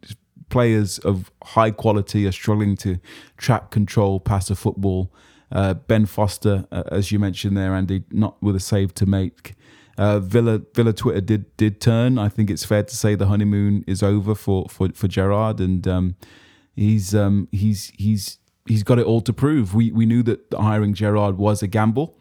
players 0.53 0.99
of 0.99 1.31
high 1.43 1.71
quality 1.71 2.27
are 2.27 2.31
struggling 2.31 2.77
to 2.77 2.99
trap, 3.37 3.71
control, 3.71 4.19
pass 4.19 4.51
a 4.51 4.55
football. 4.55 5.11
Uh, 5.51 5.73
ben 5.73 6.05
Foster, 6.05 6.65
uh, 6.71 6.83
as 6.91 7.11
you 7.11 7.17
mentioned 7.17 7.57
there, 7.57 7.73
Andy, 7.73 8.03
not 8.11 8.41
with 8.41 8.55
a 8.55 8.59
save 8.59 8.93
to 8.95 9.07
make. 9.07 9.55
Uh, 9.97 10.19
Villa 10.19 10.61
Villa 10.75 10.93
Twitter 10.93 11.21
did 11.21 11.57
did 11.57 11.81
turn. 11.81 12.19
I 12.19 12.29
think 12.29 12.51
it's 12.51 12.65
fair 12.65 12.83
to 12.83 12.95
say 12.95 13.15
the 13.15 13.27
honeymoon 13.27 13.83
is 13.87 14.03
over 14.03 14.35
for 14.35 14.67
for 14.69 14.89
for 14.93 15.07
Gerrard, 15.07 15.59
and 15.59 15.87
um, 15.87 16.15
he's 16.75 17.15
um, 17.15 17.47
he's 17.51 17.91
he's 17.97 18.37
he's 18.67 18.83
got 18.83 18.99
it 18.99 19.05
all 19.05 19.21
to 19.21 19.33
prove. 19.33 19.73
We 19.73 19.91
we 19.91 20.05
knew 20.05 20.23
that 20.23 20.39
hiring 20.53 20.93
Gerrard 20.93 21.37
was 21.37 21.63
a 21.63 21.67
gamble. 21.67 22.17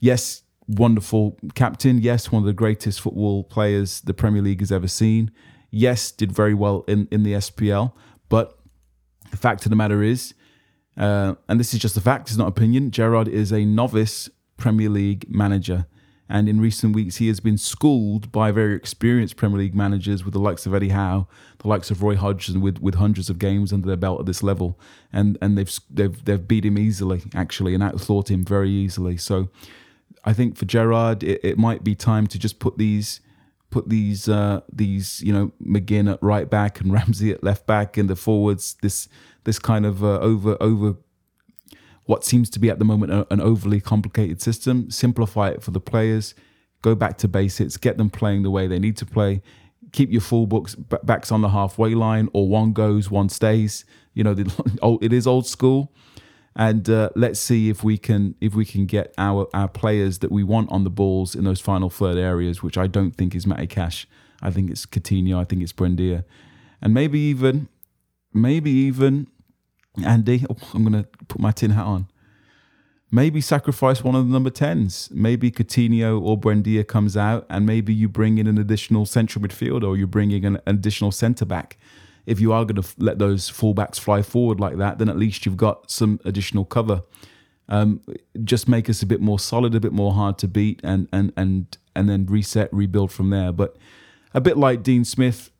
Yes, 0.00 0.42
wonderful 0.68 1.36
captain. 1.54 1.98
Yes, 1.98 2.30
one 2.30 2.42
of 2.42 2.46
the 2.46 2.52
greatest 2.52 3.00
football 3.00 3.44
players 3.44 4.00
the 4.00 4.14
Premier 4.14 4.42
League 4.42 4.60
has 4.60 4.72
ever 4.72 4.88
seen. 4.88 5.30
Yes, 5.74 6.12
did 6.12 6.32
very 6.32 6.54
well 6.54 6.84
in 6.86 7.08
in 7.10 7.22
the 7.22 7.32
SPL. 7.34 7.92
But 8.28 8.58
the 9.30 9.36
fact 9.36 9.66
of 9.66 9.70
the 9.70 9.76
matter 9.76 10.02
is, 10.02 10.34
uh, 10.96 11.34
and 11.48 11.58
this 11.58 11.74
is 11.74 11.80
just 11.80 11.96
a 11.96 12.00
fact, 12.00 12.28
it's 12.28 12.38
not 12.38 12.48
opinion. 12.48 12.90
Gerrard 12.90 13.28
is 13.28 13.52
a 13.52 13.64
novice 13.64 14.30
Premier 14.56 14.88
League 14.88 15.26
manager. 15.28 15.86
And 16.26 16.48
in 16.48 16.58
recent 16.58 16.94
weeks, 16.94 17.16
he 17.16 17.28
has 17.28 17.38
been 17.38 17.58
schooled 17.58 18.32
by 18.32 18.50
very 18.50 18.74
experienced 18.74 19.36
Premier 19.36 19.58
League 19.58 19.74
managers 19.74 20.24
with 20.24 20.32
the 20.32 20.40
likes 20.40 20.64
of 20.64 20.74
Eddie 20.74 20.88
Howe, 20.88 21.28
the 21.58 21.68
likes 21.68 21.90
of 21.90 22.02
Roy 22.02 22.16
Hodgson, 22.16 22.62
with, 22.62 22.80
with 22.80 22.94
hundreds 22.94 23.28
of 23.28 23.38
games 23.38 23.74
under 23.74 23.86
their 23.86 23.96
belt 23.96 24.20
at 24.20 24.26
this 24.26 24.42
level, 24.42 24.78
and 25.12 25.36
and 25.42 25.58
they've 25.58 25.78
they've 25.90 26.24
they've 26.24 26.48
beat 26.48 26.64
him 26.64 26.78
easily 26.78 27.22
actually 27.34 27.74
and 27.74 27.82
outthought 27.82 28.30
him 28.30 28.42
very 28.42 28.70
easily. 28.70 29.18
So 29.18 29.50
I 30.24 30.32
think 30.32 30.56
for 30.56 30.64
Gerrard, 30.64 31.22
it, 31.22 31.40
it 31.44 31.58
might 31.58 31.84
be 31.84 31.94
time 31.94 32.26
to 32.28 32.38
just 32.38 32.58
put 32.58 32.78
these 32.78 33.20
put 33.74 33.88
these 33.88 34.28
uh, 34.28 34.60
these 34.72 35.20
you 35.20 35.32
know 35.32 35.50
McGinn 35.60 36.10
at 36.10 36.22
right 36.22 36.48
back 36.48 36.80
and 36.80 36.92
Ramsey 36.96 37.32
at 37.32 37.42
left 37.42 37.66
back 37.66 37.96
and 37.96 38.08
the 38.08 38.14
forwards. 38.14 38.76
This 38.82 39.08
this 39.42 39.58
kind 39.58 39.84
of 39.84 40.04
uh, 40.04 40.20
over 40.20 40.56
over 40.60 40.94
what 42.04 42.24
seems 42.24 42.48
to 42.50 42.60
be 42.60 42.70
at 42.70 42.78
the 42.78 42.84
moment 42.84 43.26
an 43.30 43.40
overly 43.40 43.80
complicated 43.80 44.40
system, 44.40 44.90
simplify 44.90 45.48
it 45.48 45.62
for 45.62 45.72
the 45.72 45.80
players, 45.80 46.34
go 46.82 46.94
back 46.94 47.18
to 47.18 47.26
basics, 47.26 47.76
get 47.76 47.96
them 47.96 48.10
playing 48.10 48.42
the 48.44 48.50
way 48.50 48.68
they 48.68 48.78
need 48.78 48.96
to 48.98 49.06
play, 49.06 49.42
keep 49.90 50.12
your 50.12 50.20
full 50.20 50.46
books 50.46 50.76
backs 51.02 51.32
on 51.32 51.40
the 51.40 51.48
halfway 51.48 51.94
line, 51.94 52.28
or 52.32 52.48
one 52.48 52.72
goes, 52.72 53.10
one 53.10 53.28
stays. 53.28 53.84
You 54.12 54.22
know, 54.22 54.36
it 55.02 55.12
is 55.12 55.26
old 55.26 55.48
school, 55.48 55.92
and 56.56 56.88
uh, 56.88 57.10
let's 57.16 57.40
see 57.40 57.68
if 57.68 57.82
we 57.82 57.98
can 57.98 58.34
if 58.40 58.54
we 58.54 58.64
can 58.64 58.86
get 58.86 59.12
our 59.18 59.48
our 59.52 59.68
players 59.68 60.20
that 60.20 60.30
we 60.30 60.42
want 60.44 60.70
on 60.70 60.84
the 60.84 60.90
balls 60.90 61.34
in 61.34 61.44
those 61.44 61.60
final 61.60 61.90
third 61.90 62.16
areas, 62.16 62.62
which 62.62 62.78
I 62.78 62.86
don't 62.86 63.12
think 63.12 63.34
is 63.34 63.46
Matty 63.46 63.66
Cash. 63.66 64.06
I 64.40 64.50
think 64.50 64.70
it's 64.70 64.86
Coutinho. 64.86 65.38
I 65.38 65.44
think 65.44 65.62
it's 65.62 65.72
Buendia, 65.72 66.24
and 66.80 66.94
maybe 66.94 67.18
even 67.18 67.68
maybe 68.32 68.70
even 68.70 69.26
Andy, 70.02 70.44
oh, 70.50 70.56
I'm 70.74 70.90
to 70.92 71.06
put 71.28 71.40
my 71.40 71.52
tin 71.52 71.70
hat 71.70 71.84
on. 71.84 72.08
Maybe 73.10 73.40
sacrifice 73.40 74.02
one 74.02 74.16
of 74.16 74.26
the 74.26 74.32
number 74.32 74.50
10s. 74.50 75.12
Maybe 75.12 75.52
Coutinho 75.52 76.20
or 76.20 76.36
Buendia 76.36 76.86
comes 76.86 77.16
out 77.16 77.46
and 77.48 77.64
maybe 77.64 77.94
you 77.94 78.08
bring 78.08 78.38
in 78.38 78.48
an 78.48 78.58
additional 78.58 79.06
central 79.06 79.44
midfielder 79.44 79.84
or 79.84 79.96
you're 79.96 80.08
bringing 80.08 80.44
an 80.44 80.60
additional 80.66 81.12
centre 81.12 81.44
back. 81.44 81.78
If 82.26 82.40
you 82.40 82.52
are 82.52 82.64
going 82.64 82.80
to 82.80 82.88
let 82.98 83.18
those 83.18 83.50
fullbacks 83.50 83.98
fly 83.98 84.22
forward 84.22 84.60
like 84.60 84.78
that, 84.78 84.98
then 84.98 85.08
at 85.08 85.18
least 85.18 85.44
you've 85.44 85.56
got 85.56 85.90
some 85.90 86.20
additional 86.24 86.64
cover. 86.64 87.02
Um, 87.68 88.00
just 88.44 88.68
make 88.68 88.90
us 88.90 89.02
a 89.02 89.06
bit 89.06 89.20
more 89.20 89.38
solid, 89.38 89.74
a 89.74 89.80
bit 89.80 89.92
more 89.92 90.12
hard 90.12 90.38
to 90.38 90.48
beat, 90.48 90.80
and 90.84 91.08
and 91.12 91.32
and 91.36 91.76
and 91.94 92.08
then 92.08 92.26
reset, 92.26 92.72
rebuild 92.72 93.10
from 93.12 93.30
there. 93.30 93.52
But 93.52 93.76
a 94.34 94.40
bit 94.40 94.56
like 94.56 94.82
Dean 94.82 95.04
Smith, 95.04 95.50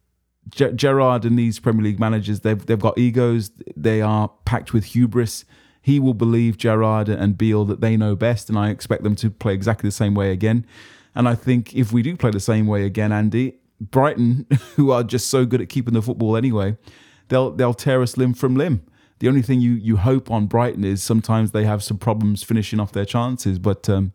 Gerrard 0.51 1.25
and 1.25 1.39
these 1.39 1.59
Premier 1.59 1.83
League 1.85 2.01
managers, 2.01 2.41
they've 2.41 2.65
they've 2.65 2.79
got 2.79 2.99
egos. 2.99 3.51
They 3.77 4.01
are 4.03 4.29
packed 4.45 4.73
with 4.73 4.85
hubris. 4.87 5.45
He 5.81 6.01
will 6.01 6.15
believe 6.15 6.57
Gerrard 6.57 7.09
and 7.11 7.37
Beale 7.37 7.65
that 7.67 7.81
they 7.81 7.97
know 7.97 8.17
best, 8.17 8.49
and 8.49 8.59
I 8.59 8.71
expect 8.71 9.03
them 9.03 9.17
to 9.17 9.31
play 9.31 9.53
exactly 9.53 9.89
the 9.89 9.93
same 9.93 10.15
way 10.15 10.31
again. 10.31 10.67
And 11.15 11.29
I 11.29 11.35
think 11.35 11.75
if 11.75 11.93
we 11.93 12.03
do 12.03 12.17
play 12.17 12.31
the 12.31 12.41
same 12.41 12.67
way 12.67 12.85
again, 12.85 13.13
Andy, 13.13 13.59
Brighton, 13.91 14.47
who 14.77 14.91
are 14.91 15.03
just 15.03 15.29
so 15.29 15.47
good 15.47 15.61
at 15.61 15.69
keeping 15.69 15.95
the 15.95 16.03
football 16.03 16.37
anyway, 16.37 16.77
they'll 17.29 17.51
they'll 17.51 17.75
tear 17.75 18.03
us 18.03 18.17
limb 18.17 18.35
from 18.35 18.57
limb. 18.57 18.83
The 19.21 19.29
only 19.29 19.43
thing 19.43 19.61
you 19.61 19.73
you 19.73 19.97
hope 19.97 20.31
on 20.31 20.47
Brighton 20.47 20.85
is 20.85 21.03
sometimes 21.03 21.53
they 21.53 21.65
have 21.65 21.83
some 21.83 21.99
problems 21.99 22.43
finishing 22.43 22.81
off 22.81 22.93
their 22.93 23.07
chances, 23.07 23.59
but. 23.59 23.89
Um, 23.89 24.13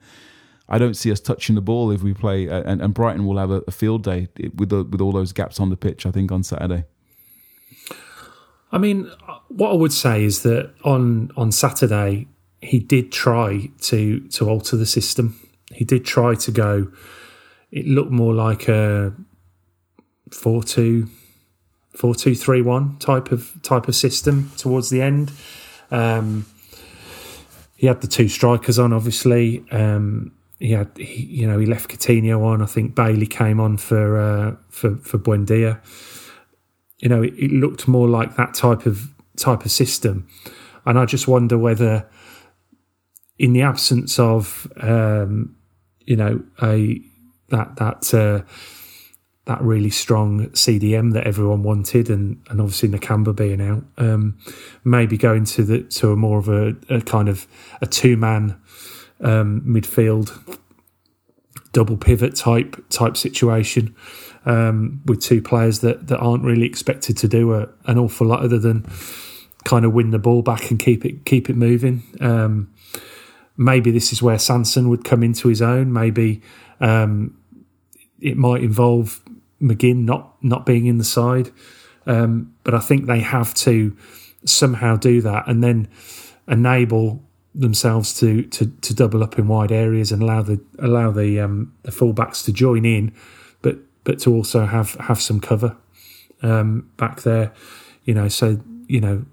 I 0.72 0.78
don't 0.78 0.94
see 0.94 1.12
us 1.12 1.20
touching 1.20 1.56
the 1.56 1.62
ball 1.62 1.90
if 1.90 2.04
we 2.04 2.14
play, 2.14 2.48
uh, 2.48 2.62
and, 2.62 2.80
and 2.80 2.94
Brighton 2.94 3.26
will 3.26 3.40
have 3.40 3.50
a, 3.50 3.64
a 3.68 3.72
field 3.72 4.04
day 4.04 4.28
with 4.56 4.70
the, 4.70 4.84
with 4.84 5.02
all 5.02 5.12
those 5.12 5.34
gaps 5.34 5.60
on 5.60 5.72
the 5.72 5.76
pitch. 5.76 6.06
I 6.06 6.12
think 6.12 6.32
on 6.32 6.44
Saturday. 6.44 6.86
I 8.72 8.78
mean, 8.78 9.12
what 9.48 9.72
I 9.72 9.74
would 9.74 9.94
say 9.94 10.24
is 10.24 10.44
that 10.44 10.72
on 10.84 11.32
on 11.36 11.52
Saturday, 11.52 12.28
he 12.62 12.80
did 12.80 13.12
try 13.12 13.72
to 13.82 14.20
to 14.20 14.48
alter 14.48 14.78
the 14.78 14.86
system. 14.86 15.40
He 15.74 15.86
did 15.86 16.06
try 16.06 16.36
to 16.36 16.52
go. 16.52 16.92
It 17.72 17.88
looked 17.88 18.12
more 18.12 18.34
like 18.34 18.68
a 18.68 19.14
four 20.32 20.64
two 20.64 21.08
four 21.96 22.16
two 22.16 22.36
three 22.36 22.62
one 22.62 22.98
type 22.98 23.32
of 23.32 23.52
type 23.64 23.88
of 23.88 23.96
system 23.96 24.52
towards 24.58 24.90
the 24.90 25.02
end. 25.02 25.32
Um, 25.92 26.46
he 27.76 27.88
had 27.88 28.02
the 28.02 28.08
two 28.08 28.28
strikers 28.28 28.78
on, 28.78 28.92
obviously. 28.92 29.64
Um, 29.72 30.34
he 30.60 30.72
had, 30.74 30.90
he, 30.98 31.24
you 31.24 31.48
know, 31.48 31.58
he 31.58 31.66
left 31.66 31.90
Coutinho 31.90 32.44
on. 32.44 32.62
I 32.62 32.66
think 32.66 32.94
Bailey 32.94 33.26
came 33.26 33.60
on 33.60 33.78
for 33.78 34.18
uh, 34.18 34.56
for 34.70 34.98
for 34.98 35.18
Buendia. 35.18 35.80
You 37.00 37.08
know, 37.08 37.24
it, 37.24 37.34
it 37.38 37.52
looked 37.52 37.88
more 37.88 38.10
like 38.10 38.36
that 38.36 38.54
type 38.54 38.86
of 38.86 39.14
type 39.38 39.64
of 39.64 39.72
system, 39.72 40.28
and 40.86 41.00
I 41.00 41.06
just 41.06 41.28
wonder 41.28 41.58
whether, 41.58 42.06
in 43.38 43.54
the 43.54 43.62
absence 43.62 44.20
of, 44.20 44.68
um, 44.82 45.56
you 46.02 46.18
know, 46.18 46.44
a 46.62 47.02
that 47.48 47.78
that 47.78 48.14
uh, 48.14 48.42
that 49.50 49.62
really 49.64 49.90
strong 49.90 50.46
CDM 50.50 51.14
that 51.14 51.26
everyone 51.26 51.64
wanted, 51.64 52.08
and 52.12 52.40
and 52.50 52.62
obviously 52.62 52.88
Nakamba 52.88 53.36
being 53.36 53.60
out, 53.60 53.84
um, 53.98 54.38
maybe 54.84 55.18
going 55.18 55.44
to 55.46 55.64
the 55.64 55.82
to 55.84 56.12
a 56.12 56.16
more 56.16 56.38
of 56.38 56.48
a, 56.48 56.76
a 56.88 57.02
kind 57.02 57.28
of 57.28 57.48
a 57.82 57.88
two 57.88 58.16
man 58.16 58.62
um, 59.22 59.62
midfield 59.62 60.32
double 61.72 61.98
pivot 61.98 62.36
type 62.36 62.78
type 62.90 63.18
situation 63.18 63.96
um, 64.46 65.02
with 65.06 65.20
two 65.20 65.42
players 65.42 65.80
that, 65.80 66.08
that 66.08 66.20
aren't 66.20 66.44
really 66.44 66.66
expected 66.66 67.18
to 67.18 67.28
do 67.28 67.54
a, 67.56 67.68
an 67.86 67.98
awful 67.98 68.28
lot 68.28 68.42
other 68.42 68.60
than 68.60 68.86
kind 69.66 69.84
of 69.84 69.94
win 69.94 70.12
the 70.12 70.20
ball 70.20 70.44
back 70.44 70.70
and 70.70 70.80
keep 70.80 71.04
it 71.06 71.26
keep 71.26 71.50
it 71.50 71.56
moving. 71.56 72.04
Um, 72.22 72.72
maybe 73.58 73.90
this 73.90 74.14
is 74.14 74.22
where 74.22 74.38
Sanson 74.38 74.90
would 74.90 75.04
come 75.04 75.24
into 75.24 75.48
his 75.48 75.60
own. 75.60 75.92
Maybe 75.92 76.44
um, 76.80 77.36
it 78.20 78.38
might 78.38 78.62
involve 78.62 79.22
McGinn 79.62 80.06
not 80.06 80.36
not 80.42 80.66
being 80.66 80.86
in 80.86 80.98
the 80.98 81.04
side, 81.04 81.52
um, 82.06 82.54
but 82.64 82.74
I 82.74 82.80
think 82.80 83.06
they 83.06 83.20
have 83.20 83.54
to 83.56 83.96
somehow 84.46 84.96
do 84.96 85.22
that 85.22 85.48
and 85.48 85.64
then 85.64 85.88
enable 86.48 87.22
themselves 87.54 88.14
to, 88.20 88.44
to, 88.44 88.68
to 88.68 88.94
double 88.94 89.24
up 89.24 89.38
in 89.38 89.48
wide 89.48 89.72
areas 89.72 90.12
and 90.12 90.22
allow 90.22 90.42
the 90.42 90.62
allow 90.80 91.12
the 91.12 91.40
um, 91.40 91.74
the 91.84 91.92
fullbacks 91.92 92.44
to 92.46 92.54
join 92.54 92.86
in, 92.86 93.14
but 93.62 93.78
but 94.04 94.20
to 94.20 94.34
also 94.34 94.66
have 94.66 94.94
have 94.96 95.22
some 95.22 95.40
cover 95.40 95.76
um, 96.42 96.90
back 96.98 97.22
there, 97.22 97.52
you 98.06 98.14
know. 98.14 98.28
So 98.28 98.60
you 98.88 99.02
know, 99.02 99.26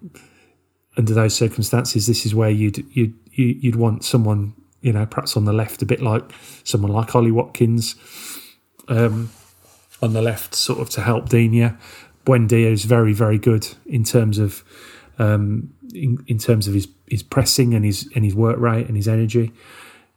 under 0.96 1.14
those 1.14 1.34
circumstances, 1.34 2.06
this 2.06 2.26
is 2.26 2.34
where 2.34 2.50
you'd 2.50 2.84
you'd 2.94 3.14
you'd 3.32 3.76
want 3.76 4.04
someone 4.04 4.54
you 4.80 4.92
know 4.92 5.06
perhaps 5.06 5.36
on 5.36 5.44
the 5.44 5.52
left, 5.52 5.82
a 5.82 5.86
bit 5.86 6.02
like 6.02 6.24
someone 6.64 6.92
like 6.92 7.14
Ollie 7.14 7.30
Watkins 7.30 7.94
um, 8.88 9.30
on 10.02 10.12
the 10.12 10.22
left, 10.22 10.54
sort 10.54 10.80
of 10.80 10.90
to 10.90 11.00
help 11.00 11.28
Digne. 11.28 11.76
Buendia 12.24 12.70
is 12.72 12.84
very 12.84 13.12
very 13.12 13.38
good 13.38 13.68
in 13.86 14.04
terms 14.04 14.38
of 14.38 14.64
um, 15.18 15.72
in, 15.94 16.22
in 16.26 16.38
terms 16.38 16.68
of 16.68 16.74
his, 16.74 16.88
his 17.08 17.22
pressing 17.22 17.74
and 17.74 17.84
his 17.84 18.10
and 18.14 18.24
his 18.24 18.34
work 18.34 18.58
rate 18.58 18.86
and 18.86 18.96
his 18.96 19.08
energy, 19.08 19.52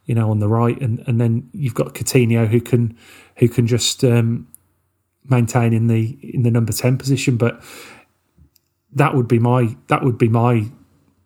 you 0.04 0.14
know, 0.14 0.30
on 0.30 0.40
the 0.40 0.48
right, 0.48 0.80
and, 0.80 1.02
and 1.06 1.20
then 1.20 1.48
you've 1.52 1.74
got 1.74 1.94
Coutinho 1.94 2.48
who 2.48 2.60
can 2.60 2.96
who 3.36 3.48
can 3.48 3.66
just 3.66 4.04
um, 4.04 4.48
maintain 5.28 5.72
in 5.72 5.86
the 5.86 6.18
in 6.22 6.42
the 6.42 6.50
number 6.50 6.72
ten 6.72 6.98
position. 6.98 7.36
But 7.36 7.62
that 8.92 9.14
would 9.14 9.28
be 9.28 9.38
my 9.38 9.76
that 9.88 10.02
would 10.02 10.18
be 10.18 10.28
my 10.28 10.66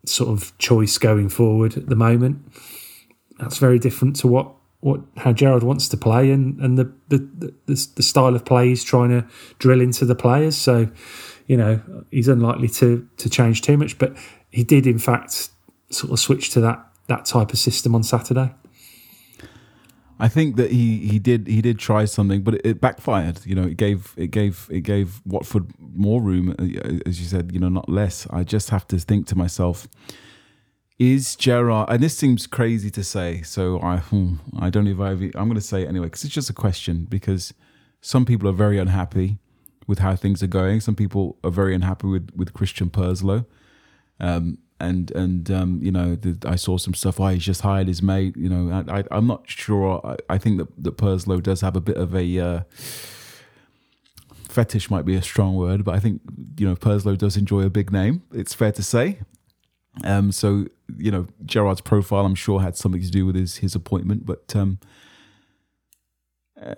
sort 0.05 0.29
of 0.29 0.55
choice 0.57 0.97
going 0.97 1.29
forward 1.29 1.77
at 1.77 1.87
the 1.87 1.95
moment. 1.95 2.39
That's 3.39 3.57
very 3.57 3.79
different 3.79 4.15
to 4.17 4.27
what 4.27 4.53
what 4.81 5.01
how 5.17 5.33
Gerrard 5.33 5.63
wants 5.63 5.87
to 5.89 5.97
play 5.97 6.31
and 6.31 6.59
and 6.59 6.77
the 6.77 6.91
the 7.07 7.17
the, 7.65 7.87
the 7.95 8.03
style 8.03 8.35
of 8.35 8.45
play 8.45 8.69
he's 8.69 8.83
trying 8.83 9.09
to 9.09 9.27
drill 9.59 9.81
into 9.81 10.05
the 10.05 10.15
players. 10.15 10.55
So 10.55 10.89
you 11.47 11.57
know, 11.57 11.81
he's 12.11 12.27
unlikely 12.27 12.69
to 12.69 13.07
to 13.17 13.29
change 13.29 13.61
too 13.61 13.77
much. 13.77 13.97
But 13.97 14.15
he 14.51 14.63
did, 14.63 14.87
in 14.87 14.99
fact, 14.99 15.49
sort 15.89 16.11
of 16.11 16.19
switch 16.19 16.49
to 16.51 16.61
that 16.61 16.85
that 17.07 17.25
type 17.25 17.51
of 17.51 17.59
system 17.59 17.95
on 17.95 18.03
Saturday. 18.03 18.53
I 20.17 20.29
think 20.29 20.55
that 20.55 20.71
he, 20.71 20.99
he 21.07 21.19
did 21.19 21.47
he 21.47 21.61
did 21.61 21.77
try 21.77 22.05
something, 22.05 22.41
but 22.41 22.55
it, 22.55 22.61
it, 22.65 22.81
backfired. 22.81 23.45
You 23.45 23.55
know, 23.55 23.63
it 23.63 23.77
gave 23.77 24.13
it 24.15 24.27
gave 24.27 24.67
it 24.71 24.81
gave 24.81 25.21
Watford 25.25 25.71
more 25.79 26.21
room, 26.21 26.55
uh, 26.57 27.07
as 27.09 27.19
you 27.19 27.27
said. 27.27 27.51
You 27.51 27.59
know, 27.59 27.69
not 27.69 27.89
less. 27.89 28.25
I 28.29 28.43
just 28.43 28.69
have 28.69 28.87
to 28.87 28.99
think 28.99 29.27
to 29.27 29.35
myself: 29.35 29.87
Is 30.97 31.35
Gerrard, 31.35 31.89
And 31.89 32.01
this 32.01 32.17
seems 32.17 32.47
crazy 32.47 32.89
to 32.91 33.03
say, 33.03 33.41
so 33.41 33.81
I 33.81 33.97
hmm, 33.97 34.35
I 34.57 34.69
don't 34.69 34.85
know 34.85 34.91
if 34.91 34.99
I 34.99 35.11
I'm 35.37 35.47
going 35.49 35.55
to 35.55 35.61
say 35.61 35.83
it 35.83 35.89
anyway 35.89 36.05
because 36.05 36.23
it's 36.23 36.33
just 36.33 36.49
a 36.49 36.53
question. 36.53 37.05
Because 37.09 37.53
some 37.99 38.25
people 38.25 38.47
are 38.47 38.53
very 38.53 38.77
unhappy 38.77 39.37
with 39.87 39.99
how 39.99 40.15
things 40.15 40.41
are 40.41 40.47
going. 40.47 40.79
Some 40.79 40.95
people 40.95 41.37
are 41.43 41.51
very 41.51 41.75
unhappy 41.75 42.07
with 42.07 42.31
with 42.33 42.53
Christian 42.53 42.89
Purslow. 42.89 43.45
Um, 44.21 44.59
and 44.79 45.11
and 45.11 45.51
um, 45.51 45.79
you 45.81 45.91
know, 45.91 46.15
the, 46.15 46.37
I 46.47 46.55
saw 46.55 46.77
some 46.77 46.93
stuff. 46.93 47.19
Why 47.19 47.31
oh, 47.31 47.33
he's 47.33 47.45
just 47.45 47.61
hired 47.61 47.87
his 47.87 48.01
mate. 48.01 48.37
You 48.37 48.49
know, 48.49 48.85
I, 48.87 49.03
I 49.11 49.17
am 49.17 49.27
not 49.27 49.49
sure. 49.49 50.01
I, 50.03 50.35
I, 50.35 50.37
think 50.37 50.57
that 50.59 50.67
that 50.83 50.93
Purslow 50.93 51.41
does 51.41 51.61
have 51.61 51.75
a 51.75 51.81
bit 51.81 51.97
of 51.97 52.15
a 52.15 52.39
uh, 52.39 52.59
fetish. 54.47 54.89
Might 54.89 55.05
be 55.05 55.15
a 55.15 55.21
strong 55.21 55.55
word, 55.55 55.83
but 55.83 55.95
I 55.95 55.99
think 55.99 56.21
you 56.57 56.67
know 56.67 56.75
Purslow 56.75 57.15
does 57.15 57.37
enjoy 57.37 57.63
a 57.63 57.69
big 57.69 57.91
name. 57.91 58.23
It's 58.33 58.53
fair 58.53 58.71
to 58.73 58.83
say. 58.83 59.19
Um, 60.03 60.31
so 60.31 60.65
you 60.97 61.11
know, 61.11 61.27
Gerrard's 61.45 61.81
profile, 61.81 62.25
I'm 62.25 62.35
sure, 62.35 62.61
had 62.61 62.75
something 62.75 63.01
to 63.01 63.11
do 63.11 63.25
with 63.25 63.35
his 63.35 63.57
his 63.57 63.75
appointment. 63.75 64.25
But 64.25 64.55
um, 64.55 64.79
uh, 66.61 66.73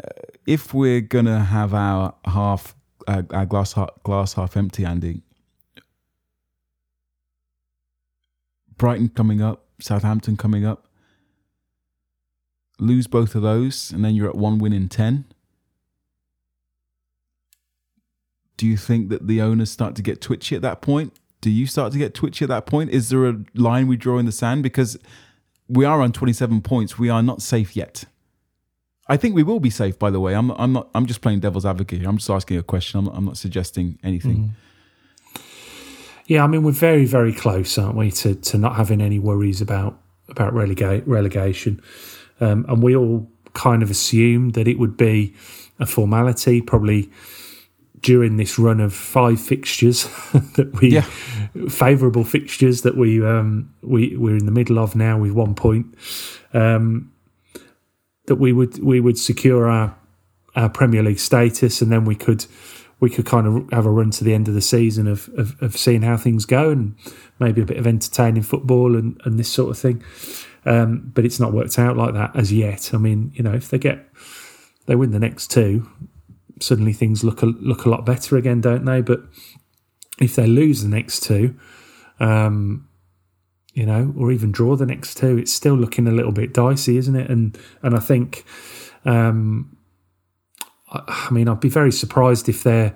if 0.45 0.73
we're 0.73 1.01
gonna 1.01 1.43
have 1.43 1.73
our 1.73 2.13
half 2.25 2.75
our, 3.07 3.25
our 3.31 3.45
glass 3.45 3.73
glass 4.03 4.33
half 4.33 4.55
empty, 4.57 4.85
Andy. 4.85 5.21
Brighton 8.77 9.09
coming 9.09 9.41
up, 9.41 9.65
Southampton 9.79 10.37
coming 10.37 10.63
up. 10.63 10.87
Lose 12.79 13.07
both 13.07 13.33
of 13.33 13.41
those, 13.41 13.91
and 13.91 14.05
then 14.05 14.13
you're 14.13 14.29
at 14.29 14.35
one 14.35 14.59
win 14.59 14.71
in 14.71 14.87
ten. 14.87 15.25
Do 18.55 18.67
you 18.67 18.77
think 18.77 19.09
that 19.09 19.27
the 19.27 19.41
owners 19.41 19.71
start 19.71 19.95
to 19.95 20.03
get 20.03 20.21
twitchy 20.21 20.55
at 20.55 20.61
that 20.61 20.81
point? 20.81 21.13
Do 21.41 21.51
you 21.51 21.67
start 21.67 21.91
to 21.93 21.97
get 21.97 22.13
twitchy 22.13 22.45
at 22.45 22.49
that 22.49 22.65
point? 22.65 22.89
Is 22.89 23.09
there 23.09 23.27
a 23.27 23.37
line 23.53 23.87
we 23.87 23.95
draw 23.95 24.17
in 24.17 24.25
the 24.25 24.31
sand? 24.31 24.63
Because 24.63 24.97
we 25.67 25.85
are 25.85 26.01
on 26.01 26.11
27 26.11 26.61
points. 26.61 26.97
We 26.97 27.09
are 27.09 27.21
not 27.21 27.41
safe 27.41 27.75
yet. 27.75 28.05
I 29.09 29.17
think 29.17 29.35
we 29.35 29.43
will 29.43 29.59
be 29.59 29.69
safe. 29.69 29.97
By 29.97 30.09
the 30.09 30.19
way, 30.19 30.33
I'm 30.33 30.51
I'm 30.51 30.73
not. 30.73 30.89
I'm 30.93 31.05
just 31.05 31.21
playing 31.21 31.39
devil's 31.39 31.65
advocate 31.65 31.99
here. 31.99 32.09
I'm 32.09 32.17
just 32.17 32.29
asking 32.29 32.57
a 32.57 32.63
question. 32.63 32.99
I'm 32.99 33.05
not, 33.05 33.15
I'm 33.15 33.25
not 33.25 33.37
suggesting 33.37 33.99
anything. 34.03 34.53
Mm. 35.35 35.41
Yeah, 36.25 36.43
I 36.43 36.47
mean 36.47 36.63
we're 36.63 36.73
very 36.73 37.05
very 37.05 37.33
close, 37.33 37.77
aren't 37.77 37.95
we, 37.95 38.11
to 38.11 38.35
to 38.35 38.57
not 38.57 38.75
having 38.75 39.01
any 39.01 39.17
worries 39.17 39.61
about 39.61 39.97
about 40.27 40.53
relegation, 40.53 41.81
um, 42.41 42.65
and 42.67 42.83
we 42.83 42.97
all 42.97 43.29
kind 43.53 43.81
of 43.81 43.89
assumed 43.89 44.53
that 44.55 44.67
it 44.67 44.77
would 44.77 44.97
be 44.97 45.33
a 45.79 45.85
formality, 45.85 46.61
probably 46.61 47.09
during 48.01 48.37
this 48.37 48.59
run 48.59 48.79
of 48.79 48.93
five 48.93 49.39
fixtures 49.39 50.03
that 50.55 50.71
we 50.81 50.89
yeah. 50.89 51.01
favourable 51.69 52.23
fixtures 52.23 52.81
that 52.83 52.95
we 52.95 53.25
um, 53.25 53.73
we 53.81 54.15
we're 54.17 54.37
in 54.37 54.45
the 54.45 54.51
middle 54.51 54.79
of 54.79 54.95
now 54.95 55.17
with 55.17 55.31
one 55.31 55.55
point. 55.55 55.95
Um, 56.53 57.11
that 58.27 58.35
we 58.35 58.53
would 58.53 58.81
we 58.83 58.99
would 58.99 59.17
secure 59.17 59.69
our 59.69 59.95
our 60.55 60.69
Premier 60.69 61.03
League 61.03 61.19
status, 61.19 61.81
and 61.81 61.91
then 61.91 62.05
we 62.05 62.15
could 62.15 62.45
we 62.99 63.09
could 63.09 63.25
kind 63.25 63.47
of 63.47 63.69
have 63.71 63.85
a 63.85 63.91
run 63.91 64.11
to 64.11 64.23
the 64.23 64.33
end 64.33 64.47
of 64.47 64.53
the 64.53 64.61
season 64.61 65.07
of 65.07 65.29
of, 65.37 65.61
of 65.61 65.77
seeing 65.77 66.03
how 66.03 66.17
things 66.17 66.45
go, 66.45 66.69
and 66.69 66.95
maybe 67.39 67.61
a 67.61 67.65
bit 67.65 67.77
of 67.77 67.87
entertaining 67.87 68.43
football 68.43 68.95
and, 68.95 69.19
and 69.25 69.39
this 69.39 69.49
sort 69.49 69.71
of 69.71 69.77
thing. 69.77 70.03
Um, 70.65 71.11
but 71.13 71.25
it's 71.25 71.39
not 71.39 71.53
worked 71.53 71.79
out 71.79 71.95
like 71.95 72.13
that 72.13 72.35
as 72.35 72.51
yet. 72.51 72.93
I 72.93 72.97
mean, 72.97 73.31
you 73.33 73.43
know, 73.43 73.53
if 73.53 73.69
they 73.69 73.77
get 73.77 74.05
they 74.85 74.95
win 74.95 75.11
the 75.11 75.19
next 75.19 75.49
two, 75.49 75.89
suddenly 76.63 76.93
things 76.93 77.23
look 77.23 77.41
a, 77.41 77.45
look 77.45 77.85
a 77.85 77.89
lot 77.89 78.05
better 78.05 78.37
again, 78.37 78.61
don't 78.61 78.85
they? 78.85 79.01
But 79.01 79.21
if 80.19 80.35
they 80.35 80.47
lose 80.47 80.83
the 80.83 80.89
next 80.89 81.23
two, 81.23 81.57
um, 82.19 82.87
you 83.73 83.85
know, 83.85 84.13
or 84.17 84.31
even 84.31 84.51
draw 84.51 84.75
the 84.75 84.85
next 84.85 85.17
two, 85.17 85.37
it's 85.37 85.53
still 85.53 85.75
looking 85.75 86.07
a 86.07 86.11
little 86.11 86.31
bit 86.31 86.53
dicey, 86.53 86.97
isn't 86.97 87.15
it? 87.15 87.29
And 87.29 87.57
and 87.83 87.95
I 87.95 87.99
think, 87.99 88.43
um, 89.05 89.77
I, 90.91 91.27
I 91.29 91.33
mean, 91.33 91.47
I'd 91.47 91.59
be 91.59 91.69
very 91.69 91.91
surprised 91.91 92.49
if 92.49 92.63
they're 92.63 92.95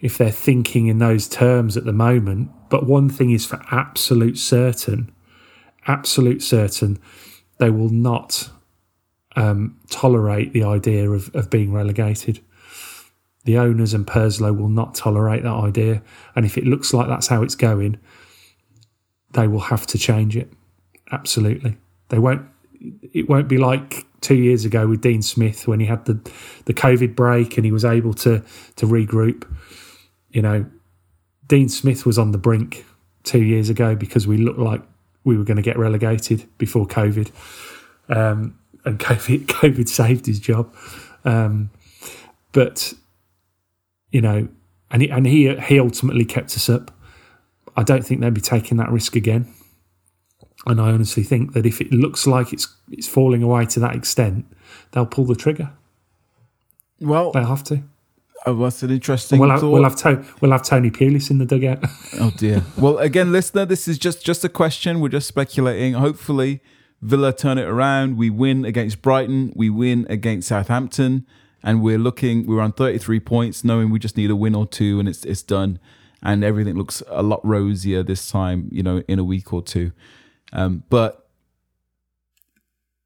if 0.00 0.18
they're 0.18 0.30
thinking 0.30 0.86
in 0.86 0.98
those 0.98 1.26
terms 1.26 1.76
at 1.76 1.84
the 1.84 1.92
moment. 1.92 2.50
But 2.68 2.86
one 2.86 3.08
thing 3.08 3.30
is 3.30 3.46
for 3.46 3.60
absolute 3.70 4.38
certain, 4.38 5.12
absolute 5.86 6.42
certain, 6.42 6.98
they 7.58 7.70
will 7.70 7.88
not 7.88 8.50
um, 9.36 9.78
tolerate 9.90 10.52
the 10.52 10.64
idea 10.64 11.10
of, 11.10 11.34
of 11.34 11.50
being 11.50 11.72
relegated. 11.72 12.40
The 13.44 13.58
owners 13.58 13.92
and 13.92 14.06
Purslow 14.06 14.52
will 14.52 14.68
not 14.68 14.94
tolerate 14.94 15.42
that 15.42 15.52
idea. 15.52 16.02
And 16.34 16.46
if 16.46 16.56
it 16.56 16.64
looks 16.64 16.94
like 16.94 17.08
that's 17.08 17.26
how 17.26 17.42
it's 17.42 17.54
going, 17.54 17.98
they 19.32 19.46
will 19.46 19.60
have 19.60 19.86
to 19.88 19.98
change 19.98 20.36
it. 20.36 20.50
absolutely. 21.12 21.76
They 22.08 22.18
won't. 22.18 22.46
It 23.12 23.28
won't 23.28 23.48
be 23.48 23.58
like 23.58 24.06
two 24.20 24.34
years 24.34 24.64
ago 24.64 24.86
with 24.86 25.00
Dean 25.00 25.22
Smith 25.22 25.68
when 25.68 25.80
he 25.80 25.86
had 25.86 26.04
the 26.06 26.14
the 26.64 26.74
COVID 26.74 27.14
break 27.14 27.56
and 27.56 27.64
he 27.64 27.72
was 27.72 27.84
able 27.84 28.14
to 28.14 28.42
to 28.76 28.86
regroup. 28.86 29.46
You 30.30 30.42
know, 30.42 30.66
Dean 31.46 31.68
Smith 31.68 32.06
was 32.06 32.18
on 32.18 32.32
the 32.32 32.38
brink 32.38 32.84
two 33.22 33.42
years 33.42 33.68
ago 33.68 33.94
because 33.94 34.26
we 34.26 34.36
looked 34.36 34.58
like 34.58 34.82
we 35.24 35.36
were 35.36 35.44
going 35.44 35.56
to 35.56 35.62
get 35.62 35.78
relegated 35.78 36.46
before 36.58 36.86
COVID, 36.86 37.30
um, 38.08 38.58
and 38.84 38.98
COVID 39.08 39.46
COVID 39.46 39.88
saved 39.88 40.26
his 40.26 40.40
job. 40.40 40.74
Um, 41.24 41.70
but 42.52 42.94
you 44.14 44.20
know, 44.20 44.48
and 44.90 45.02
he, 45.02 45.10
and 45.10 45.26
he 45.26 45.54
he 45.56 45.78
ultimately 45.80 46.24
kept 46.24 46.50
us 46.56 46.68
up. 46.68 46.90
I 47.76 47.82
don't 47.82 48.04
think 48.06 48.20
they'd 48.20 48.32
be 48.32 48.40
taking 48.40 48.76
that 48.78 48.90
risk 48.90 49.16
again. 49.16 49.52
And 50.66 50.80
I 50.80 50.92
honestly 50.92 51.24
think 51.24 51.52
that 51.54 51.66
if 51.66 51.80
it 51.80 51.90
looks 51.92 52.26
like 52.26 52.52
it's 52.52 52.66
it's 52.90 53.08
falling 53.08 53.42
away 53.42 53.66
to 53.66 53.80
that 53.80 53.94
extent, 53.96 54.46
they'll 54.92 55.04
pull 55.16 55.24
the 55.26 55.34
trigger. 55.34 55.70
Well, 57.00 57.32
They'll 57.32 57.44
have 57.46 57.64
to. 57.64 57.82
oh, 58.46 58.54
that's 58.62 58.82
an 58.82 58.90
interesting 58.90 59.40
We'll 59.40 59.50
have, 59.50 59.60
thought. 59.60 59.70
we'll 59.72 59.82
have, 59.82 59.96
to, 59.96 60.24
we'll 60.40 60.52
have 60.52 60.62
Tony 60.62 60.90
Pulis 60.90 61.30
in 61.30 61.38
the 61.38 61.44
dugout. 61.44 61.84
Oh 62.20 62.30
dear. 62.36 62.62
Well, 62.78 62.98
again, 62.98 63.32
listener, 63.32 63.64
this 63.66 63.88
is 63.88 63.98
just 63.98 64.24
just 64.24 64.44
a 64.44 64.48
question. 64.48 65.00
We're 65.00 65.08
just 65.08 65.26
speculating. 65.26 65.94
Hopefully, 65.94 66.60
Villa 67.02 67.32
turn 67.32 67.58
it 67.58 67.66
around. 67.66 68.16
We 68.16 68.30
win 68.30 68.64
against 68.64 69.02
Brighton. 69.02 69.52
We 69.56 69.68
win 69.70 70.06
against 70.08 70.48
Southampton, 70.48 71.26
and 71.64 71.82
we're 71.82 71.98
looking. 71.98 72.46
We're 72.46 72.60
on 72.60 72.72
thirty 72.72 72.98
three 72.98 73.18
points, 73.18 73.64
knowing 73.64 73.90
we 73.90 73.98
just 73.98 74.16
need 74.16 74.30
a 74.30 74.36
win 74.36 74.54
or 74.54 74.66
two, 74.66 75.00
and 75.00 75.08
it's 75.08 75.24
it's 75.24 75.42
done. 75.42 75.80
And 76.22 76.44
everything 76.44 76.76
looks 76.76 77.02
a 77.08 77.22
lot 77.22 77.44
rosier 77.44 78.02
this 78.02 78.30
time. 78.30 78.68
You 78.70 78.84
know, 78.84 79.02
in 79.08 79.18
a 79.18 79.24
week 79.24 79.52
or 79.52 79.62
two. 79.62 79.90
Um, 80.52 80.84
but 80.88 81.28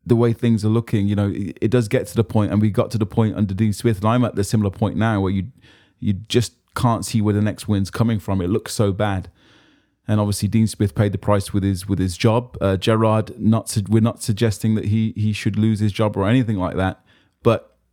the 0.05 0.17
way 0.17 0.33
things 0.33 0.65
are 0.65 0.69
looking, 0.69 1.07
you 1.07 1.15
know, 1.15 1.29
it, 1.29 1.59
it 1.61 1.71
does 1.71 1.87
get 1.89 2.07
to 2.09 2.17
the 2.17 2.25
point, 2.25 2.51
and 2.51 2.61
we 2.61 2.71
got 2.71 2.91
to 2.91 2.99
the 2.99 3.07
point 3.07 3.37
under 3.37 3.55
Dean 3.55 3.73
Smith, 3.73 3.99
and 3.99 4.07
I'm 4.07 4.25
at 4.25 4.35
the 4.35 4.45
similar 4.45 4.71
point 4.71 4.97
now 4.97 5.21
where 5.21 5.33
you 5.33 5.53
you 6.01 6.13
just 6.13 6.55
can't 6.75 7.05
see 7.05 7.21
where 7.21 7.35
the 7.35 7.43
next 7.43 7.69
win's 7.69 7.91
coming 7.91 8.19
from. 8.19 8.41
It 8.41 8.49
looks 8.49 8.73
so 8.73 8.93
bad, 8.93 9.31
and 10.07 10.21
obviously 10.21 10.49
Dean 10.49 10.67
Smith 10.67 10.95
paid 10.95 11.13
the 11.13 11.19
price 11.19 11.53
with 11.53 11.63
his 11.63 11.87
with 11.87 11.99
his 11.99 12.17
job. 12.17 12.57
Uh, 12.61 12.77
Gerrard, 12.77 13.39
not 13.39 13.77
we're 13.89 14.01
not 14.01 14.23
suggesting 14.23 14.75
that 14.75 14.87
he 14.87 15.13
he 15.17 15.33
should 15.33 15.57
lose 15.57 15.81
his 15.81 15.93
job 15.93 16.17
or 16.17 16.27
anything 16.27 16.57
like 16.57 16.77
that, 16.77 17.05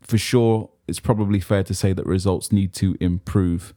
for 0.08 0.18
sure, 0.18 0.70
it's 0.88 1.00
probably 1.00 1.40
fair 1.40 1.64
to 1.64 1.74
say 1.74 1.94
that 1.94 2.06
results 2.06 2.52
need 2.52 2.74
to 2.76 2.96
improve, 3.00 3.74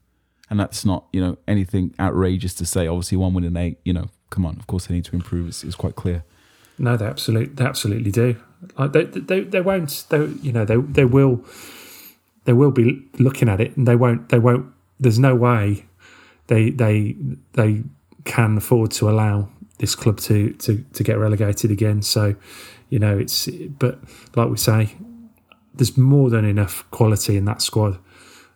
and 0.50 0.58
that's 0.60 0.84
not 0.84 1.06
you 1.12 1.20
know 1.20 1.38
anything 1.46 1.94
outrageous 1.98 2.54
to 2.54 2.66
say. 2.66 2.86
Obviously, 2.86 3.18
one 3.18 3.34
win 3.34 3.44
in 3.44 3.56
eight, 3.56 3.78
you 3.84 3.92
know, 3.92 4.08
come 4.30 4.44
on, 4.44 4.56
of 4.58 4.66
course 4.66 4.86
they 4.86 4.94
need 4.94 5.04
to 5.06 5.14
improve. 5.14 5.48
It's, 5.48 5.64
it's 5.64 5.74
quite 5.74 5.96
clear. 5.96 6.24
No, 6.78 6.96
they 6.96 7.06
absolutely, 7.06 7.54
they 7.54 7.64
absolutely 7.64 8.10
do. 8.10 8.36
Like 8.76 8.92
they, 8.92 9.04
they, 9.04 9.40
they 9.40 9.60
won't. 9.60 10.04
They, 10.10 10.26
you 10.42 10.52
know, 10.52 10.64
they, 10.64 10.76
they 10.76 11.04
will, 11.04 11.44
they 12.44 12.52
will 12.52 12.70
be 12.70 13.02
looking 13.18 13.48
at 13.48 13.60
it, 13.60 13.76
and 13.76 13.86
they 13.86 13.96
won't. 13.96 14.28
They 14.28 14.38
won't. 14.38 14.72
There's 15.00 15.18
no 15.18 15.34
way 15.34 15.84
they, 16.48 16.70
they, 16.70 17.14
they 17.52 17.84
can 18.24 18.56
afford 18.56 18.90
to 18.92 19.08
allow 19.08 19.48
this 19.78 19.94
club 19.94 20.18
to, 20.18 20.52
to, 20.54 20.84
to 20.92 21.04
get 21.04 21.18
relegated 21.18 21.70
again. 21.70 22.02
So, 22.02 22.34
you 22.90 22.98
know, 22.98 23.18
it's. 23.18 23.46
But 23.46 24.00
like 24.34 24.50
we 24.50 24.56
say, 24.56 24.94
there's 25.78 25.96
more 25.96 26.30
than 26.30 26.44
enough 26.44 26.88
quality 26.90 27.36
in 27.36 27.44
that 27.46 27.62
squad 27.62 27.98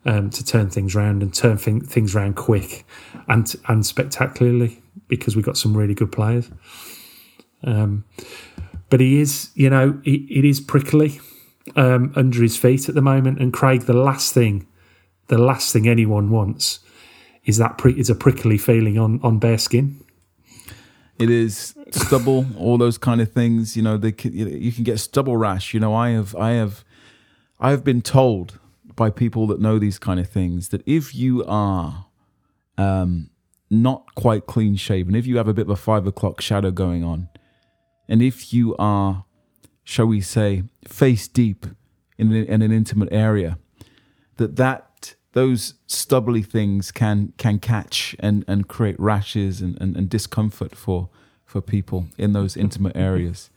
um, 0.05 0.31
to 0.31 0.45
turn 0.45 0.69
things 0.69 0.95
around 0.95 1.23
and 1.23 1.33
turn 1.33 1.57
thing, 1.57 1.81
things 1.81 2.15
around 2.15 2.37
quick 2.37 2.85
and 3.29 3.55
and 3.69 3.87
spectacularly 3.87 4.83
because 5.09 5.37
we've 5.37 5.45
got 5.45 5.57
some 5.57 5.77
really 5.77 5.95
good 5.95 6.13
players. 6.13 6.51
Um, 7.65 8.05
but 8.91 9.01
he 9.01 9.21
is, 9.21 9.51
you 9.55 9.71
know, 9.71 10.01
it, 10.05 10.21
it 10.31 10.45
is 10.45 10.61
prickly 10.61 11.21
um, 11.77 12.13
under 12.17 12.43
his 12.43 12.57
feet 12.57 12.89
at 12.89 12.95
the 12.95 13.01
moment. 13.01 13.39
And 13.39 13.53
Craig, 13.53 13.83
the 13.83 13.95
last 13.95 14.35
thing, 14.35 14.67
the 15.29 15.39
last 15.39 15.73
thing 15.73 15.89
anyone 15.89 16.31
wants 16.31 16.81
is 17.45 17.57
that 17.59 17.79
pri- 17.79 17.95
is 17.97 18.11
a 18.11 18.15
prickly 18.15 18.59
feeling 18.59 18.99
on 18.99 19.21
on 19.23 19.39
bare 19.39 19.59
skin. 19.59 19.99
It 21.19 21.31
is 21.31 21.75
stubble, 21.91 22.47
all 22.59 22.79
those 22.79 22.99
kind 22.99 23.21
of 23.21 23.31
things. 23.31 23.77
You 23.77 23.83
know, 23.83 23.97
they 23.97 24.15
you 24.29 24.73
can 24.73 24.83
get 24.83 24.99
stubble 24.99 25.37
rash. 25.37 25.73
You 25.73 25.81
know, 25.81 25.95
I 25.95 26.11
have, 26.11 26.35
I 26.35 26.53
have, 26.53 26.85
I 27.63 27.71
have 27.71 27.85
been 27.85 28.03
told 28.03 28.59
by 28.97 29.09
people 29.11 29.47
that 29.47 29.61
know 29.61 29.79
these 29.79 29.99
kind 29.99 30.19
of 30.19 30.29
things 30.29 30.69
that 30.71 30.83
if 30.85 31.15
you 31.15 31.45
are 31.47 32.07
um, 32.77 33.31
not 33.71 34.15
quite 34.17 34.47
clean 34.47 34.75
shaven, 34.77 35.15
if 35.15 35.27
you 35.27 35.37
have 35.37 35.47
a 35.47 35.55
bit 35.55 35.67
of 35.67 35.71
a 35.71 35.77
five 35.77 36.07
o'clock 36.07 36.41
shadow 36.41 36.73
going 36.73 37.05
on, 37.05 37.29
and 38.09 38.21
if 38.21 38.53
you 38.53 38.75
are, 38.81 39.25
shall 39.85 40.07
we 40.07 40.21
say, 40.21 40.65
face 40.87 41.29
deep 41.29 41.65
in, 42.19 42.33
an- 42.33 42.47
in 42.47 42.63
an 42.63 42.73
intimate 42.73 43.11
area, 43.13 43.59
that 44.39 44.57
that 44.57 45.15
those 45.33 45.75
stubbly 45.87 46.43
things 46.43 46.91
can 46.91 47.33
can 47.39 47.61
catch 47.61 48.17
and, 48.19 48.45
and 48.49 48.67
create 48.69 48.99
rashes 48.99 49.63
and, 49.63 49.81
and, 49.81 49.97
and 49.97 50.09
discomfort 50.11 50.75
for 50.75 51.09
for 51.45 51.61
people 51.61 52.09
in 52.19 52.33
those 52.33 52.57
intimate 52.57 52.97
areas. 52.97 53.51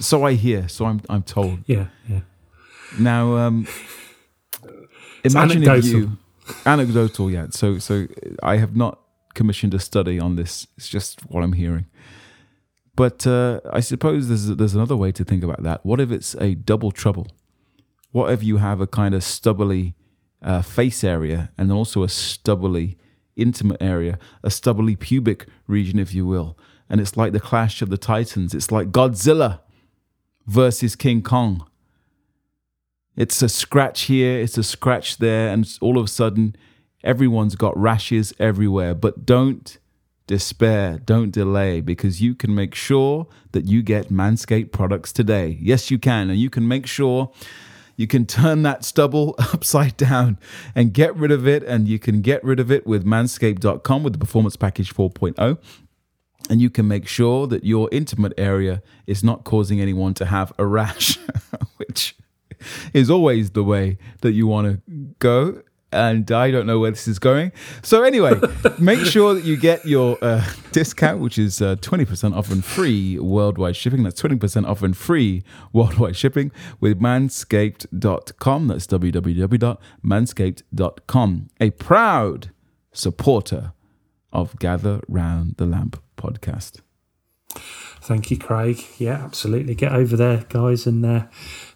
So 0.00 0.24
I 0.24 0.34
hear, 0.34 0.68
so 0.68 0.84
I'm 0.84 1.00
I'm 1.08 1.22
told. 1.22 1.60
Yeah, 1.66 1.86
yeah. 2.06 2.20
Now, 2.98 3.36
um, 3.36 3.66
imagine 5.24 5.62
if 5.62 5.68
anecdotal. 5.68 5.90
you 5.90 6.18
anecdotal, 6.64 7.30
yeah. 7.30 7.46
So, 7.50 7.78
so 7.78 8.06
I 8.42 8.56
have 8.56 8.76
not 8.76 9.00
commissioned 9.34 9.74
a 9.74 9.78
study 9.78 10.18
on 10.18 10.36
this. 10.36 10.66
It's 10.76 10.88
just 10.88 11.20
what 11.30 11.42
I'm 11.42 11.52
hearing. 11.52 11.86
But 12.94 13.26
uh, 13.26 13.60
I 13.70 13.80
suppose 13.80 14.28
there's 14.28 14.46
there's 14.56 14.74
another 14.74 14.96
way 14.96 15.12
to 15.12 15.24
think 15.24 15.44
about 15.44 15.62
that. 15.62 15.84
What 15.84 16.00
if 16.00 16.10
it's 16.10 16.34
a 16.36 16.54
double 16.54 16.90
trouble? 16.90 17.26
What 18.12 18.32
if 18.32 18.42
you 18.42 18.56
have 18.56 18.80
a 18.80 18.86
kind 18.86 19.14
of 19.14 19.22
stubbly 19.22 19.94
uh, 20.42 20.62
face 20.62 21.04
area 21.04 21.50
and 21.58 21.70
also 21.70 22.02
a 22.02 22.08
stubbly 22.08 22.96
intimate 23.36 23.82
area, 23.82 24.18
a 24.42 24.50
stubbly 24.50 24.96
pubic 24.96 25.46
region, 25.66 25.98
if 25.98 26.14
you 26.14 26.26
will, 26.26 26.56
and 26.88 27.00
it's 27.00 27.16
like 27.16 27.32
the 27.32 27.40
clash 27.40 27.82
of 27.82 27.90
the 27.90 27.98
titans. 27.98 28.54
It's 28.54 28.72
like 28.72 28.90
Godzilla 28.90 29.60
versus 30.46 30.96
King 30.96 31.22
Kong. 31.22 31.66
It's 33.16 33.40
a 33.40 33.48
scratch 33.48 34.02
here, 34.02 34.38
it's 34.38 34.58
a 34.58 34.62
scratch 34.62 35.16
there, 35.18 35.48
and 35.48 35.66
all 35.80 35.98
of 35.98 36.04
a 36.04 36.08
sudden, 36.08 36.54
everyone's 37.02 37.56
got 37.56 37.76
rashes 37.76 38.34
everywhere. 38.38 38.94
But 38.94 39.24
don't 39.24 39.78
despair, 40.26 40.98
don't 40.98 41.30
delay, 41.30 41.80
because 41.80 42.20
you 42.20 42.34
can 42.34 42.54
make 42.54 42.74
sure 42.74 43.26
that 43.52 43.64
you 43.64 43.82
get 43.82 44.10
Manscaped 44.10 44.70
products 44.70 45.12
today. 45.12 45.56
Yes, 45.60 45.90
you 45.90 45.98
can, 45.98 46.28
and 46.28 46.38
you 46.38 46.50
can 46.50 46.68
make 46.68 46.86
sure 46.86 47.32
you 47.96 48.06
can 48.06 48.26
turn 48.26 48.62
that 48.64 48.84
stubble 48.84 49.34
upside 49.38 49.96
down 49.96 50.38
and 50.74 50.92
get 50.92 51.16
rid 51.16 51.30
of 51.30 51.48
it, 51.48 51.62
and 51.62 51.88
you 51.88 51.98
can 51.98 52.20
get 52.20 52.44
rid 52.44 52.60
of 52.60 52.70
it 52.70 52.86
with 52.86 53.06
manscaped.com 53.06 54.02
with 54.02 54.12
the 54.12 54.18
Performance 54.18 54.56
Package 54.56 54.92
4.0 54.94 55.58
and 56.48 56.60
you 56.60 56.70
can 56.70 56.86
make 56.86 57.08
sure 57.08 57.48
that 57.48 57.64
your 57.64 57.88
intimate 57.90 58.32
area 58.38 58.80
is 59.06 59.24
not 59.24 59.42
causing 59.42 59.80
anyone 59.80 60.14
to 60.14 60.26
have 60.26 60.52
a 60.58 60.64
rash, 60.64 61.18
which 61.76 62.14
is 62.92 63.10
always 63.10 63.50
the 63.50 63.64
way 63.64 63.98
that 64.20 64.32
you 64.32 64.46
want 64.46 64.66
to 64.66 64.80
go. 65.18 65.62
And 65.92 66.28
I 66.30 66.50
don't 66.50 66.66
know 66.66 66.78
where 66.80 66.90
this 66.90 67.08
is 67.08 67.20
going. 67.20 67.52
So, 67.82 68.02
anyway, 68.02 68.34
make 68.78 69.06
sure 69.06 69.34
that 69.34 69.44
you 69.44 69.56
get 69.56 69.86
your 69.86 70.18
uh, 70.20 70.44
discount, 70.72 71.20
which 71.20 71.38
is 71.38 71.62
uh, 71.62 71.76
20% 71.76 72.36
off 72.36 72.50
and 72.50 72.62
free 72.64 73.16
worldwide 73.18 73.76
shipping. 73.76 74.02
That's 74.02 74.20
20% 74.20 74.68
off 74.68 74.82
and 74.82 74.94
free 74.96 75.44
worldwide 75.72 76.16
shipping 76.16 76.50
with 76.80 77.00
manscaped.com. 77.00 78.68
That's 78.68 78.86
www.manscaped.com. 78.88 81.48
A 81.60 81.70
proud 81.70 82.50
supporter 82.92 83.72
of 84.32 84.58
Gather 84.58 85.00
Round 85.08 85.56
the 85.56 85.66
Lamp 85.66 86.02
podcast. 86.16 86.80
Thank 88.00 88.30
you, 88.30 88.38
Craig. 88.38 88.84
Yeah, 88.98 89.14
absolutely. 89.24 89.74
Get 89.74 89.92
over 89.92 90.16
there, 90.16 90.44
guys, 90.48 90.86
and 90.86 91.04
uh, 91.04 91.24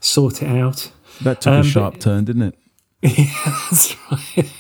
sort 0.01 0.43
it 0.43 0.49
out. 0.49 0.91
That 1.23 1.41
took 1.41 1.53
Um, 1.53 1.59
a 1.61 1.63
but- 1.63 1.67
sharp 1.69 2.01
turn, 2.01 2.25
didn't 2.25 2.43
it? 2.43 2.55
Yeah, 3.03 3.55
that's 3.71 3.97
right. 4.11 4.53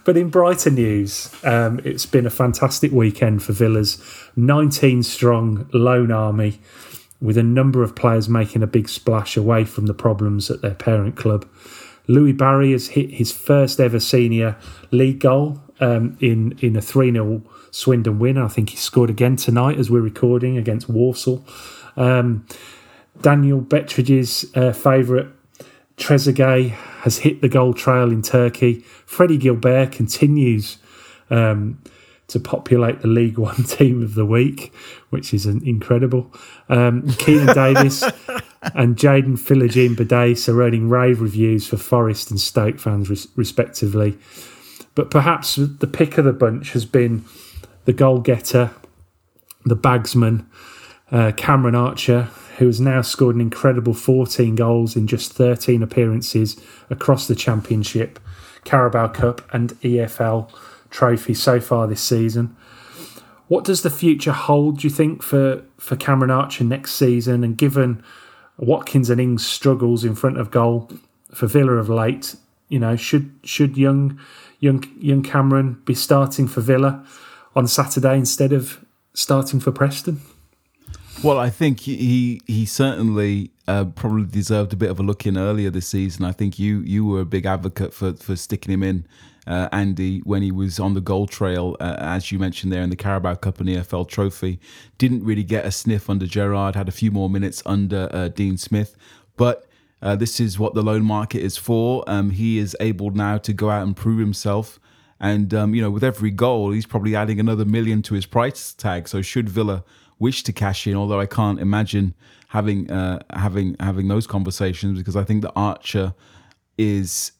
but 0.04 0.16
in 0.16 0.30
brighter 0.30 0.70
news, 0.70 1.32
um, 1.44 1.80
it's 1.84 2.06
been 2.06 2.24
a 2.26 2.30
fantastic 2.30 2.90
weekend 2.92 3.42
for 3.42 3.52
Villa's 3.52 4.02
19 4.36 5.02
strong 5.02 5.68
loan 5.72 6.10
army, 6.10 6.60
with 7.20 7.36
a 7.36 7.42
number 7.42 7.82
of 7.82 7.94
players 7.94 8.28
making 8.30 8.62
a 8.62 8.66
big 8.66 8.88
splash 8.88 9.36
away 9.36 9.64
from 9.64 9.86
the 9.86 9.94
problems 9.94 10.50
at 10.50 10.62
their 10.62 10.74
parent 10.74 11.16
club. 11.16 11.46
Louie 12.08 12.32
Barry 12.32 12.72
has 12.72 12.88
hit 12.88 13.10
his 13.10 13.30
first 13.30 13.78
ever 13.78 14.00
senior 14.00 14.56
league 14.90 15.20
goal 15.20 15.60
um, 15.80 16.16
in 16.20 16.56
in 16.60 16.76
a 16.76 16.80
3 16.80 17.12
0 17.12 17.42
Swindon 17.70 18.18
win. 18.18 18.38
I 18.38 18.48
think 18.48 18.70
he 18.70 18.76
scored 18.76 19.10
again 19.10 19.36
tonight 19.36 19.78
as 19.78 19.90
we're 19.90 20.00
recording 20.00 20.56
against 20.56 20.88
Walsall. 20.88 21.44
Um, 21.96 22.46
Daniel 23.20 23.60
Bettridge's 23.60 24.46
uh, 24.54 24.72
favourite 24.72 25.26
Trezeguet 25.96 26.70
has 26.70 27.18
hit 27.18 27.40
the 27.40 27.48
goal 27.48 27.74
trail 27.74 28.10
in 28.10 28.22
Turkey. 28.22 28.80
Freddie 29.04 29.36
Gilbert 29.36 29.92
continues 29.92 30.78
um, 31.28 31.80
to 32.28 32.40
populate 32.40 33.00
the 33.00 33.08
League 33.08 33.38
One 33.38 33.64
team 33.64 34.02
of 34.02 34.14
the 34.14 34.24
week, 34.24 34.72
which 35.10 35.34
is 35.34 35.46
an 35.46 35.62
incredible. 35.66 36.32
Um, 36.68 37.02
Keinan 37.02 37.54
Davis 37.74 38.02
and 38.74 38.96
Jaden 38.96 39.38
Philogene 39.38 39.94
Bidace 39.94 40.48
are 40.48 40.62
earning 40.62 40.88
rave 40.88 41.20
reviews 41.20 41.66
for 41.66 41.76
Forest 41.76 42.30
and 42.30 42.40
Stoke 42.40 42.78
fans, 42.78 43.10
res- 43.10 43.28
respectively. 43.36 44.18
But 44.94 45.10
perhaps 45.10 45.56
the 45.56 45.86
pick 45.86 46.18
of 46.18 46.24
the 46.24 46.32
bunch 46.32 46.72
has 46.72 46.84
been 46.84 47.24
the 47.90 47.96
goal 47.96 48.20
getter, 48.20 48.70
the 49.64 49.76
bagsman, 49.76 50.46
uh, 51.10 51.32
Cameron 51.36 51.74
Archer, 51.74 52.28
who 52.58 52.66
has 52.66 52.80
now 52.80 53.02
scored 53.02 53.34
an 53.34 53.40
incredible 53.40 53.94
14 53.94 54.54
goals 54.54 54.94
in 54.94 55.08
just 55.08 55.32
13 55.32 55.82
appearances 55.82 56.56
across 56.88 57.26
the 57.26 57.34
Championship, 57.34 58.20
Carabao 58.62 59.08
Cup, 59.08 59.42
and 59.52 59.70
EFL 59.80 60.48
trophy 60.90 61.34
so 61.34 61.58
far 61.58 61.88
this 61.88 62.00
season. 62.00 62.56
What 63.48 63.64
does 63.64 63.82
the 63.82 63.90
future 63.90 64.30
hold, 64.30 64.78
do 64.78 64.86
you 64.86 64.94
think, 64.94 65.20
for, 65.20 65.64
for 65.76 65.96
Cameron 65.96 66.30
Archer 66.30 66.62
next 66.62 66.92
season? 66.94 67.42
And 67.42 67.56
given 67.56 68.04
Watkins 68.56 69.10
and 69.10 69.20
Ings' 69.20 69.44
struggles 69.44 70.04
in 70.04 70.14
front 70.14 70.38
of 70.38 70.52
goal 70.52 70.88
for 71.34 71.48
Villa 71.48 71.72
of 71.72 71.88
late, 71.88 72.36
you 72.68 72.78
know, 72.78 72.94
should 72.94 73.32
should 73.42 73.76
young 73.76 74.20
young 74.60 74.84
young 74.96 75.24
Cameron 75.24 75.82
be 75.84 75.94
starting 75.94 76.46
for 76.46 76.60
Villa 76.60 77.04
on 77.54 77.66
Saturday 77.66 78.16
instead 78.16 78.52
of 78.52 78.84
starting 79.14 79.60
for 79.60 79.72
Preston? 79.72 80.20
Well, 81.22 81.38
I 81.38 81.50
think 81.50 81.80
he 81.80 82.40
he 82.46 82.64
certainly 82.64 83.50
uh, 83.68 83.84
probably 83.84 84.24
deserved 84.24 84.72
a 84.72 84.76
bit 84.76 84.90
of 84.90 84.98
a 84.98 85.02
look 85.02 85.26
in 85.26 85.36
earlier 85.36 85.68
this 85.68 85.88
season. 85.88 86.24
I 86.24 86.32
think 86.32 86.58
you 86.58 86.80
you 86.80 87.04
were 87.04 87.20
a 87.20 87.26
big 87.26 87.44
advocate 87.44 87.92
for 87.92 88.14
for 88.14 88.36
sticking 88.36 88.72
him 88.72 88.82
in, 88.82 89.06
uh, 89.46 89.68
Andy, 89.70 90.20
when 90.20 90.40
he 90.40 90.50
was 90.50 90.80
on 90.80 90.94
the 90.94 91.00
goal 91.02 91.26
trail, 91.26 91.76
uh, 91.78 91.96
as 91.98 92.32
you 92.32 92.38
mentioned 92.38 92.72
there 92.72 92.82
in 92.82 92.88
the 92.88 92.96
Carabao 92.96 93.34
Cup 93.34 93.60
and 93.60 93.68
EFL 93.68 94.08
Trophy. 94.08 94.60
Didn't 94.96 95.22
really 95.22 95.44
get 95.44 95.66
a 95.66 95.70
sniff 95.70 96.08
under 96.08 96.26
Gerrard. 96.26 96.74
Had 96.74 96.88
a 96.88 96.92
few 96.92 97.10
more 97.10 97.28
minutes 97.28 97.62
under 97.66 98.08
uh, 98.12 98.28
Dean 98.28 98.56
Smith, 98.56 98.96
but. 99.36 99.66
Uh, 100.02 100.16
this 100.16 100.40
is 100.40 100.58
what 100.58 100.72
the 100.72 100.80
loan 100.80 101.04
market 101.04 101.42
is 101.42 101.58
for. 101.58 102.02
Um, 102.06 102.30
he 102.30 102.56
is 102.56 102.74
able 102.80 103.10
now 103.10 103.36
to 103.36 103.52
go 103.52 103.68
out 103.68 103.82
and 103.82 103.94
prove 103.94 104.18
himself. 104.18 104.80
And, 105.20 105.52
um, 105.52 105.74
you 105.74 105.82
know, 105.82 105.90
with 105.90 106.02
every 106.02 106.30
goal, 106.30 106.70
he's 106.70 106.86
probably 106.86 107.14
adding 107.14 107.38
another 107.38 107.66
million 107.66 108.00
to 108.02 108.14
his 108.14 108.24
price 108.24 108.72
tag. 108.72 109.06
So, 109.06 109.20
should 109.20 109.48
Villa 109.48 109.84
wish 110.18 110.42
to 110.44 110.52
cash 110.52 110.86
in, 110.86 110.96
although 110.96 111.20
I 111.20 111.26
can't 111.26 111.60
imagine 111.60 112.14
having 112.48 112.90
uh, 112.90 113.20
having 113.30 113.76
having 113.80 114.08
those 114.08 114.26
conversations 114.26 114.98
because 114.98 115.16
I 115.16 115.24
think 115.24 115.42
that 115.42 115.52
Archer 115.56 116.14
is 116.78 117.32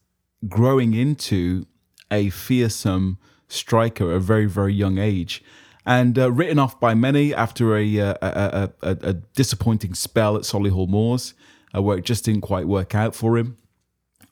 growing 0.48 0.94
into 0.94 1.66
a 2.10 2.30
fearsome 2.30 3.18
striker 3.48 4.10
at 4.10 4.16
a 4.16 4.20
very 4.20 4.46
very 4.46 4.74
young 4.74 4.98
age. 4.98 5.44
And 5.86 6.18
uh, 6.18 6.30
written 6.30 6.58
off 6.58 6.78
by 6.78 6.94
many 6.94 7.34
after 7.34 7.76
a, 7.76 8.00
uh, 8.00 8.14
a, 8.20 8.70
a, 8.82 8.90
a, 9.00 9.12
disappointing 9.14 9.94
spell 9.94 10.36
at 10.36 10.42
Solihull 10.42 10.88
Moors, 10.88 11.32
uh, 11.74 11.80
where 11.80 11.96
it 11.96 12.04
just 12.04 12.26
didn't 12.26 12.42
quite 12.42 12.68
work 12.68 12.94
out 12.94 13.14
for 13.14 13.38
him. 13.38 13.56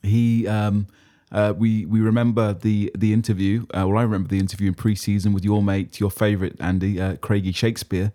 He 0.03 0.47
um, 0.47 0.87
uh, 1.31 1.53
we 1.55 1.85
we 1.85 1.99
remember 1.99 2.53
the 2.53 2.91
the 2.97 3.13
interview. 3.13 3.65
Uh, 3.73 3.87
well, 3.87 3.97
I 3.97 4.03
remember 4.03 4.29
the 4.29 4.39
interview 4.39 4.69
in 4.69 4.73
pre-season 4.73 5.33
with 5.33 5.45
your 5.45 5.61
mate, 5.61 5.99
your 5.99 6.11
favourite 6.11 6.55
Andy 6.59 6.99
uh, 6.99 7.15
Craigie 7.17 7.51
Shakespeare, 7.51 8.11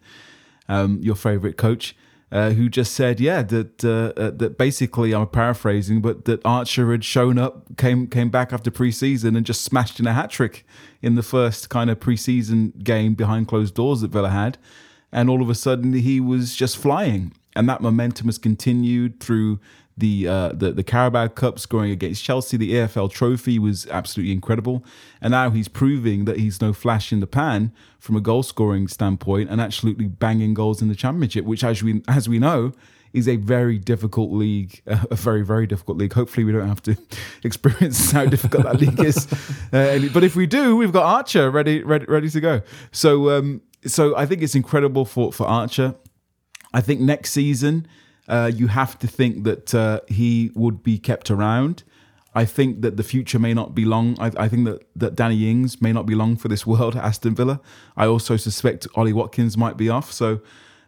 um, 0.68 0.98
your 1.00 1.14
favourite 1.14 1.56
coach, 1.56 1.94
uh, 2.32 2.50
who 2.50 2.68
just 2.68 2.92
said, 2.92 3.20
yeah, 3.20 3.42
that 3.42 3.84
uh, 3.84 4.20
uh, 4.20 4.30
that 4.32 4.58
basically 4.58 5.14
I'm 5.14 5.28
paraphrasing, 5.28 6.02
but 6.02 6.24
that 6.24 6.44
Archer 6.44 6.90
had 6.90 7.04
shown 7.04 7.38
up, 7.38 7.76
came 7.76 8.08
came 8.08 8.30
back 8.30 8.52
after 8.52 8.70
pre-season 8.70 9.36
and 9.36 9.46
just 9.46 9.62
smashed 9.62 10.00
in 10.00 10.06
a 10.08 10.12
hat 10.12 10.30
trick 10.30 10.66
in 11.00 11.14
the 11.14 11.22
first 11.22 11.70
kind 11.70 11.90
of 11.90 12.00
pre-season 12.00 12.72
game 12.82 13.14
behind 13.14 13.46
closed 13.46 13.74
doors 13.74 14.00
that 14.00 14.10
Villa 14.10 14.30
had, 14.30 14.58
and 15.12 15.30
all 15.30 15.40
of 15.40 15.48
a 15.48 15.54
sudden 15.54 15.92
he 15.92 16.18
was 16.18 16.56
just 16.56 16.76
flying, 16.76 17.32
and 17.54 17.68
that 17.68 17.80
momentum 17.80 18.26
has 18.26 18.38
continued 18.38 19.20
through 19.20 19.60
the, 19.97 20.26
uh, 20.26 20.49
the 20.49 20.72
the 20.72 20.82
Carabao 20.82 21.28
Cup 21.28 21.59
scoring 21.59 21.92
against 21.92 22.24
Chelsea, 22.24 22.57
the 22.57 22.72
EFL 22.72 23.11
Trophy 23.11 23.59
was 23.59 23.86
absolutely 23.88 24.32
incredible, 24.32 24.84
and 25.20 25.30
now 25.30 25.51
he's 25.51 25.68
proving 25.68 26.24
that 26.24 26.38
he's 26.38 26.61
no 26.61 26.72
flash 26.72 27.12
in 27.12 27.20
the 27.20 27.26
pan 27.26 27.72
from 28.01 28.16
a 28.16 28.20
goal 28.20 28.42
scoring 28.42 28.88
standpoint, 28.88 29.51
and 29.51 29.61
absolutely 29.61 30.09
banging 30.09 30.53
goals 30.53 30.82
in 30.82 30.88
the 30.88 30.97
Championship, 30.97 31.45
which 31.45 31.62
as 31.62 31.82
we 31.82 32.03
as 32.09 32.28
we 32.28 32.38
know 32.38 32.72
is 33.12 33.28
a 33.28 33.36
very 33.36 33.78
difficult 33.78 34.32
league, 34.32 34.82
a 34.86 35.14
very 35.14 35.45
very 35.45 35.66
difficult 35.66 35.97
league. 35.97 36.12
Hopefully, 36.12 36.45
we 36.45 36.51
don't 36.51 36.68
have 36.68 36.82
to 36.82 36.97
experience 37.45 38.11
how 38.11 38.24
difficult 38.26 38.64
that 38.64 38.80
league 38.80 39.01
is, 39.01 39.28
uh, 39.72 40.01
but 40.12 40.24
if 40.24 40.34
we 40.34 40.47
do, 40.47 40.76
we've 40.76 40.92
got 40.92 41.05
Archer 41.05 41.51
ready 41.51 41.84
ready 41.84 42.07
ready 42.07 42.28
to 42.30 42.40
go. 42.40 42.62
So 42.90 43.30
um, 43.30 43.62
so 43.86 44.16
I 44.16 44.26
think 44.26 44.42
it's 44.42 44.57
incredible 44.57 45.05
for 45.05 45.32
for 45.32 45.47
Archer. 45.47 45.95
I 46.72 46.80
think 46.80 47.01
next 47.01 47.30
season 47.30 47.86
uh, 48.29 48.51
you 48.55 48.68
have 48.68 48.99
to 49.01 49.07
think 49.07 49.45
that 49.45 49.75
uh, 49.75 50.01
he 50.09 50.51
would 50.55 50.83
be 50.83 50.99
kept 50.99 51.31
around. 51.31 51.83
I 52.35 52.45
think 52.45 52.81
that 52.83 52.97
the 52.97 53.05
future 53.05 53.39
may 53.39 53.55
not 53.55 53.75
be 53.75 53.85
long. 53.85 54.16
I, 54.18 54.33
I, 54.37 54.49
think 54.49 54.64
that, 54.64 54.85
that 54.97 55.14
Danny 55.14 55.49
Ings 55.49 55.81
may 55.81 55.93
not 55.93 56.05
be 56.05 56.14
long 56.14 56.37
for 56.37 56.49
this 56.49 56.66
world 56.66 56.97
at 56.97 57.05
Aston 57.11 57.35
Villa. 57.35 57.61
I 57.97 58.07
also 58.07 58.37
suspect 58.37 58.89
Ollie 58.97 59.12
Watkins 59.12 59.57
might 59.57 59.77
be 59.77 59.89
off. 59.89 60.11
So 60.12 60.41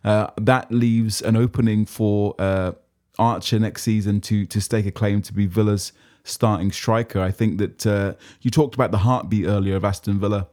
uh, 0.04 0.28
that 0.38 0.72
leaves 0.72 1.22
an 1.22 1.36
opening 1.36 1.86
for 1.86 2.34
uh, 2.38 2.72
Archer 3.18 3.58
next 3.58 3.82
season 3.82 4.20
to 4.22 4.44
to 4.46 4.60
stake 4.60 4.86
a 4.86 4.90
claim 4.90 5.22
to 5.22 5.32
be 5.32 5.46
Villa's 5.46 5.92
starting 6.24 6.72
striker. 6.72 7.20
I 7.20 7.30
think 7.30 7.58
that 7.58 7.86
uh, 7.86 8.14
you 8.42 8.50
talked 8.50 8.74
about 8.74 8.90
the 8.90 8.98
heartbeat 8.98 9.46
earlier 9.46 9.76
of 9.76 9.84
Aston 9.84 10.18
Villa 10.18 10.48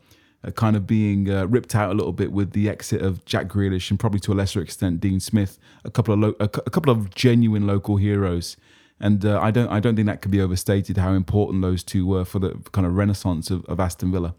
kind 0.52 0.76
of 0.76 0.86
being 0.86 1.30
uh, 1.30 1.46
ripped 1.48 1.76
out 1.76 1.91
a 1.91 1.94
little 1.94 2.12
bit 2.12 2.32
with 2.32 2.52
the 2.52 2.70
exit 2.70 3.02
of 3.02 3.24
Jack 3.26 3.48
Grealish 3.48 3.89
and 3.89 4.00
probably 4.00 4.20
to 4.22 4.34
a 4.34 4.36
lesser 4.36 4.62
extent 4.62 5.00
Dean 5.00 5.20
Smith, 5.20 5.58
a 5.86 5.91
couple 5.91 6.14
of 6.14 6.20
lo- 6.20 6.36
a, 6.39 6.46
a, 6.46 6.70
couple 6.70 6.91
of 6.91 7.14
genuine 7.16 7.66
local 7.66 7.98
heroes. 7.98 8.58
And 9.00 9.26
uh, 9.26 9.39
I 9.41 9.52
don't 9.52 9.70
I 9.70 9.80
don't 9.80 9.96
think 9.96 10.08
that 10.08 10.22
could 10.22 10.32
be 10.32 10.41
overstated 10.41 10.98
how 10.98 11.14
important 11.14 11.62
those 11.62 11.84
two 11.84 12.06
were 12.06 12.26
for 12.26 12.39
the 12.39 12.56
kind 12.72 12.86
of 12.86 12.94
renaissance 12.94 13.50
of, 13.50 13.66
of 13.66 13.80
Aston 13.80 14.12
Villa. 14.12 14.36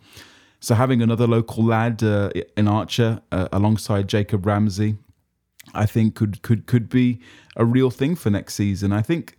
So 0.61 0.75
having 0.75 1.03
another 1.03 1.27
local 1.27 1.65
lad 1.65 2.03
uh, 2.03 2.31
in 2.57 2.69
Archer 2.69 3.21
uh, 3.31 3.49
alongside 3.53 4.09
Jacob 4.09 4.47
Ramsey, 4.47 4.97
I 5.75 5.87
think 5.87 6.15
could 6.15 6.43
could 6.43 6.67
could 6.67 6.89
be 6.89 7.21
a 7.57 7.65
real 7.65 7.91
thing 7.91 8.17
for 8.17 8.31
next 8.31 8.55
season. 8.55 8.93
I 8.93 9.03
think 9.03 9.37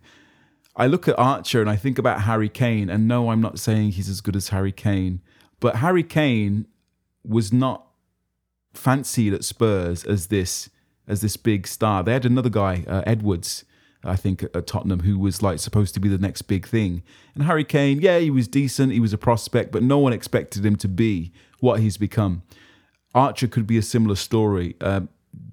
I 0.76 0.86
look 0.86 1.08
at 1.08 1.18
Archer 1.18 1.60
and 1.60 1.70
I 1.70 1.76
think 1.76 1.98
about 1.98 2.22
Harry 2.22 2.48
Kane, 2.48 2.90
and 2.90 3.08
no, 3.08 3.30
I'm 3.30 3.40
not 3.40 3.58
saying 3.58 3.92
he's 3.92 4.08
as 4.08 4.20
good 4.20 4.36
as 4.36 4.50
Harry 4.50 4.72
Kane, 4.72 5.20
but 5.60 5.76
Harry 5.76 6.02
Kane 6.02 6.66
was 7.24 7.52
not 7.52 7.86
fancied 8.74 9.32
at 9.32 9.44
Spurs 9.44 10.04
as 10.04 10.26
this 10.26 10.70
as 11.08 11.20
this 11.20 11.36
big 11.36 11.66
star. 11.66 12.02
They 12.02 12.12
had 12.12 12.24
another 12.24 12.50
guy, 12.50 12.84
uh, 12.88 13.02
Edwards, 13.06 13.64
I 14.02 14.16
think, 14.16 14.42
at 14.42 14.66
Tottenham, 14.66 15.00
who 15.00 15.18
was 15.18 15.40
like 15.40 15.60
supposed 15.60 15.94
to 15.94 16.00
be 16.00 16.08
the 16.08 16.18
next 16.18 16.42
big 16.42 16.66
thing. 16.66 17.02
And 17.34 17.44
Harry 17.44 17.64
Kane, 17.64 18.00
yeah, 18.00 18.18
he 18.18 18.30
was 18.30 18.48
decent, 18.48 18.92
he 18.92 19.00
was 19.00 19.12
a 19.12 19.18
prospect, 19.18 19.70
but 19.70 19.82
no 19.84 19.98
one 19.98 20.12
expected 20.12 20.66
him 20.66 20.76
to 20.76 20.88
be 20.88 21.32
what 21.60 21.80
he's 21.80 21.96
become. 21.96 22.42
Archer 23.14 23.46
could 23.46 23.66
be 23.66 23.78
a 23.78 23.82
similar 23.82 24.16
story. 24.16 24.74
Uh, 24.80 25.02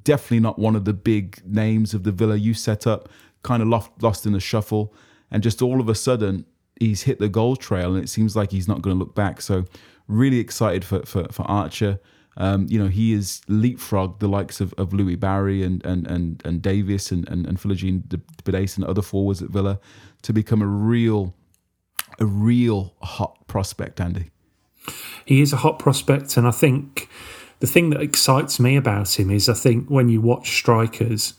definitely 0.04 0.40
not 0.40 0.60
one 0.60 0.76
of 0.76 0.86
the 0.86 0.94
big 0.94 1.42
names 1.46 1.94
of 1.94 2.04
the 2.04 2.12
Villa 2.12 2.36
you 2.36 2.54
set 2.54 2.88
up, 2.88 3.10
kind 3.44 3.62
of 3.62 3.70
lost, 3.70 3.92
lost 4.02 4.26
in 4.26 4.34
the 4.34 4.40
shuffle. 4.40 4.94
And 5.32 5.44
just 5.44 5.62
all 5.62 5.80
of 5.80 5.88
a 5.88 5.96
sudden, 5.96 6.46
he's 6.80 7.04
hit 7.04 7.20
the 7.20 7.30
goal 7.30 7.56
trail 7.56 7.94
and 7.94 8.04
it 8.04 8.08
seems 8.08 8.36
like 8.36 8.52
he's 8.52 8.68
not 8.68 8.82
going 8.82 8.96
to 8.96 9.00
look 9.00 9.16
back. 9.16 9.42
So 9.42 9.66
Really 10.08 10.40
excited 10.40 10.84
for 10.86 11.06
for, 11.06 11.26
for 11.32 11.44
Archer. 11.44 12.00
Um, 12.36 12.66
you 12.68 12.80
know, 12.80 12.88
he 12.88 13.14
is 13.14 13.42
leapfrogged 13.48 14.20
the 14.20 14.28
likes 14.28 14.60
of, 14.60 14.74
of 14.74 14.92
Louie 14.92 15.16
Barry 15.16 15.64
and 15.64 15.86
and 15.86 16.08
and, 16.08 16.42
and 16.46 16.62
Davis 16.62 17.12
and 17.12 17.28
and, 17.30 17.46
and 17.46 17.58
Philogene 17.58 18.04
Bidace 18.44 18.76
and 18.76 18.86
other 18.86 19.02
forwards 19.02 19.42
at 19.42 19.50
Villa 19.50 19.80
to 20.24 20.34
become 20.34 20.62
a 20.62 20.68
real 20.68 21.36
a 22.20 22.26
real 22.26 22.96
hot 23.02 23.48
prospect, 23.48 24.00
Andy. 24.00 24.32
He 25.26 25.42
is 25.42 25.54
a 25.54 25.58
hot 25.58 25.80
prospect, 25.80 26.36
and 26.38 26.48
I 26.48 26.52
think 26.52 27.08
the 27.60 27.68
thing 27.68 27.92
that 27.92 28.02
excites 28.02 28.60
me 28.60 28.76
about 28.76 29.20
him 29.20 29.30
is 29.32 29.48
I 29.48 29.54
think 29.54 29.90
when 29.90 30.10
you 30.10 30.20
watch 30.20 30.50
strikers, 30.52 31.36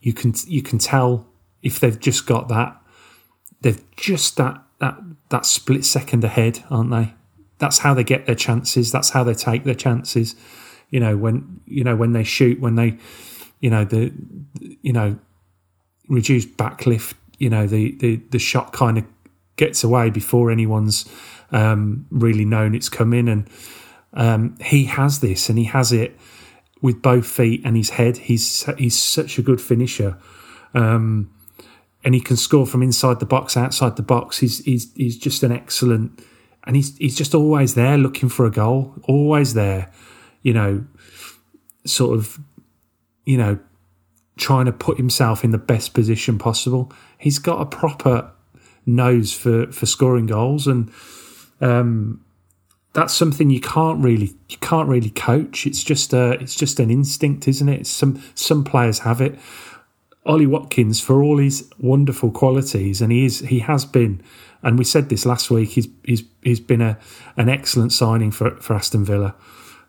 you 0.00 0.12
can 0.12 0.34
you 0.46 0.62
can 0.62 0.78
tell 0.78 1.26
if 1.62 1.78
they've 1.78 1.98
just 2.00 2.26
got 2.26 2.48
that 2.48 2.80
they've 3.64 3.82
just 3.96 4.36
that 4.36 4.62
that 4.78 4.96
that 5.30 5.44
split 5.44 5.84
second 5.84 6.22
ahead, 6.22 6.62
aren't 6.70 6.90
they? 6.90 7.14
That's 7.58 7.78
how 7.78 7.94
they 7.94 8.04
get 8.04 8.26
their 8.26 8.34
chances. 8.34 8.90
That's 8.90 9.10
how 9.10 9.24
they 9.24 9.34
take 9.34 9.64
their 9.64 9.74
chances. 9.74 10.34
You 10.90 11.00
know, 11.00 11.16
when 11.16 11.60
you 11.66 11.84
know 11.84 11.96
when 11.96 12.12
they 12.12 12.24
shoot, 12.24 12.60
when 12.60 12.74
they, 12.74 12.98
you 13.60 13.70
know, 13.70 13.84
the, 13.84 14.12
you 14.82 14.92
know, 14.92 15.18
reduced 16.08 16.56
backlift. 16.56 17.14
You 17.38 17.50
know, 17.50 17.66
the 17.66 17.96
the 17.96 18.16
the 18.30 18.38
shot 18.38 18.72
kind 18.72 18.98
of 18.98 19.04
gets 19.56 19.84
away 19.84 20.10
before 20.10 20.50
anyone's 20.50 21.08
um, 21.52 22.06
really 22.10 22.44
known 22.44 22.74
it's 22.74 22.88
coming, 22.88 23.28
and 23.28 23.48
um, 24.12 24.56
he 24.60 24.84
has 24.84 25.20
this, 25.20 25.48
and 25.48 25.58
he 25.58 25.64
has 25.64 25.92
it 25.92 26.18
with 26.80 27.00
both 27.02 27.26
feet 27.26 27.62
and 27.64 27.76
his 27.76 27.90
head. 27.90 28.16
He's 28.18 28.68
he's 28.78 28.98
such 28.98 29.38
a 29.38 29.42
good 29.42 29.60
finisher. 29.60 30.18
Um, 30.74 31.30
and 32.04 32.14
he 32.14 32.20
can 32.20 32.36
score 32.36 32.66
from 32.66 32.82
inside 32.82 33.18
the 33.18 33.26
box, 33.26 33.56
outside 33.56 33.96
the 33.96 34.02
box. 34.02 34.38
He's 34.38 34.58
he's 34.64 34.92
he's 34.94 35.16
just 35.16 35.42
an 35.42 35.50
excellent 35.52 36.20
and 36.66 36.76
he's 36.76 36.96
he's 36.96 37.16
just 37.16 37.34
always 37.34 37.74
there 37.74 37.98
looking 37.98 38.28
for 38.28 38.46
a 38.46 38.50
goal, 38.50 38.94
always 39.04 39.54
there, 39.54 39.90
you 40.42 40.52
know, 40.52 40.84
sort 41.84 42.18
of, 42.18 42.38
you 43.24 43.36
know, 43.36 43.58
trying 44.36 44.66
to 44.66 44.72
put 44.72 44.96
himself 44.96 45.44
in 45.44 45.50
the 45.50 45.58
best 45.58 45.94
position 45.94 46.38
possible. 46.38 46.92
He's 47.18 47.38
got 47.38 47.60
a 47.60 47.66
proper 47.66 48.30
nose 48.86 49.32
for 49.32 49.70
for 49.72 49.86
scoring 49.86 50.26
goals, 50.26 50.66
and 50.66 50.90
um, 51.60 52.24
that's 52.94 53.14
something 53.14 53.50
you 53.50 53.60
can't 53.60 54.02
really 54.02 54.34
you 54.48 54.56
can't 54.58 54.88
really 54.88 55.10
coach. 55.10 55.66
It's 55.66 55.84
just 55.84 56.12
a 56.12 56.32
it's 56.32 56.56
just 56.56 56.80
an 56.80 56.90
instinct, 56.90 57.46
isn't 57.46 57.68
it? 57.68 57.86
Some 57.86 58.22
some 58.34 58.64
players 58.64 59.00
have 59.00 59.20
it. 59.20 59.38
Ollie 60.26 60.46
Watkins, 60.46 61.00
for 61.00 61.22
all 61.22 61.38
his 61.38 61.70
wonderful 61.78 62.30
qualities, 62.30 63.02
and 63.02 63.12
he 63.12 63.26
is 63.26 63.40
he 63.40 63.58
has 63.60 63.84
been, 63.84 64.22
and 64.62 64.78
we 64.78 64.84
said 64.84 65.08
this 65.08 65.26
last 65.26 65.50
week. 65.50 65.70
He's 65.70 65.88
he's 66.04 66.24
he's 66.42 66.60
been 66.60 66.80
a 66.80 66.98
an 67.36 67.48
excellent 67.48 67.92
signing 67.92 68.30
for 68.30 68.56
for 68.56 68.74
Aston 68.74 69.04
Villa, 69.04 69.34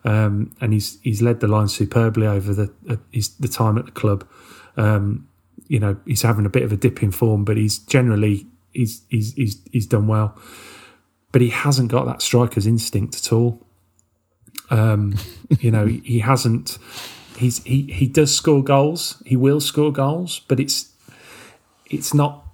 um, 0.04 0.54
and 0.60 0.74
he's 0.74 1.00
he's 1.02 1.22
led 1.22 1.40
the 1.40 1.48
line 1.48 1.70
superbly 1.70 2.28
over 2.28 2.54
the 2.54 2.74
uh, 2.90 2.98
his, 3.12 3.30
the 3.38 3.48
time 3.48 3.78
at 3.78 3.86
the 3.86 3.92
club. 3.92 4.28
Um, 4.76 5.28
you 5.68 5.80
know, 5.80 5.98
he's 6.06 6.22
having 6.22 6.46
a 6.46 6.50
bit 6.50 6.64
of 6.64 6.72
a 6.72 6.78
dip 6.78 7.02
in 7.02 7.12
form, 7.12 7.46
but 7.46 7.56
he's 7.56 7.80
generally 7.80 8.46
he's 8.74 9.04
he's 9.10 9.34
he's 9.34 9.62
he's 9.72 9.88
done 9.88 10.08
well. 10.08 10.38
But 11.32 11.42
he 11.42 11.50
hasn't 11.50 11.92
got 11.92 12.06
that 12.06 12.22
striker's 12.22 12.68
instinct 12.68 13.16
at 13.16 13.32
all. 13.32 13.66
Um, 14.70 15.16
you 15.60 15.72
know, 15.72 15.86
he, 15.86 16.00
he 16.04 16.20
hasn't 16.20 16.78
he's 17.38 17.64
he 17.64 17.84
he 17.84 18.08
does 18.08 18.36
score 18.36 18.64
goals. 18.64 19.22
He 19.26 19.36
will 19.36 19.60
score 19.60 19.92
goals, 19.92 20.42
but 20.48 20.60
it's 20.60 20.94
it's 21.88 22.14
not 22.14 22.46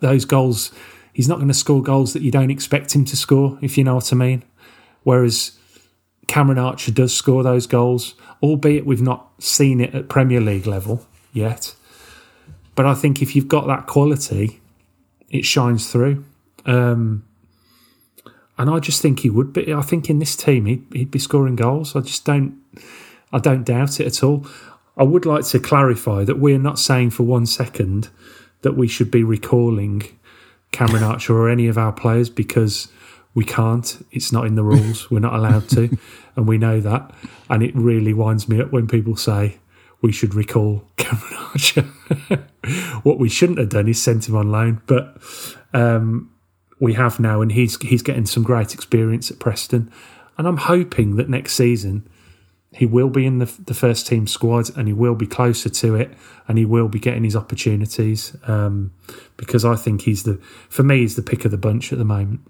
those 0.00 0.24
goals. 0.24 0.72
He's 1.12 1.28
not 1.28 1.36
going 1.36 1.48
to 1.48 1.54
score 1.54 1.82
goals 1.82 2.12
that 2.12 2.22
you 2.22 2.30
don't 2.30 2.50
expect 2.50 2.94
him 2.94 3.04
to 3.06 3.16
score, 3.16 3.58
if 3.62 3.78
you 3.78 3.84
know 3.84 3.94
what 3.96 4.12
I 4.12 4.16
mean. 4.16 4.42
Whereas 5.04 5.58
Cameron 6.26 6.58
Archer 6.58 6.90
does 6.90 7.14
score 7.14 7.42
those 7.42 7.66
goals, 7.66 8.14
albeit 8.42 8.84
we've 8.84 9.02
not 9.02 9.30
seen 9.38 9.80
it 9.80 9.94
at 9.94 10.08
Premier 10.08 10.40
League 10.40 10.66
level 10.66 11.06
yet. 11.32 11.74
But 12.74 12.86
I 12.86 12.94
think 12.94 13.22
if 13.22 13.36
you've 13.36 13.48
got 13.48 13.66
that 13.68 13.86
quality, 13.86 14.60
it 15.30 15.44
shines 15.44 15.90
through. 15.90 16.24
Um, 16.66 17.24
and 18.56 18.70
I 18.70 18.78
just 18.78 19.02
think 19.02 19.20
he 19.20 19.30
would 19.30 19.52
be. 19.52 19.72
I 19.72 19.82
think 19.82 20.08
in 20.08 20.18
this 20.18 20.36
team 20.36 20.66
he'd, 20.66 20.84
he'd 20.92 21.10
be 21.10 21.18
scoring 21.18 21.56
goals. 21.56 21.94
I 21.94 22.00
just 22.00 22.24
don't. 22.24 22.58
I 23.34 23.40
don't 23.40 23.64
doubt 23.64 23.98
it 23.98 24.06
at 24.06 24.22
all. 24.22 24.46
I 24.96 25.02
would 25.02 25.26
like 25.26 25.44
to 25.46 25.58
clarify 25.58 26.22
that 26.22 26.38
we're 26.38 26.56
not 26.56 26.78
saying 26.78 27.10
for 27.10 27.24
one 27.24 27.46
second 27.46 28.08
that 28.62 28.76
we 28.76 28.86
should 28.86 29.10
be 29.10 29.24
recalling 29.24 30.04
Cameron 30.70 31.02
Archer 31.02 31.36
or 31.36 31.50
any 31.50 31.66
of 31.66 31.76
our 31.76 31.92
players 31.92 32.30
because 32.30 32.88
we 33.34 33.44
can't. 33.44 34.06
It's 34.12 34.30
not 34.30 34.46
in 34.46 34.54
the 34.54 34.62
rules. 34.62 35.10
We're 35.10 35.18
not 35.18 35.34
allowed 35.34 35.68
to. 35.70 35.98
And 36.36 36.48
we 36.48 36.58
know 36.58 36.80
that. 36.80 37.14
And 37.48 37.62
it 37.62 37.72
really 37.76 38.12
winds 38.12 38.48
me 38.48 38.60
up 38.60 38.72
when 38.72 38.88
people 38.88 39.14
say 39.14 39.58
we 40.02 40.10
should 40.10 40.34
recall 40.34 40.82
Cameron 40.96 41.34
Archer. 41.34 41.82
what 43.04 43.20
we 43.20 43.28
shouldn't 43.28 43.60
have 43.60 43.68
done 43.68 43.86
is 43.86 44.02
sent 44.02 44.28
him 44.28 44.34
on 44.34 44.50
loan. 44.50 44.82
But 44.86 45.16
um, 45.72 46.32
we 46.80 46.94
have 46.94 47.20
now, 47.20 47.40
and 47.40 47.52
he's 47.52 47.80
he's 47.82 48.02
getting 48.02 48.26
some 48.26 48.42
great 48.42 48.74
experience 48.74 49.30
at 49.30 49.38
Preston. 49.38 49.92
And 50.36 50.48
I'm 50.48 50.56
hoping 50.56 51.14
that 51.14 51.28
next 51.28 51.54
season 51.54 52.08
he 52.74 52.86
will 52.86 53.08
be 53.08 53.24
in 53.24 53.38
the, 53.38 53.46
the 53.66 53.74
first 53.74 54.06
team 54.06 54.26
squad 54.26 54.76
and 54.76 54.88
he 54.88 54.92
will 54.92 55.14
be 55.14 55.26
closer 55.26 55.68
to 55.68 55.94
it 55.94 56.12
and 56.48 56.58
he 56.58 56.64
will 56.64 56.88
be 56.88 56.98
getting 56.98 57.24
his 57.24 57.36
opportunities 57.36 58.36
um, 58.44 58.92
because 59.36 59.64
I 59.64 59.76
think 59.76 60.02
he's 60.02 60.24
the 60.24 60.40
for 60.68 60.82
me 60.82 60.98
he's 60.98 61.16
the 61.16 61.22
pick 61.22 61.44
of 61.44 61.50
the 61.50 61.56
bunch 61.56 61.92
at 61.92 61.98
the 61.98 62.04
moment. 62.04 62.40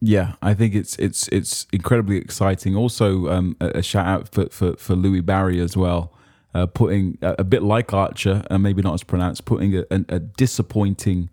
Yeah, 0.00 0.34
I 0.40 0.54
think 0.54 0.74
it's 0.74 0.96
it's 0.96 1.28
it's 1.28 1.66
incredibly 1.72 2.16
exciting. 2.16 2.76
Also, 2.76 3.28
um, 3.28 3.56
a, 3.60 3.82
shout 3.82 4.06
out 4.06 4.28
for, 4.28 4.46
for, 4.48 4.76
for 4.76 4.94
Louie 4.94 5.20
Barry 5.20 5.60
as 5.60 5.76
well, 5.76 6.12
uh, 6.54 6.66
putting 6.66 7.18
a, 7.20 7.36
a, 7.40 7.44
bit 7.44 7.64
like 7.64 7.92
Archer 7.92 8.44
and 8.48 8.62
maybe 8.62 8.80
not 8.80 8.94
as 8.94 9.02
pronounced, 9.02 9.44
putting 9.44 9.76
a, 9.76 9.84
a 9.90 10.20
disappointing 10.20 11.30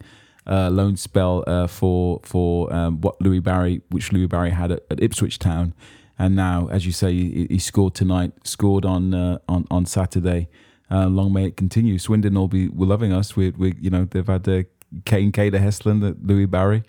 uh, 0.48 0.70
loan 0.72 0.98
spell 0.98 1.44
uh, 1.46 1.68
for 1.68 2.22
for 2.24 2.74
um, 2.74 3.02
what 3.02 3.22
Louie 3.22 3.40
Barry, 3.40 3.84
which 3.90 4.12
Louie 4.12 4.26
Barry 4.26 4.50
had 4.50 4.72
at, 4.72 4.84
at 4.90 5.02
Ipswich 5.02 5.38
Town 5.38 5.76
and 6.18 6.36
now, 6.36 6.68
as 6.72 6.86
you 6.86 6.92
say, 6.92 7.12
he, 7.12 7.48
he 7.50 7.60
scored 7.60 7.94
tonight, 7.94 8.32
scored 8.44 8.86
on 8.86 9.14
uh, 9.14 9.40
on 9.48 9.66
on 9.70 9.86
Saturday. 9.86 10.48
Uh, 10.90 11.08
long 11.08 11.34
may 11.34 11.46
it 11.46 11.58
continue. 11.58 11.98
Swindon 11.98 12.36
will 12.36 12.48
be 12.48 12.70
loving 12.70 13.12
us. 13.12 13.36
We, 13.36 13.50
we 13.52 13.74
you 13.80 13.90
know, 13.90 14.06
they've 14.06 14.26
had 14.26 14.48
uh, 14.48 14.64
Kane, 15.06 15.32
Cater, 15.32 15.58
Heslin, 15.58 16.16
Louie 16.22 16.46
Barry. 16.46 16.84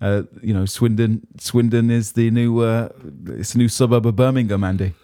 Uh, 0.00 0.22
you 0.42 0.54
know, 0.54 0.64
Swindon. 0.66 1.26
Swindon 1.38 1.90
is 1.90 2.12
the 2.12 2.30
new. 2.30 2.60
Uh, 2.60 2.88
it's 3.26 3.54
a 3.54 3.58
new 3.58 3.68
suburb 3.68 4.06
of 4.06 4.16
Birmingham, 4.16 4.64
Andy. 4.64 4.94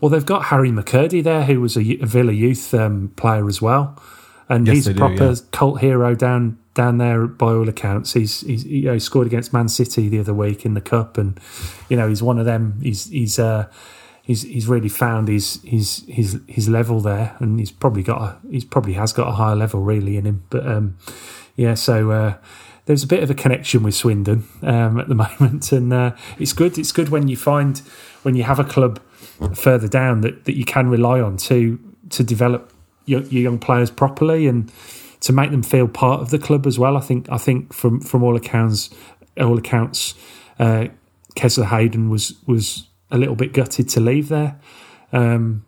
Well, 0.00 0.08
they've 0.08 0.24
got 0.24 0.46
Harry 0.46 0.70
McKirdy 0.70 1.22
there, 1.22 1.44
who 1.44 1.60
was 1.60 1.76
a, 1.76 1.80
a 1.80 2.06
Villa 2.06 2.32
youth 2.32 2.72
um, 2.74 3.12
player 3.16 3.48
as 3.48 3.60
well, 3.60 4.00
and 4.48 4.66
yes, 4.66 4.76
he's 4.76 4.88
a 4.88 4.94
proper 4.94 5.16
do, 5.16 5.24
yeah. 5.24 5.34
cult 5.52 5.80
hero 5.80 6.14
down 6.14 6.58
down 6.76 6.98
there 6.98 7.26
by 7.26 7.46
all 7.46 7.68
accounts. 7.68 8.12
He's, 8.12 8.42
he's 8.42 8.64
you 8.64 8.82
know, 8.82 8.92
he 8.92 9.00
scored 9.00 9.26
against 9.26 9.52
Man 9.52 9.68
City 9.68 10.08
the 10.08 10.20
other 10.20 10.34
week 10.34 10.64
in 10.64 10.74
the 10.74 10.80
cup, 10.80 11.18
and 11.18 11.40
you 11.88 11.96
know 11.96 12.08
he's 12.08 12.22
one 12.22 12.38
of 12.38 12.44
them. 12.44 12.78
He's 12.80 13.06
he's 13.06 13.40
uh, 13.40 13.68
he's 14.22 14.42
he's 14.42 14.68
really 14.68 14.90
found 14.90 15.26
his 15.26 15.60
his 15.64 16.04
his 16.06 16.40
his 16.46 16.68
level 16.68 17.00
there, 17.00 17.34
and 17.40 17.58
he's 17.58 17.72
probably 17.72 18.04
got 18.04 18.22
a 18.22 18.38
he's 18.48 18.64
probably 18.64 18.92
has 18.92 19.12
got 19.12 19.26
a 19.26 19.32
higher 19.32 19.56
level 19.56 19.80
really 19.80 20.16
in 20.16 20.26
him. 20.26 20.44
But 20.50 20.66
um, 20.68 20.96
yeah, 21.56 21.74
so. 21.74 22.12
Uh, 22.12 22.34
there's 22.84 23.02
a 23.02 23.08
bit 23.08 23.24
of 23.24 23.28
a 23.28 23.34
connection 23.34 23.82
with 23.82 23.96
Swindon 23.96 24.44
um, 24.62 25.00
at 25.00 25.08
the 25.08 25.14
moment, 25.40 25.72
and 25.72 25.92
uh, 25.92 26.14
it's 26.38 26.52
good. 26.52 26.78
It's 26.78 26.92
good 26.92 27.08
when 27.08 27.26
you 27.26 27.36
find 27.36 27.78
when 28.22 28.36
you 28.36 28.44
have 28.44 28.60
a 28.60 28.64
club 28.64 29.00
further 29.56 29.88
down 29.88 30.20
that, 30.20 30.44
that 30.44 30.56
you 30.56 30.64
can 30.64 30.88
rely 30.88 31.20
on 31.20 31.36
to 31.36 31.80
to 32.10 32.22
develop 32.22 32.72
your, 33.06 33.22
your 33.22 33.42
young 33.42 33.58
players 33.58 33.90
properly 33.90 34.46
and 34.46 34.70
to 35.26 35.32
make 35.32 35.50
them 35.50 35.62
feel 35.62 35.88
part 35.88 36.20
of 36.20 36.30
the 36.30 36.38
club 36.38 36.66
as 36.66 36.78
well. 36.78 36.96
I 36.96 37.00
think 37.00 37.28
I 37.30 37.36
think 37.36 37.72
from 37.72 38.00
from 38.00 38.22
all 38.22 38.36
accounts, 38.36 38.90
all 39.36 39.58
accounts, 39.58 40.14
uh, 40.60 40.86
Kesler 41.34 41.66
Hayden 41.66 42.08
was 42.10 42.34
was 42.46 42.88
a 43.10 43.18
little 43.18 43.34
bit 43.34 43.52
gutted 43.52 43.88
to 43.90 44.00
leave 44.00 44.28
there, 44.28 44.58
um, 45.12 45.64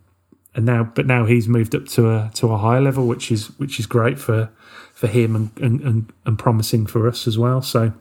and 0.55 0.65
now 0.65 0.85
but 0.85 1.05
now 1.05 1.25
he's 1.25 1.49
moved 1.49 1.75
up 1.75 1.85
to 1.87 2.09
a 2.09 2.31
to 2.35 2.47
a 2.53 2.57
higher 2.57 2.79
level, 2.79 3.05
which 3.05 3.31
is 3.31 3.47
which 3.59 3.79
is 3.79 3.85
great 3.85 4.17
for 4.17 4.49
for 4.93 5.07
him 5.07 5.35
and 5.35 5.51
and, 5.59 5.81
and, 5.81 6.13
and 6.25 6.39
promising 6.39 6.85
for 6.85 7.05
us 7.05 7.27
as 7.27 7.37
well. 7.37 7.61
So, 7.61 7.91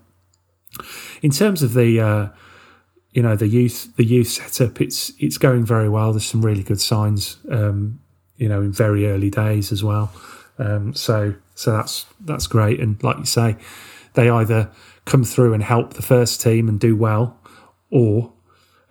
in 1.22 1.32
terms 1.32 1.64
of 1.64 1.74
the 1.74 2.00
uh, 2.00 2.28
you 3.10 3.22
know 3.22 3.34
the 3.34 3.48
youth 3.48 3.96
the 3.96 4.04
youth 4.04 4.28
setup, 4.28 4.80
it's 4.80 5.12
it's 5.18 5.38
going 5.38 5.64
very 5.64 5.88
well. 5.88 6.12
There's 6.12 6.24
some 6.24 6.44
really 6.44 6.62
good 6.62 6.80
signs, 6.80 7.38
um, 7.50 7.98
you 8.36 8.48
know, 8.48 8.60
in 8.60 8.70
very 8.70 9.08
early 9.08 9.28
days 9.30 9.72
as 9.72 9.82
well. 9.82 10.12
Um, 10.60 10.92
so 10.94 11.34
so 11.58 11.72
that's 11.72 12.06
that's 12.20 12.46
great. 12.46 12.78
And 12.78 13.02
like 13.02 13.18
you 13.18 13.24
say, 13.24 13.56
they 14.14 14.30
either 14.30 14.70
come 15.06 15.24
through 15.24 15.54
and 15.54 15.62
help 15.62 15.94
the 15.94 16.02
first 16.02 16.40
team 16.40 16.68
and 16.68 16.78
do 16.78 16.94
well, 16.94 17.36
or 17.90 18.32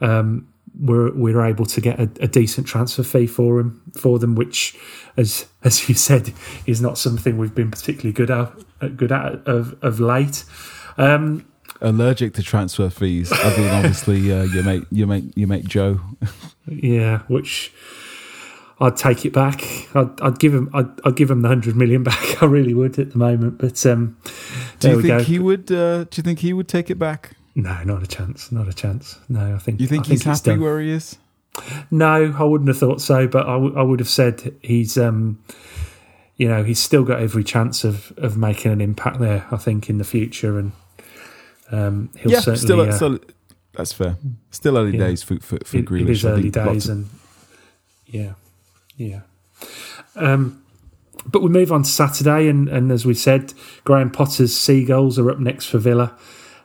um, 0.01 0.49
we're 0.77 1.15
we're 1.15 1.45
able 1.45 1.65
to 1.65 1.79
get 1.79 1.97
a, 1.97 2.09
a, 2.19 2.27
decent 2.27 2.67
transfer 2.67 3.03
fee 3.03 3.25
for 3.25 3.57
them 3.57 3.81
for 3.97 4.19
them, 4.19 4.35
which, 4.35 4.77
as 5.15 5.45
as 5.63 5.87
you 5.87 5.95
said, 5.95 6.33
is 6.65 6.81
not 6.81 6.97
something 6.97 7.37
we've 7.37 7.55
been 7.55 7.71
particularly 7.71 8.11
good 8.11 8.29
at 8.29 8.97
good 8.97 9.13
at 9.13 9.47
of 9.47 9.81
of 9.81 10.01
late. 10.01 10.43
Um, 10.97 11.45
Allergic 11.79 12.33
to 12.33 12.43
transfer 12.43 12.89
fees, 12.89 13.31
other 13.31 13.63
than 13.63 13.75
obviously 13.75 14.29
uh, 14.29 14.43
your 14.43 14.63
mate 14.63 14.83
your 14.91 15.07
mate 15.07 15.31
your 15.37 15.47
mate 15.47 15.65
Joe. 15.65 16.01
yeah, 16.67 17.19
which 17.29 17.71
I'd 18.79 18.95
take 18.95 19.25
it 19.25 19.33
back. 19.33 19.63
I'd, 19.95 20.21
I'd 20.21 20.39
give 20.39 20.53
him. 20.53 20.69
I'd, 20.73 20.87
I'd, 21.03 21.15
give 21.15 21.31
him 21.31 21.41
the 21.41 21.47
hundred 21.47 21.75
million 21.75 22.03
back. 22.11 22.41
I 22.43 22.45
really 22.45 22.73
would 22.73 22.99
at 22.99 23.11
the 23.11 23.17
moment. 23.17 23.57
But 23.57 23.83
um, 23.85 24.17
do 24.79 24.89
you 24.89 25.01
think 25.01 25.07
go. 25.07 25.23
he 25.23 25.39
would? 25.39 25.71
Uh, 25.71 26.03
do 26.03 26.17
you 26.17 26.23
think 26.23 26.39
he 26.39 26.53
would 26.53 26.67
take 26.67 26.89
it 26.89 26.99
back? 26.99 27.31
No, 27.55 27.83
not 27.83 28.03
a 28.03 28.07
chance. 28.07 28.51
Not 28.51 28.67
a 28.67 28.73
chance. 28.73 29.17
No, 29.29 29.55
I 29.55 29.57
think. 29.57 29.81
You 29.81 29.87
think 29.87 30.05
I 30.05 30.09
he's 30.09 30.23
happy 30.23 30.51
done. 30.51 30.61
where 30.61 30.79
he 30.79 30.91
is? 30.91 31.17
No, 31.89 32.35
I 32.37 32.43
wouldn't 32.43 32.67
have 32.67 32.77
thought 32.77 33.01
so. 33.01 33.27
But 33.27 33.47
I, 33.47 33.53
w- 33.53 33.75
I 33.75 33.81
would 33.81 33.99
have 33.99 34.09
said 34.09 34.55
he's. 34.61 34.97
Um, 34.97 35.43
you 36.35 36.47
know, 36.47 36.63
he's 36.63 36.77
still 36.77 37.03
got 37.03 37.19
every 37.19 37.43
chance 37.43 37.83
of 37.83 38.13
of 38.17 38.37
making 38.37 38.71
an 38.71 38.79
impact 38.79 39.19
there. 39.19 39.47
I 39.49 39.57
think 39.57 39.89
in 39.89 39.97
the 39.97 40.03
future, 40.03 40.59
and 40.59 40.71
um, 41.71 42.11
he'll 42.15 42.31
yeah, 42.31 42.41
certainly. 42.41 42.59
Still, 42.59 42.81
uh, 42.81 42.91
still, 42.91 43.19
that's 43.73 43.91
fair. 43.91 44.17
Still 44.51 44.77
early 44.77 44.91
yeah, 44.95 45.05
days 45.05 45.23
for 45.23 45.39
for, 45.39 45.57
for 45.65 45.77
it, 45.77 45.85
Grealish. 45.85 46.01
It 46.01 46.09
is 46.09 46.25
early 46.25 46.51
days, 46.51 46.87
of, 46.87 46.95
and 46.95 47.09
yeah. 48.05 48.33
Yeah. 48.97 49.21
Um, 50.15 50.63
but 51.25 51.41
we 51.41 51.49
move 51.49 51.71
on 51.71 51.83
to 51.83 51.89
Saturday, 51.89 52.47
and, 52.47 52.67
and 52.67 52.91
as 52.91 53.05
we 53.05 53.13
said, 53.13 53.53
Graham 53.83 54.11
Potter's 54.11 54.57
Seagulls 54.57 55.19
are 55.19 55.29
up 55.29 55.39
next 55.39 55.65
for 55.67 55.77
Villa 55.77 56.17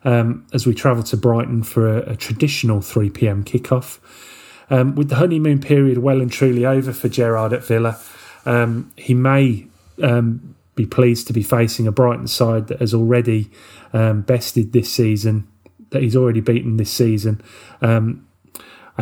um, 0.04 0.46
as 0.52 0.66
we 0.66 0.74
travel 0.74 1.02
to 1.04 1.16
Brighton 1.16 1.62
for 1.62 1.88
a, 1.88 2.12
a 2.12 2.16
traditional 2.16 2.80
3 2.80 3.10
pm 3.10 3.44
kickoff. 3.44 3.98
Um, 4.70 4.94
with 4.94 5.08
the 5.08 5.16
honeymoon 5.16 5.60
period 5.60 5.98
well 5.98 6.20
and 6.20 6.32
truly 6.32 6.64
over 6.64 6.92
for 6.92 7.08
Gerrard 7.08 7.52
at 7.52 7.64
Villa, 7.64 8.00
um, 8.46 8.90
he 8.96 9.12
may 9.12 9.66
um, 10.02 10.54
be 10.74 10.86
pleased 10.86 11.26
to 11.26 11.32
be 11.32 11.42
facing 11.42 11.86
a 11.86 11.92
Brighton 11.92 12.26
side 12.26 12.68
that 12.68 12.80
has 12.80 12.94
already 12.94 13.50
um, 13.92 14.22
bested 14.22 14.72
this 14.72 14.90
season 14.90 15.46
that 15.92 16.02
he's 16.02 16.16
already 16.16 16.40
beaten 16.40 16.76
this 16.76 16.90
season, 16.90 17.40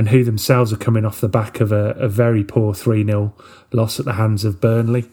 and 0.01 0.09
who 0.09 0.25
themselves 0.25 0.73
are 0.73 0.79
coming 0.79 1.05
off 1.05 1.21
the 1.21 1.29
back 1.29 1.61
of 1.61 1.73
a, 1.73 1.91
a 1.91 2.09
very 2.09 2.43
poor 2.43 2.73
3 2.73 3.05
0 3.05 3.35
loss 3.71 4.01
at 4.01 4.07
the 4.07 4.15
hands 4.15 4.47
of 4.47 4.59
Burnley. 4.59 5.11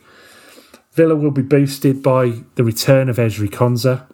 Villa 0.93 1.13
will 1.13 1.29
be 1.29 1.41
boosted 1.41 2.01
by 2.01 2.35
the 2.55 2.63
return 2.63 3.09
of 3.09 3.17
Ezri 3.17 3.49
Konsa 3.49 4.07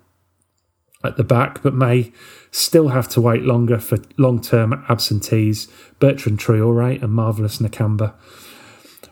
at 1.04 1.16
the 1.16 1.24
back, 1.24 1.62
but 1.62 1.76
may 1.76 2.12
still 2.50 2.88
have 2.88 3.08
to 3.10 3.22
wait 3.22 3.44
longer 3.44 3.78
for 3.78 4.00
long 4.18 4.42
term 4.42 4.84
absentees 4.90 5.68
Bertrand 6.00 6.40
Traore 6.40 7.00
and 7.04 7.14
Marvelous 7.14 7.60
Nakamba. 7.60 8.16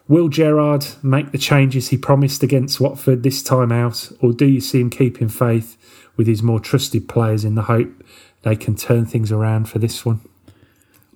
Will 0.07 0.29
Gerrard 0.29 0.87
make 1.03 1.31
the 1.31 1.37
changes 1.37 1.89
he 1.89 1.97
promised 1.97 2.41
against 2.41 2.81
Watford 2.81 3.21
this 3.21 3.43
time 3.43 3.71
out, 3.71 4.11
or 4.19 4.33
do 4.33 4.47
you 4.47 4.61
see 4.61 4.81
him 4.81 4.89
keeping 4.89 5.29
faith 5.29 5.77
with 6.17 6.25
his 6.25 6.41
more 6.41 6.59
trusted 6.59 7.07
players 7.07 7.45
in 7.45 7.53
the 7.53 7.61
hope 7.61 8.03
they 8.41 8.55
can 8.55 8.75
turn 8.75 9.05
things 9.05 9.31
around 9.31 9.69
for 9.69 9.77
this 9.77 10.03
one? 10.03 10.21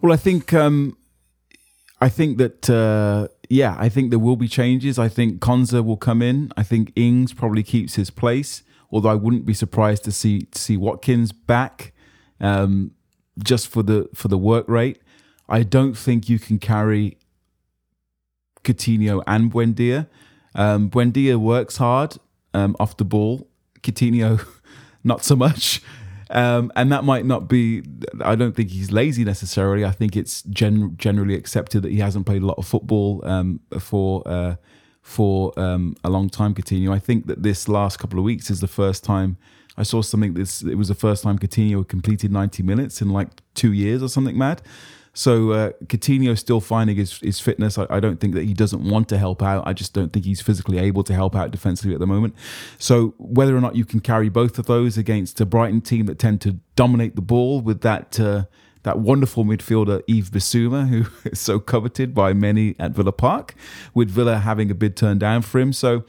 Well, 0.06 0.14
I 0.14 0.18
think 0.18 0.54
um, 0.54 0.98
I 2.00 2.10
think 2.10 2.38
that 2.38 2.70
uh, 2.70 3.28
yeah, 3.50 3.76
I 3.80 3.90
think 3.90 4.12
there 4.12 4.20
will 4.20 4.36
be 4.36 4.48
changes. 4.48 5.00
I 5.00 5.08
think 5.10 5.40
Konsa 5.40 5.84
will 5.84 5.98
come 5.98 6.22
in. 6.22 6.52
I 6.56 6.62
think 6.62 6.92
Ings 6.96 7.34
probably 7.34 7.64
keeps 7.64 7.96
his 7.96 8.12
place. 8.12 8.62
Although 8.92 9.10
I 9.10 9.16
wouldn't 9.16 9.48
be 9.48 9.56
surprised 9.56 10.04
to 10.04 10.12
see 10.12 10.42
to 10.42 10.60
see 10.60 10.78
Watkins 10.78 11.32
back, 11.32 11.92
um, 12.40 12.92
just 13.44 13.68
for 13.68 13.82
the 13.82 14.08
for 14.14 14.28
the 14.28 14.38
work 14.38 14.68
rate. 14.68 15.02
I 15.50 15.64
don't 15.64 15.98
think 15.98 16.30
you 16.30 16.38
can 16.38 16.60
carry 16.60 17.18
Coutinho 18.64 19.24
and 19.26 19.52
Buendia. 19.52 20.06
Um, 20.54 20.88
Buendia 20.92 21.38
works 21.38 21.78
hard 21.78 22.18
um, 22.54 22.76
off 22.80 22.96
the 22.96 23.06
ball. 23.06 23.48
Coutinho, 23.82 24.46
not 25.04 25.24
so 25.24 25.36
much. 25.36 25.82
Um, 26.30 26.72
and 26.76 26.92
that 26.92 27.04
might 27.04 27.26
not 27.26 27.48
be. 27.48 27.84
I 28.22 28.36
don't 28.36 28.56
think 28.56 28.72
he's 28.72 28.92
lazy 28.92 29.24
necessarily. 29.24 29.86
I 29.86 29.92
think 29.92 30.16
it's 30.16 30.42
gen- 30.44 30.96
generally 30.98 31.36
accepted 31.36 31.84
that 31.84 31.92
he 31.92 32.00
hasn't 32.00 32.26
played 32.26 32.42
a 32.42 32.46
lot 32.46 32.58
of 32.58 32.66
football 32.66 33.22
um, 33.26 33.60
for 33.80 34.24
uh, 34.28 34.56
for 35.02 35.58
um, 35.60 35.96
a 36.04 36.10
long 36.10 36.30
time. 36.30 36.56
Coutinho. 36.56 36.92
I 36.92 37.00
think 37.00 37.28
that 37.28 37.44
this 37.44 37.68
last 37.68 37.98
couple 37.98 38.18
of 38.18 38.26
weeks 38.26 38.50
is 38.50 38.60
the 38.60 38.68
first 38.68 39.04
time 39.04 39.38
I 39.78 39.84
saw 39.84 40.02
something. 40.02 40.34
This 40.34 40.62
it 40.62 40.76
was 40.76 40.88
the 40.88 40.96
first 40.96 41.24
time 41.24 41.38
Coutinho 41.38 41.88
completed 41.88 42.32
ninety 42.32 42.64
minutes 42.64 43.02
in 43.02 43.10
like 43.10 43.30
two 43.54 43.72
years 43.74 44.02
or 44.02 44.10
something 44.10 44.38
mad. 44.38 44.62
So 45.16 45.52
uh, 45.52 45.72
Coutinho 45.86 46.38
still 46.38 46.60
finding 46.60 46.98
his, 46.98 47.20
his 47.20 47.40
fitness. 47.40 47.78
I, 47.78 47.88
I, 47.90 48.00
don't 48.02 48.20
think 48.20 48.34
that 48.36 48.44
he 48.44 48.54
doesn't 48.54 48.84
want 48.84 49.08
to 49.10 49.18
help 49.18 49.42
out. 49.42 49.66
I 49.66 49.72
just 49.72 49.94
don't 49.94 50.12
think 50.12 50.26
he's 50.26 50.42
physically 50.42 50.78
able 50.78 51.06
to 51.06 51.14
help 51.14 51.38
out 51.38 51.52
defensively 51.52 51.94
at 51.94 52.02
the 52.02 52.06
moment. 52.06 52.36
So 52.78 53.16
whether 53.18 53.56
or 53.56 53.62
not 53.62 53.78
you 53.78 53.86
can 53.86 54.02
carry 54.02 54.28
both 54.28 54.60
of 54.60 54.66
those 54.66 54.98
against 54.98 55.40
a 55.40 55.46
Brighton 55.46 55.80
team 55.80 56.06
that 56.08 56.20
tend 56.20 56.42
to 56.42 56.60
dominate 56.76 57.16
the 57.16 57.22
ball 57.22 57.62
with 57.62 57.80
that 57.82 58.20
uh, 58.20 58.44
that 58.84 59.00
wonderful 59.00 59.46
midfielder 59.46 60.02
Yves 60.08 60.30
Bissouma, 60.30 60.90
who 60.90 61.06
is 61.30 61.40
so 61.40 61.60
coveted 61.60 62.14
by 62.14 62.34
many 62.34 62.76
at 62.78 62.92
Villa 62.92 63.14
Park, 63.14 63.56
with 63.94 64.10
Villa 64.10 64.40
having 64.40 64.70
a 64.70 64.76
bid 64.76 64.98
turned 64.98 65.22
down 65.22 65.42
for 65.44 65.60
him. 65.60 65.72
So 65.72 66.04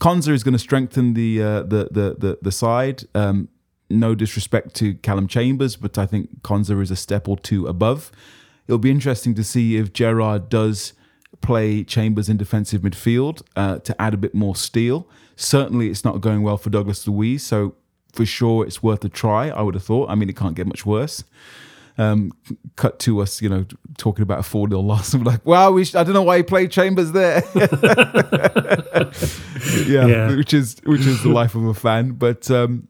Konsa 0.00 0.28
is 0.28 0.44
going 0.44 0.52
to 0.52 0.58
strengthen 0.58 1.14
the 1.14 1.42
uh, 1.42 1.62
the, 1.64 1.88
the, 1.90 2.16
the 2.16 2.38
the 2.40 2.52
side. 2.52 3.02
Um, 3.12 3.48
no 3.90 4.14
disrespect 4.14 4.74
to 4.76 4.94
Calum 4.94 5.26
Chambers, 5.26 5.74
but 5.74 5.98
I 5.98 6.06
think 6.06 6.42
Konsa 6.42 6.80
is 6.80 6.92
a 6.92 6.96
step 6.96 7.26
or 7.26 7.36
two 7.36 7.66
above 7.66 8.12
it'll 8.66 8.78
be 8.78 8.90
interesting 8.90 9.34
to 9.34 9.44
see 9.44 9.76
if 9.76 9.92
Gerrard 9.92 10.48
does 10.48 10.92
play 11.40 11.84
Chambers 11.84 12.28
in 12.28 12.36
defensive 12.36 12.82
midfield 12.82 13.42
uh, 13.56 13.78
to 13.80 14.00
add 14.00 14.14
a 14.14 14.16
bit 14.16 14.34
more 14.34 14.56
steel. 14.56 15.06
Certainly, 15.36 15.90
it's 15.90 16.04
not 16.04 16.20
going 16.20 16.42
well 16.42 16.56
for 16.56 16.70
Douglas 16.70 17.06
Luiz, 17.06 17.42
so 17.42 17.74
for 18.12 18.24
sure 18.24 18.64
it's 18.66 18.82
worth 18.82 19.04
a 19.04 19.08
try. 19.08 19.48
I 19.48 19.62
would 19.62 19.74
have 19.74 19.84
thought. 19.84 20.08
I 20.10 20.14
mean, 20.14 20.28
it 20.28 20.36
can't 20.36 20.54
get 20.54 20.66
much 20.66 20.86
worse. 20.86 21.24
Um, 21.98 22.32
cut 22.76 22.98
to 23.00 23.20
us, 23.20 23.42
you 23.42 23.50
know, 23.50 23.66
talking 23.98 24.22
about 24.22 24.38
a 24.38 24.42
4 24.42 24.68
0 24.68 24.80
loss. 24.80 25.12
I'm 25.14 25.24
like, 25.24 25.44
wow, 25.44 25.72
we 25.72 25.84
sh- 25.84 25.94
I 25.94 26.04
don't 26.04 26.14
know 26.14 26.22
why 26.22 26.38
he 26.38 26.42
played 26.42 26.70
Chambers 26.70 27.12
there. 27.12 27.42
yeah, 29.86 30.06
yeah, 30.06 30.34
which 30.36 30.54
is 30.54 30.80
which 30.84 31.02
is 31.02 31.22
the 31.22 31.28
life 31.28 31.54
of 31.54 31.64
a 31.64 31.74
fan. 31.74 32.12
But 32.12 32.50
um, 32.50 32.88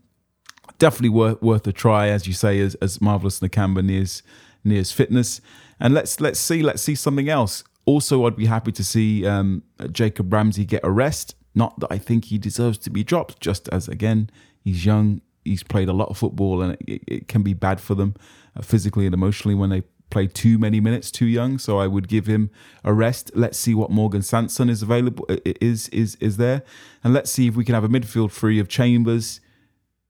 definitely 0.79 1.09
worth 1.09 1.43
worth 1.43 1.67
a 1.67 1.73
try, 1.73 2.09
as 2.09 2.27
you 2.27 2.33
say, 2.33 2.61
as, 2.61 2.77
as 2.77 3.01
Marvelous 3.01 3.41
Nakamba 3.41 3.85
nears 3.85 4.23
nears 4.65 4.93
fitness 4.93 5.41
and 5.83 5.93
let's 5.93 6.21
let's 6.21 6.39
see 6.41 6.63
let's 6.63 6.81
see 6.81 6.95
something 6.95 7.29
else. 7.29 7.65
Also, 7.85 8.25
I'd 8.25 8.37
be 8.37 8.47
happy 8.47 8.71
to 8.73 8.85
see 8.85 9.27
um, 9.27 9.65
Jacob 9.91 10.33
Ramsey 10.33 10.65
get 10.65 10.81
a 10.85 10.91
rest. 10.91 11.35
Not 11.55 11.79
that 11.81 11.89
I 11.91 11.99
think 11.99 12.27
he 12.27 12.39
deserves 12.39 12.79
to 12.79 12.91
be 12.91 13.03
dropped, 13.03 13.41
just 13.41 13.69
as 13.71 13.89
again 13.89 14.31
he's 14.63 14.87
young, 14.87 15.21
he's 15.45 15.65
played 15.65 15.89
a 15.89 15.93
lot 15.93 16.09
of 16.09 16.17
football, 16.17 16.63
and 16.63 16.79
it, 16.87 17.03
it 17.07 17.29
can 17.29 17.43
be 17.43 17.53
bad 17.53 17.81
for 17.81 17.97
them 17.97 18.15
uh, 18.57 18.63
physically 18.63 19.07
and 19.07 19.13
emotionally 19.13 19.57
when 19.57 19.71
they 19.71 19.83
play 20.09 20.29
too 20.29 20.57
many 20.57 20.79
minutes 20.79 21.11
too 21.11 21.27
young. 21.27 21.59
So 21.59 21.81
I 21.81 21.89
would 21.89 22.07
give 22.07 22.27
him 22.27 22.51
a 22.85 22.93
rest. 22.93 23.33
Let's 23.35 23.59
see 23.59 23.75
what 23.75 23.91
Morgan 23.91 24.23
Sanson 24.23 24.71
is 24.71 24.83
available 24.83 25.27
is 25.45 25.89
is 25.89 26.15
is 26.21 26.37
there, 26.37 26.63
and 27.03 27.13
let's 27.13 27.31
see 27.31 27.49
if 27.49 27.57
we 27.57 27.65
can 27.65 27.75
have 27.75 27.85
a 27.85 27.89
midfield 27.89 28.31
free 28.31 28.61
of 28.61 28.69
Chambers, 28.69 29.41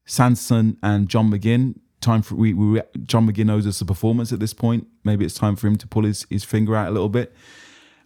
Sanson, 0.04 0.76
and 0.82 1.08
John 1.08 1.30
McGinn 1.30 1.76
time 2.02 2.22
for 2.22 2.34
we, 2.34 2.52
we 2.52 2.82
John 3.04 3.30
McGinn 3.30 3.50
owes 3.50 3.66
us 3.66 3.80
a 3.80 3.84
performance 3.84 4.32
at 4.32 4.40
this 4.40 4.52
point. 4.52 4.86
Maybe 5.04 5.24
it's 5.24 5.34
time 5.34 5.56
for 5.56 5.66
him 5.66 5.76
to 5.76 5.86
pull 5.86 6.04
his, 6.04 6.26
his 6.28 6.44
finger 6.44 6.76
out 6.76 6.88
a 6.88 6.90
little 6.90 7.08
bit. 7.08 7.34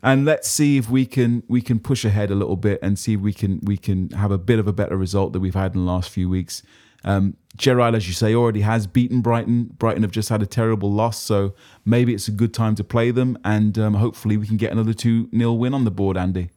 And 0.02 0.24
let's 0.24 0.46
see 0.46 0.76
if 0.76 0.88
we 0.88 1.06
can 1.06 1.42
we 1.48 1.60
can 1.60 1.80
push 1.80 2.04
ahead 2.04 2.30
a 2.30 2.34
little 2.34 2.56
bit 2.56 2.78
and 2.82 2.98
see 2.98 3.14
if 3.14 3.20
we 3.20 3.32
can 3.32 3.60
we 3.62 3.76
can 3.76 4.10
have 4.10 4.30
a 4.30 4.38
bit 4.38 4.58
of 4.58 4.68
a 4.68 4.72
better 4.72 4.96
result 4.96 5.32
that 5.32 5.40
we've 5.40 5.54
had 5.54 5.74
in 5.74 5.84
the 5.84 5.90
last 5.90 6.10
few 6.10 6.28
weeks. 6.28 6.62
Um, 7.04 7.36
Gerrard, 7.56 7.94
as 7.94 8.08
you 8.08 8.14
say, 8.14 8.34
already 8.34 8.62
has 8.62 8.86
beaten 8.86 9.20
Brighton. 9.20 9.70
Brighton 9.78 10.02
have 10.02 10.10
just 10.10 10.28
had 10.28 10.42
a 10.42 10.46
terrible 10.46 10.92
loss, 10.92 11.20
so 11.20 11.54
maybe 11.84 12.12
it's 12.12 12.26
a 12.26 12.32
good 12.32 12.52
time 12.52 12.74
to 12.74 12.84
play 12.84 13.10
them, 13.10 13.38
and 13.44 13.78
um, 13.78 13.94
hopefully 13.94 14.36
we 14.36 14.46
can 14.46 14.56
get 14.56 14.72
another 14.72 14.92
two 14.92 15.28
0 15.30 15.52
win 15.52 15.72
on 15.72 15.84
the 15.84 15.90
board, 15.90 16.16
Andy. 16.16 16.50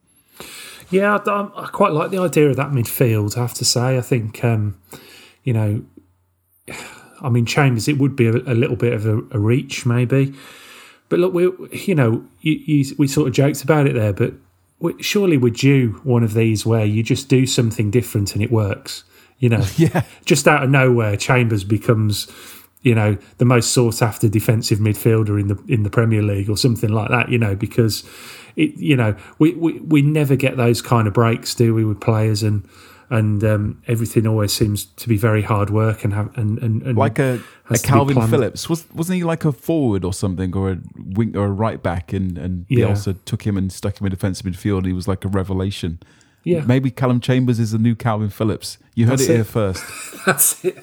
Yeah, 0.89 1.17
I, 1.17 1.49
I, 1.55 1.67
quite 1.67 1.93
like 1.93 2.09
the 2.09 2.17
idea 2.17 2.49
of 2.49 2.55
that 2.55 2.71
midfield. 2.71 3.37
I 3.37 3.41
have 3.41 3.53
to 3.55 3.65
say, 3.65 3.97
I 3.97 4.01
think 4.01 4.43
um, 4.43 4.79
you 5.43 5.53
know 5.53 5.85
I 7.21 7.29
mean, 7.29 7.45
Chambers, 7.45 7.87
it 7.87 7.97
would 7.97 8.15
be 8.15 8.27
a, 8.27 8.33
a 8.33 8.55
little 8.55 8.75
bit 8.75 8.93
of 8.93 9.05
a, 9.05 9.17
a, 9.31 9.39
reach, 9.39 9.85
maybe. 9.85 10.33
But 11.09 11.19
look, 11.19 11.33
we, 11.33 11.51
you 11.71 11.95
know, 11.95 12.25
you, 12.41 12.53
you, 12.53 12.95
we 12.97 13.07
sort 13.07 13.27
of 13.27 13.33
joked 13.33 13.63
about 13.63 13.87
it 13.87 13.93
there, 13.93 14.13
but 14.13 14.33
we, 14.79 15.01
surely 15.01 15.37
we're 15.37 15.53
due 15.53 15.99
one 16.03 16.23
of 16.23 16.33
these 16.33 16.65
where 16.65 16.85
you 16.85 17.03
just 17.03 17.27
do 17.29 17.45
something 17.45 17.91
different 17.91 18.33
and 18.33 18.43
it 18.43 18.51
works. 18.51 19.03
You 19.39 19.49
know, 19.49 19.65
yeah. 19.77 20.03
Just 20.25 20.47
out 20.47 20.63
of 20.63 20.69
nowhere, 20.69 21.17
Chambers 21.17 21.63
becomes, 21.63 22.27
you 22.81 22.95
know, 22.95 23.17
the 23.37 23.45
most 23.45 23.71
sought 23.71 24.01
after 24.01 24.27
defensive 24.27 24.79
midfielder 24.79 25.39
in 25.39 25.47
the 25.47 25.63
in 25.67 25.83
the 25.83 25.89
Premier 25.89 26.21
League 26.21 26.49
or 26.49 26.57
something 26.57 26.89
like 26.89 27.09
that. 27.09 27.29
You 27.29 27.37
know, 27.37 27.55
because 27.55 28.03
it, 28.55 28.75
you 28.77 28.95
know, 28.95 29.15
we 29.39 29.53
we, 29.55 29.79
we 29.79 30.01
never 30.01 30.35
get 30.35 30.57
those 30.57 30.81
kind 30.81 31.07
of 31.07 31.13
breaks, 31.13 31.55
do 31.55 31.73
we, 31.73 31.83
with 31.83 31.99
players 31.99 32.43
and 32.43 32.67
and 33.09 33.43
um, 33.43 33.81
everything 33.87 34.27
always 34.27 34.53
seems 34.53 34.85
to 34.85 35.09
be 35.09 35.17
very 35.17 35.41
hard 35.41 35.69
work 35.71 36.03
and 36.03 36.13
have 36.13 36.35
and, 36.37 36.59
and, 36.59 36.83
and 36.83 36.97
like 36.97 37.17
a, 37.17 37.41
a 37.69 37.73
Kalvin 37.73 38.29
Phillips 38.29 38.69
was 38.69 38.89
wasn't 38.93 39.17
he 39.17 39.23
like 39.23 39.45
a 39.45 39.51
forward 39.51 40.05
or 40.05 40.13
something 40.13 40.55
or 40.55 40.71
a 40.71 40.77
wing 40.95 41.35
or 41.35 41.45
a 41.45 41.51
right 41.51 41.81
back 41.81 42.13
and 42.13 42.37
and 42.37 42.65
yeah. 42.69 42.85
Bielsa 42.85 43.17
took 43.25 43.47
him 43.47 43.57
and 43.57 43.71
stuck 43.71 43.99
him 43.99 44.05
in 44.05 44.11
defensive 44.11 44.45
midfield. 44.45 44.79
And 44.79 44.85
he 44.87 44.93
was 44.93 45.07
like 45.07 45.25
a 45.25 45.27
revelation. 45.27 45.99
Yeah, 46.43 46.61
maybe 46.61 46.89
Calum 46.89 47.19
Chambers 47.19 47.59
is 47.59 47.71
the 47.71 47.77
new 47.77 47.95
Kalvin 47.95 48.31
Phillips. 48.31 48.77
You 48.95 49.07
heard 49.07 49.19
it, 49.19 49.29
it, 49.29 49.33
here 49.33 49.43
first. 49.43 49.83
That's 50.25 50.63
it. 50.63 50.77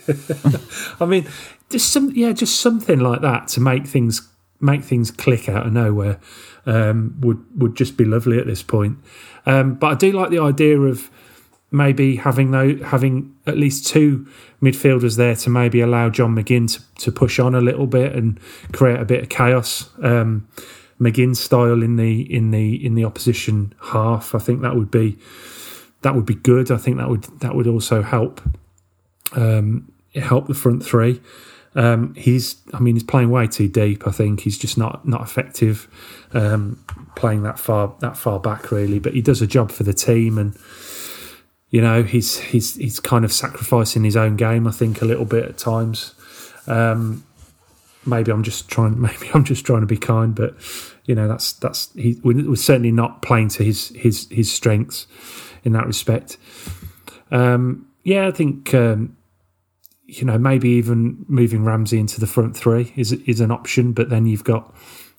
I 1.01 1.07
mean, 1.07 1.27
just 1.71 1.91
some 1.91 2.11
yeah, 2.11 2.33
just 2.33 2.61
something 2.61 2.99
like 2.99 3.21
that 3.23 3.49
to 3.49 3.61
make 3.61 3.87
things 3.87 4.29
make 4.61 4.83
things 4.83 5.11
click 5.11 5.49
out 5.49 5.67
of 5.67 5.73
nowhere 5.73 6.19
um, 6.67 7.17
would 7.21 7.45
would 7.57 7.77
just 7.77 7.97
be 7.97 8.05
lovely 8.05 8.39
at 8.39 8.47
this 8.47 8.63
point. 8.63 8.99
Um, 9.47 9.75
but 9.75 9.93
I 9.93 9.95
do 9.95 10.13
like 10.13 10.31
the 10.31 10.41
idea 10.41 10.79
of 10.79 11.09
maybe 11.77 12.17
having 12.17 12.51
though 12.51 12.77
having 12.79 13.35
at 13.47 13.57
least 13.57 13.87
two 13.87 14.27
midfielders 14.63 15.17
there 15.17 15.37
to 15.37 15.51
maybe 15.51 15.81
allow 15.81 16.09
John 16.09 16.35
McGinn 16.35 16.73
to, 16.75 17.03
to 17.03 17.13
push 17.13 17.39
on 17.39 17.55
a 17.55 17.61
little 17.61 17.87
bit 17.87 18.15
and 18.15 18.41
create 18.73 18.99
a 18.99 19.05
bit 19.05 19.23
of 19.23 19.29
chaos. 19.29 19.91
Um, 20.03 20.49
McGinn 20.99 21.37
style 21.37 21.83
in 21.83 21.97
the 21.97 22.23
in 22.35 22.51
the 22.51 22.85
in 22.85 22.95
the 22.95 23.05
opposition 23.05 23.75
half. 23.93 24.35
I 24.35 24.39
think 24.39 24.63
that 24.63 24.75
would 24.75 24.91
be 24.91 25.19
that 26.01 26.15
would 26.15 26.25
be 26.25 26.35
good. 26.35 26.71
I 26.71 26.79
think 26.79 26.97
that 26.97 27.11
would 27.11 27.25
that 27.41 27.55
would 27.55 27.67
also 27.67 28.03
help 28.03 28.41
um, 29.33 29.93
help 30.15 30.47
the 30.49 30.55
front 30.55 30.85
three. 30.85 31.21
Um, 31.75 32.15
he's 32.15 32.57
I 32.73 32.79
mean 32.79 32.95
he's 32.95 33.05
playing 33.05 33.29
way 33.29 33.47
too 33.47 33.69
deep. 33.69 34.07
I 34.07 34.11
think 34.11 34.41
he's 34.41 34.57
just 34.57 34.79
not 34.79 35.07
not 35.07 35.21
effective 35.21 35.87
um, 36.33 36.83
playing 37.15 37.43
that 37.43 37.59
far 37.59 37.95
that 38.01 38.17
far 38.17 38.41
back 38.41 38.71
really. 38.71 38.99
But 38.99 39.13
he 39.13 39.21
does 39.21 39.43
a 39.43 39.47
job 39.47 39.71
for 39.71 39.83
the 39.83 39.93
team 39.93 40.39
and 40.39 40.57
you 41.71 41.81
know, 41.81 42.03
he's 42.03 42.39
he's 42.39 42.77
he's 42.77 43.01
kind 43.01 43.25
of 43.25 43.33
sacrificing 43.33 44.05
his 44.05 44.17
own 44.17 44.37
game. 44.37 44.67
I 44.67 44.71
think 44.71 45.03
a 45.03 45.05
little 45.05 45.25
bit 45.25 45.45
at 45.45 45.59
times. 45.59 46.15
Um, 46.67 47.25
maybe 48.05 48.31
I'm 48.33 48.43
just 48.43 48.69
trying. 48.69 49.01
Maybe 49.01 49.31
I'm 49.35 49.45
just 49.45 49.67
trying 49.67 49.81
to 49.81 49.87
be 49.87 49.97
kind, 49.97 50.35
but 50.35 50.55
you 51.05 51.15
know, 51.15 51.29
that's 51.29 51.53
that's 51.53 51.93
he 51.95 52.21
was 52.23 52.65
certainly 52.65 52.93
not 52.93 53.23
playing 53.23 53.49
to 53.51 53.65
his 53.65 53.89
his 53.89 54.29
his 54.31 54.53
strengths 54.53 55.07
in 55.65 55.73
that 55.73 55.87
respect. 55.87 56.37
Um, 57.31 57.89
yeah, 58.05 58.29
I 58.29 58.31
think 58.31 58.73
um, 58.73 59.17
you 60.07 60.25
know, 60.25 60.39
maybe 60.39 60.71
even 60.71 61.25
moving 61.29 61.65
Ramsey 61.65 61.99
into 61.99 62.21
the 62.21 62.27
front 62.27 62.57
three 62.57 62.93
is 62.97 63.13
is 63.13 63.41
an 63.41 63.51
option. 63.51 63.93
But 63.93 64.09
then 64.09 64.27
you've 64.27 64.45
got 64.45 64.73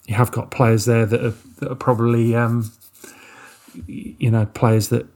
you 0.06 0.14
have 0.14 0.32
got 0.32 0.50
players 0.50 0.86
there 0.86 1.04
that 1.04 1.24
are, 1.24 1.34
that 1.60 1.70
are 1.70 1.76
probably 1.76 2.34
um, 2.34 2.72
you 3.86 4.30
know 4.30 4.46
players 4.46 4.88
that 4.88 5.06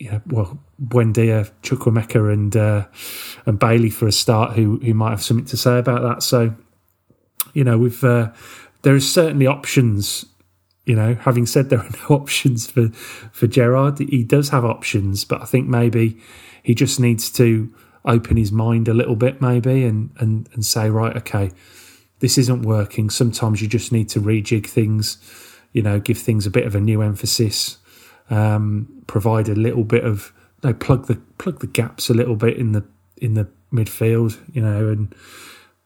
know 0.00 0.22
well 0.26 0.58
Buendia, 0.82 1.50
Chukwuemeka, 1.62 2.32
and 2.32 2.56
uh, 2.56 2.86
and 3.46 3.58
Bailey 3.58 3.90
for 3.90 4.06
a 4.06 4.12
start 4.12 4.52
who 4.52 4.78
who 4.78 4.94
might 4.94 5.10
have 5.10 5.22
something 5.22 5.46
to 5.46 5.56
say 5.56 5.78
about 5.78 6.02
that. 6.02 6.22
So 6.22 6.54
you 7.52 7.64
know 7.64 7.78
we've 7.78 8.02
uh, 8.04 8.32
there 8.82 8.94
is 8.94 9.10
certainly 9.10 9.46
options. 9.46 10.24
You 10.86 10.94
know, 10.94 11.14
having 11.14 11.44
said 11.44 11.68
there 11.68 11.80
are 11.80 11.90
no 12.08 12.16
options 12.16 12.70
for 12.70 12.88
for 12.88 13.46
Gerrard, 13.46 13.98
he 13.98 14.24
does 14.24 14.50
have 14.50 14.64
options, 14.64 15.24
but 15.24 15.42
I 15.42 15.44
think 15.44 15.68
maybe 15.68 16.18
he 16.62 16.74
just 16.74 17.00
needs 17.00 17.30
to 17.32 17.72
open 18.04 18.36
his 18.36 18.52
mind 18.52 18.88
a 18.88 18.94
little 18.94 19.16
bit, 19.16 19.40
maybe, 19.40 19.84
and 19.84 20.10
and 20.18 20.48
and 20.54 20.64
say, 20.64 20.88
right, 20.88 21.16
okay, 21.16 21.50
this 22.20 22.38
isn't 22.38 22.62
working. 22.62 23.10
Sometimes 23.10 23.60
you 23.60 23.68
just 23.68 23.92
need 23.92 24.08
to 24.10 24.20
rejig 24.20 24.66
things. 24.66 25.18
You 25.72 25.82
know, 25.82 26.00
give 26.00 26.18
things 26.18 26.46
a 26.46 26.50
bit 26.50 26.66
of 26.66 26.74
a 26.74 26.80
new 26.80 27.02
emphasis. 27.02 27.78
Um, 28.30 29.02
provide 29.06 29.48
a 29.48 29.54
little 29.54 29.84
bit 29.84 30.04
of 30.04 30.32
they 30.60 30.72
plug 30.72 31.06
the 31.06 31.16
plug 31.38 31.60
the 31.60 31.66
gaps 31.66 32.10
a 32.10 32.14
little 32.14 32.36
bit 32.36 32.56
in 32.56 32.72
the 32.72 32.84
in 33.16 33.34
the 33.34 33.48
midfield. 33.72 34.38
You 34.54 34.62
know, 34.62 34.88
and 34.88 35.14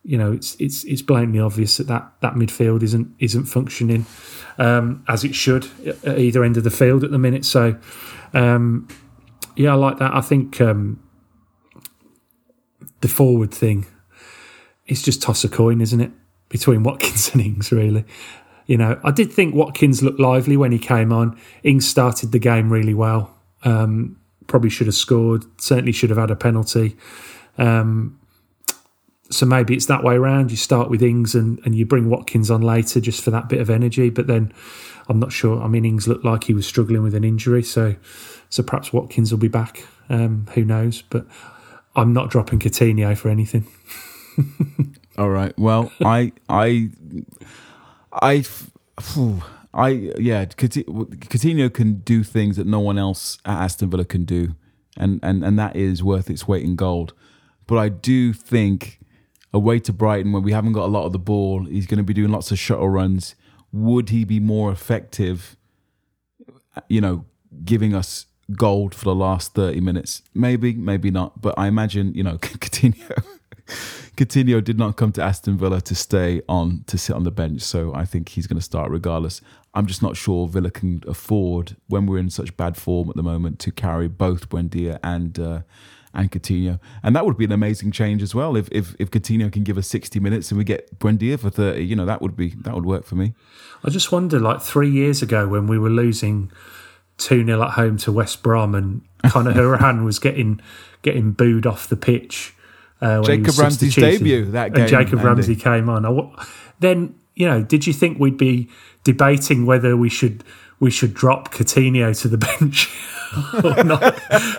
you 0.02 0.18
know 0.18 0.32
it's 0.32 0.56
it's 0.56 0.84
it's 0.84 1.02
blatantly 1.02 1.40
obvious 1.40 1.76
that 1.76 1.86
that, 1.86 2.12
that 2.20 2.34
midfield 2.34 2.82
isn't 2.82 3.14
isn't 3.18 3.44
functioning 3.44 4.06
um, 4.58 5.04
as 5.08 5.24
it 5.24 5.34
should 5.34 5.68
at 6.04 6.18
either 6.18 6.42
end 6.42 6.56
of 6.56 6.64
the 6.64 6.70
field 6.70 7.04
at 7.04 7.10
the 7.10 7.18
minute. 7.18 7.44
So. 7.44 7.78
Um, 8.34 8.88
yeah, 9.56 9.72
I 9.72 9.74
like 9.74 9.98
that. 9.98 10.14
I 10.14 10.20
think 10.20 10.60
um, 10.60 11.02
the 13.00 13.08
forward 13.08 13.52
thing, 13.52 13.86
it's 14.86 15.02
just 15.02 15.22
toss 15.22 15.44
a 15.44 15.48
coin, 15.48 15.80
isn't 15.80 16.00
it? 16.00 16.10
Between 16.48 16.82
Watkins 16.82 17.30
and 17.32 17.42
Ings, 17.42 17.72
really. 17.72 18.04
You 18.72 18.78
know, 18.78 18.98
I 19.04 19.10
did 19.10 19.30
think 19.30 19.54
Watkins 19.54 20.02
looked 20.02 20.18
lively 20.18 20.56
when 20.56 20.72
he 20.72 20.78
came 20.78 21.12
on. 21.12 21.38
Ings 21.62 21.86
started 21.86 22.32
the 22.32 22.38
game 22.38 22.72
really 22.72 22.94
well. 22.94 23.36
Um, 23.64 24.18
probably 24.46 24.70
should 24.70 24.86
have 24.86 24.96
scored. 24.96 25.44
Certainly 25.60 25.92
should 25.92 26.08
have 26.08 26.18
had 26.18 26.30
a 26.30 26.36
penalty. 26.36 26.96
Um, 27.58 28.18
so 29.28 29.44
maybe 29.44 29.74
it's 29.74 29.84
that 29.84 30.02
way 30.02 30.14
around. 30.14 30.50
You 30.50 30.56
start 30.56 30.88
with 30.88 31.02
Ings 31.02 31.34
and, 31.34 31.60
and 31.66 31.74
you 31.74 31.84
bring 31.84 32.08
Watkins 32.08 32.50
on 32.50 32.62
later 32.62 32.98
just 32.98 33.22
for 33.22 33.30
that 33.30 33.50
bit 33.50 33.60
of 33.60 33.68
energy. 33.68 34.08
But 34.08 34.26
then 34.26 34.54
I'm 35.06 35.20
not 35.20 35.32
sure. 35.32 35.62
I 35.62 35.68
mean, 35.68 35.84
Ings 35.84 36.08
looked 36.08 36.24
like 36.24 36.44
he 36.44 36.54
was 36.54 36.66
struggling 36.66 37.02
with 37.02 37.14
an 37.14 37.24
injury, 37.24 37.62
so 37.62 37.96
so 38.48 38.62
perhaps 38.62 38.90
Watkins 38.90 39.30
will 39.30 39.38
be 39.38 39.48
back. 39.48 39.86
Um, 40.08 40.46
who 40.54 40.64
knows? 40.64 41.02
But 41.02 41.26
I'm 41.94 42.14
not 42.14 42.30
dropping 42.30 42.60
Coutinho 42.60 43.18
for 43.18 43.28
anything. 43.28 43.66
All 45.18 45.28
right. 45.28 45.52
Well, 45.58 45.92
I, 46.00 46.32
I, 46.48 46.88
I, 48.12 48.44
I, 49.74 49.88
yeah. 50.18 50.44
Coutinho 50.44 51.72
can 51.72 51.94
do 52.00 52.22
things 52.22 52.56
that 52.56 52.66
no 52.66 52.80
one 52.80 52.98
else 52.98 53.38
at 53.44 53.62
Aston 53.62 53.90
Villa 53.90 54.04
can 54.04 54.24
do, 54.24 54.54
and 54.96 55.20
and 55.22 55.44
and 55.44 55.58
that 55.58 55.76
is 55.76 56.02
worth 56.02 56.28
its 56.28 56.46
weight 56.46 56.64
in 56.64 56.76
gold. 56.76 57.14
But 57.66 57.78
I 57.78 57.88
do 57.88 58.32
think 58.32 58.98
away 59.54 59.78
to 59.80 59.92
Brighton, 59.92 60.32
when 60.32 60.42
we 60.42 60.52
haven't 60.52 60.72
got 60.72 60.84
a 60.84 60.92
lot 60.92 61.06
of 61.06 61.12
the 61.12 61.18
ball, 61.18 61.64
he's 61.64 61.86
going 61.86 61.98
to 61.98 62.04
be 62.04 62.14
doing 62.14 62.30
lots 62.30 62.50
of 62.50 62.58
shuttle 62.58 62.88
runs. 62.88 63.34
Would 63.72 64.08
he 64.10 64.24
be 64.24 64.40
more 64.40 64.72
effective? 64.72 65.56
You 66.88 67.00
know, 67.00 67.24
giving 67.64 67.94
us 67.94 68.26
gold 68.56 68.94
for 68.94 69.04
the 69.04 69.14
last 69.14 69.54
30 69.54 69.80
minutes. 69.80 70.22
Maybe, 70.34 70.74
maybe 70.74 71.10
not. 71.10 71.40
But 71.40 71.54
I 71.58 71.66
imagine, 71.68 72.14
you 72.14 72.22
know, 72.22 72.36
Coutinho, 72.38 73.24
Coutinho 74.16 74.62
did 74.62 74.78
not 74.78 74.96
come 74.96 75.12
to 75.12 75.22
Aston 75.22 75.56
Villa 75.56 75.80
to 75.80 75.94
stay 75.94 76.42
on, 76.48 76.84
to 76.86 76.98
sit 76.98 77.16
on 77.16 77.24
the 77.24 77.30
bench. 77.30 77.62
So 77.62 77.94
I 77.94 78.04
think 78.04 78.30
he's 78.30 78.46
going 78.46 78.58
to 78.58 78.64
start 78.64 78.90
regardless. 78.90 79.40
I'm 79.74 79.86
just 79.86 80.02
not 80.02 80.16
sure 80.16 80.46
Villa 80.48 80.70
can 80.70 81.02
afford, 81.06 81.76
when 81.88 82.06
we're 82.06 82.18
in 82.18 82.30
such 82.30 82.56
bad 82.56 82.76
form 82.76 83.08
at 83.08 83.16
the 83.16 83.22
moment, 83.22 83.58
to 83.60 83.70
carry 83.70 84.08
both 84.08 84.48
Buendia 84.48 84.98
and. 85.02 85.38
Uh, 85.38 85.60
and 86.14 86.30
Coutinho, 86.30 86.78
and 87.02 87.16
that 87.16 87.24
would 87.24 87.38
be 87.38 87.46
an 87.46 87.52
amazing 87.52 87.90
change 87.90 88.22
as 88.22 88.34
well. 88.34 88.54
If 88.54 88.68
if 88.70 88.94
if 88.98 89.10
Coutinho 89.10 89.50
can 89.50 89.62
give 89.62 89.78
us 89.78 89.88
sixty 89.88 90.20
minutes 90.20 90.50
and 90.50 90.58
we 90.58 90.64
get 90.64 90.98
Buendia 90.98 91.40
for 91.40 91.48
thirty, 91.48 91.86
you 91.86 91.96
know 91.96 92.04
that 92.04 92.20
would 92.20 92.36
be 92.36 92.50
that 92.50 92.74
would 92.74 92.84
work 92.84 93.06
for 93.06 93.14
me. 93.14 93.32
I 93.82 93.88
just 93.88 94.12
wonder, 94.12 94.38
like 94.38 94.60
three 94.60 94.90
years 94.90 95.22
ago 95.22 95.48
when 95.48 95.66
we 95.66 95.78
were 95.78 95.88
losing 95.88 96.52
2 97.18 97.44
0 97.44 97.62
at 97.62 97.70
home 97.70 97.96
to 97.98 98.12
West 98.12 98.42
Brom, 98.42 98.74
and 98.74 99.02
Conor 99.28 99.52
Hourihane 99.54 100.04
was 100.04 100.18
getting 100.18 100.60
getting 101.02 101.32
booed 101.32 101.66
off 101.66 101.88
the 101.88 101.96
pitch. 101.96 102.54
Uh, 103.02 103.22
Jacob 103.22 103.58
Ramsey's 103.58 103.94
debut 103.94 104.44
that 104.52 104.72
game. 104.72 104.82
And 104.82 104.90
Jacob 104.90 105.18
Andy. 105.18 105.26
Ramsey 105.26 105.56
came 105.56 105.88
on. 105.88 106.06
I, 106.06 106.46
then, 106.78 107.14
you 107.34 107.46
know, 107.48 107.62
did 107.62 107.86
you 107.86 107.92
think 107.92 108.18
we'd 108.18 108.36
be 108.36 108.70
debating 109.04 109.66
whether 109.66 109.96
we 109.96 110.08
should 110.08 110.44
we 110.78 110.90
should 110.90 111.12
drop 111.12 111.52
Coutinho 111.52 112.18
to 112.22 112.28
the 112.28 112.38
bench 112.38 112.90
or 113.62 113.84
not? 113.84 114.02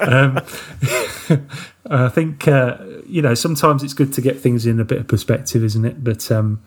um, 0.07 1.47
I 1.85 2.09
think, 2.09 2.47
uh, 2.47 2.77
you 3.07 3.21
know, 3.21 3.33
sometimes 3.33 3.83
it's 3.83 3.93
good 3.93 4.13
to 4.13 4.21
get 4.21 4.39
things 4.39 4.65
in 4.65 4.79
a 4.79 4.85
bit 4.85 4.99
of 4.99 5.07
perspective, 5.07 5.63
isn't 5.63 5.85
it? 5.85 6.03
But, 6.03 6.31
um, 6.31 6.61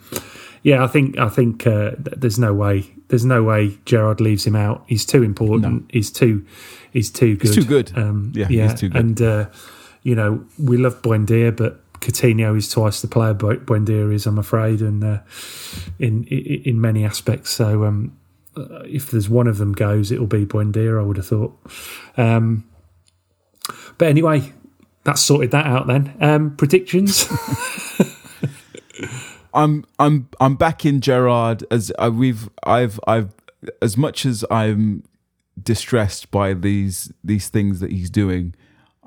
yeah, 0.63 0.83
I 0.83 0.89
think 0.89 1.17
I 1.17 1.29
think 1.29 1.67
uh, 1.67 1.93
there's 1.99 2.39
no 2.41 2.53
way 2.53 2.91
there's 3.09 3.25
no 3.25 3.43
way 3.45 3.79
Gerrard 3.85 4.21
leaves 4.21 4.45
him 4.47 4.57
out. 4.57 4.83
He's 4.89 5.07
too 5.07 5.23
important. 5.23 5.83
No. 5.83 5.87
He's 5.91 6.11
too 6.11 6.45
he's 6.93 7.09
too 7.09 7.37
good. 7.37 7.47
He's 7.47 7.55
too 7.55 7.65
good. 7.65 7.93
Um, 7.97 8.33
yeah, 8.35 8.49
yeah, 8.51 8.71
he's 8.71 8.81
too 8.81 8.89
good. 8.89 9.01
And 9.01 9.23
uh, 9.23 9.47
you 10.07 10.15
know 10.15 10.45
we 10.57 10.77
love 10.77 11.03
Buendia, 11.03 11.55
but 11.55 11.83
Coutinho 11.95 12.57
is 12.57 12.71
twice 12.71 13.01
the 13.01 13.09
player 13.09 13.35
Buendia 13.35 14.15
is. 14.15 14.25
I'm 14.25 14.39
afraid, 14.39 14.81
and 14.81 15.03
uh, 15.03 15.19
in, 15.99 16.23
in, 16.25 16.81
many 16.81 17.05
aspects. 17.05 17.51
So 17.51 17.85
um, 17.85 18.17
if 18.57 19.11
there's 19.11 19.29
one 19.29 19.49
of 19.49 19.59
them 19.59 19.73
goes, 19.73 20.13
it'll 20.13 20.29
be 20.29 20.47
Buendia. 20.47 21.01
I 21.01 21.03
would 21.03 21.17
have 21.17 21.27
thought. 21.27 21.59
Um, 22.17 22.71
but 23.99 24.07
anyway, 24.07 24.53
that's 25.03 25.23
sorted 25.23 25.51
that 25.51 25.67
out. 25.67 25.89
Then 25.89 26.15
um, 26.21 26.55
predictions. 26.55 27.27
I'm 29.53 29.85
I'm 29.99 30.29
I'm 30.39 30.55
back 30.55 30.87
in 30.87 31.01
Gerrard 31.01 31.65
as 31.69 31.91
uh, 31.99 32.13
we've 32.15 32.49
I've 32.63 33.01
I've 33.09 33.35
as 33.83 33.97
much 33.97 34.25
as 34.25 34.45
I'm 34.53 35.03
distressed 35.61 36.31
by 36.31 36.55
these 36.55 37.13
these 37.25 37.49
things 37.49 37.81
that 37.81 37.91
he's 37.91 38.09
doing, 38.09 38.55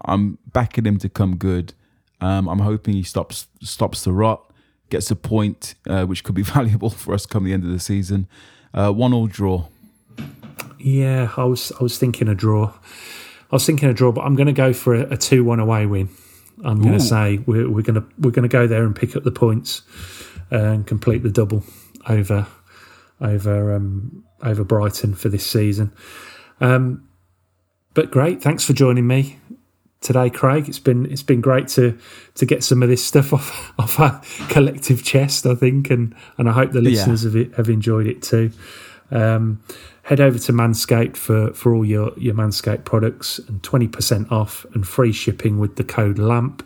I'm 0.06 0.38
backing 0.46 0.86
him 0.86 0.98
to 1.00 1.10
come 1.10 1.36
good. 1.38 1.74
Um, 2.22 2.48
I'm 2.48 2.60
hoping 2.60 2.96
he 2.96 3.04
stops 3.04 3.48
stops 3.62 4.04
the 4.04 4.12
rot, 4.12 4.52
gets 4.90 5.10
a 5.12 5.16
point, 5.16 5.76
uh, 5.88 6.06
which 6.06 6.24
could 6.24 6.36
be 6.36 6.42
valuable 6.58 6.90
for 6.90 7.14
us 7.14 7.26
come 7.26 7.44
the 7.44 7.54
end 7.54 7.64
of 7.64 7.72
the 7.72 7.80
season. 7.80 8.28
Uh, 8.74 8.92
one 8.92 9.14
all 9.14 9.28
draw. 9.28 9.68
Yeah, 10.78 11.32
I 11.36 11.44
was 11.44 11.72
I 11.80 11.84
was 11.84 11.98
thinking 11.98 12.28
a 12.28 12.36
draw. 12.36 12.74
I 13.52 13.56
was 13.56 13.66
thinking 13.66 13.90
a 13.90 13.94
draw, 13.94 14.12
but 14.12 14.22
I'm 14.22 14.36
going 14.36 14.48
to 14.48 14.54
go 14.54 14.74
for 14.74 14.94
a, 14.94 15.14
a 15.14 15.18
two-one 15.18 15.60
away 15.60 15.86
win. 15.86 16.10
I'm 16.64 16.82
going 16.82 16.94
to 16.94 17.00
say 17.00 17.38
we're, 17.48 17.70
we're 17.70 17.82
going 17.82 17.96
to 17.96 18.06
we're 18.20 18.32
going 18.32 18.48
to 18.48 18.52
go 18.52 18.68
there 18.68 18.84
and 18.84 18.96
pick 18.96 19.16
up 19.16 19.24
the 19.24 19.32
points 19.32 19.82
and 20.52 20.86
complete 20.86 21.24
the 21.24 21.32
double 21.32 21.64
over 22.08 22.48
over 23.22 23.74
um, 23.74 24.24
over 24.44 24.64
Brighton 24.64 25.16
for 25.16 25.30
this 25.30 25.46
season. 25.46 25.92
Um, 26.62 27.08
but 27.94 28.12
great, 28.12 28.42
thanks 28.42 28.64
for 28.64 28.74
joining 28.74 29.08
me 29.08 29.40
today, 30.02 30.30
Craig. 30.30 30.68
It's 30.68 30.80
been 30.80 31.06
it's 31.12 31.24
been 31.24 31.42
great 31.42 31.68
to 31.70 31.98
to 32.36 32.46
get 32.46 32.64
some 32.64 32.84
of 32.84 32.90
this 32.90 33.04
stuff 33.04 33.34
off 33.34 33.74
off 33.80 34.00
our 34.00 34.22
collective 34.50 35.04
chest, 35.04 35.46
I 35.46 35.56
think, 35.56 35.90
and 35.90 36.16
and 36.38 36.50
I 36.50 36.54
hope 36.54 36.72
the 36.72 36.82
listeners 36.82 37.24
yeah. 37.24 37.44
have 37.44 37.56
have 37.56 37.70
enjoyed 37.70 38.08
it 38.08 38.22
too. 38.22 38.52
Um, 39.12 39.62
head 40.04 40.22
over 40.22 40.38
to 40.38 40.54
Manscaped 40.54 41.18
for 41.18 41.54
for 41.54 41.74
all 41.74 41.86
your 41.86 42.14
your 42.18 42.34
Manscaped 42.34 42.86
products 42.86 43.40
and 43.40 43.62
twenty 43.64 43.88
percent 43.88 44.32
off 44.32 44.66
and 44.74 44.88
free 44.88 45.12
shipping 45.12 45.60
with 45.60 45.76
the 45.76 45.84
code 45.84 46.20
LAMP 46.20 46.66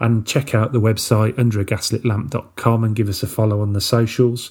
and 0.00 0.26
check 0.26 0.52
out 0.52 0.72
the 0.72 0.80
website 0.80 1.34
underagaslitlamp.com 1.34 2.82
and 2.82 2.96
give 2.96 3.08
us 3.08 3.22
a 3.22 3.26
follow 3.26 3.60
on 3.60 3.72
the 3.72 3.80
socials. 3.80 4.50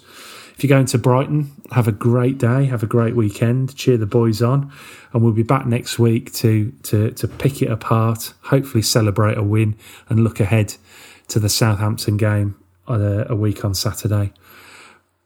If 0.61 0.69
you're 0.69 0.77
going 0.77 0.85
to 0.85 0.99
Brighton, 0.99 1.51
have 1.71 1.87
a 1.87 1.91
great 1.91 2.37
day, 2.37 2.65
have 2.65 2.83
a 2.83 2.85
great 2.85 3.15
weekend, 3.15 3.75
cheer 3.75 3.97
the 3.97 4.05
boys 4.05 4.43
on, 4.43 4.71
and 5.11 5.23
we'll 5.23 5.33
be 5.33 5.41
back 5.41 5.65
next 5.65 5.97
week 5.97 6.31
to 6.33 6.71
to 6.83 7.09
to 7.09 7.27
pick 7.27 7.63
it 7.63 7.71
apart, 7.71 8.35
hopefully 8.43 8.83
celebrate 8.83 9.39
a 9.39 9.41
win 9.41 9.75
and 10.07 10.23
look 10.23 10.39
ahead 10.39 10.75
to 11.29 11.39
the 11.39 11.49
Southampton 11.49 12.15
game 12.15 12.59
a, 12.87 13.25
a 13.29 13.35
week 13.35 13.65
on 13.65 13.73
Saturday. 13.73 14.33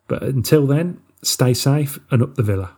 But 0.07 0.23
until 0.23 0.65
then, 0.65 1.01
stay 1.21 1.53
safe 1.53 1.99
and 2.09 2.23
up 2.23 2.35
the 2.35 2.41
villa. 2.41 2.71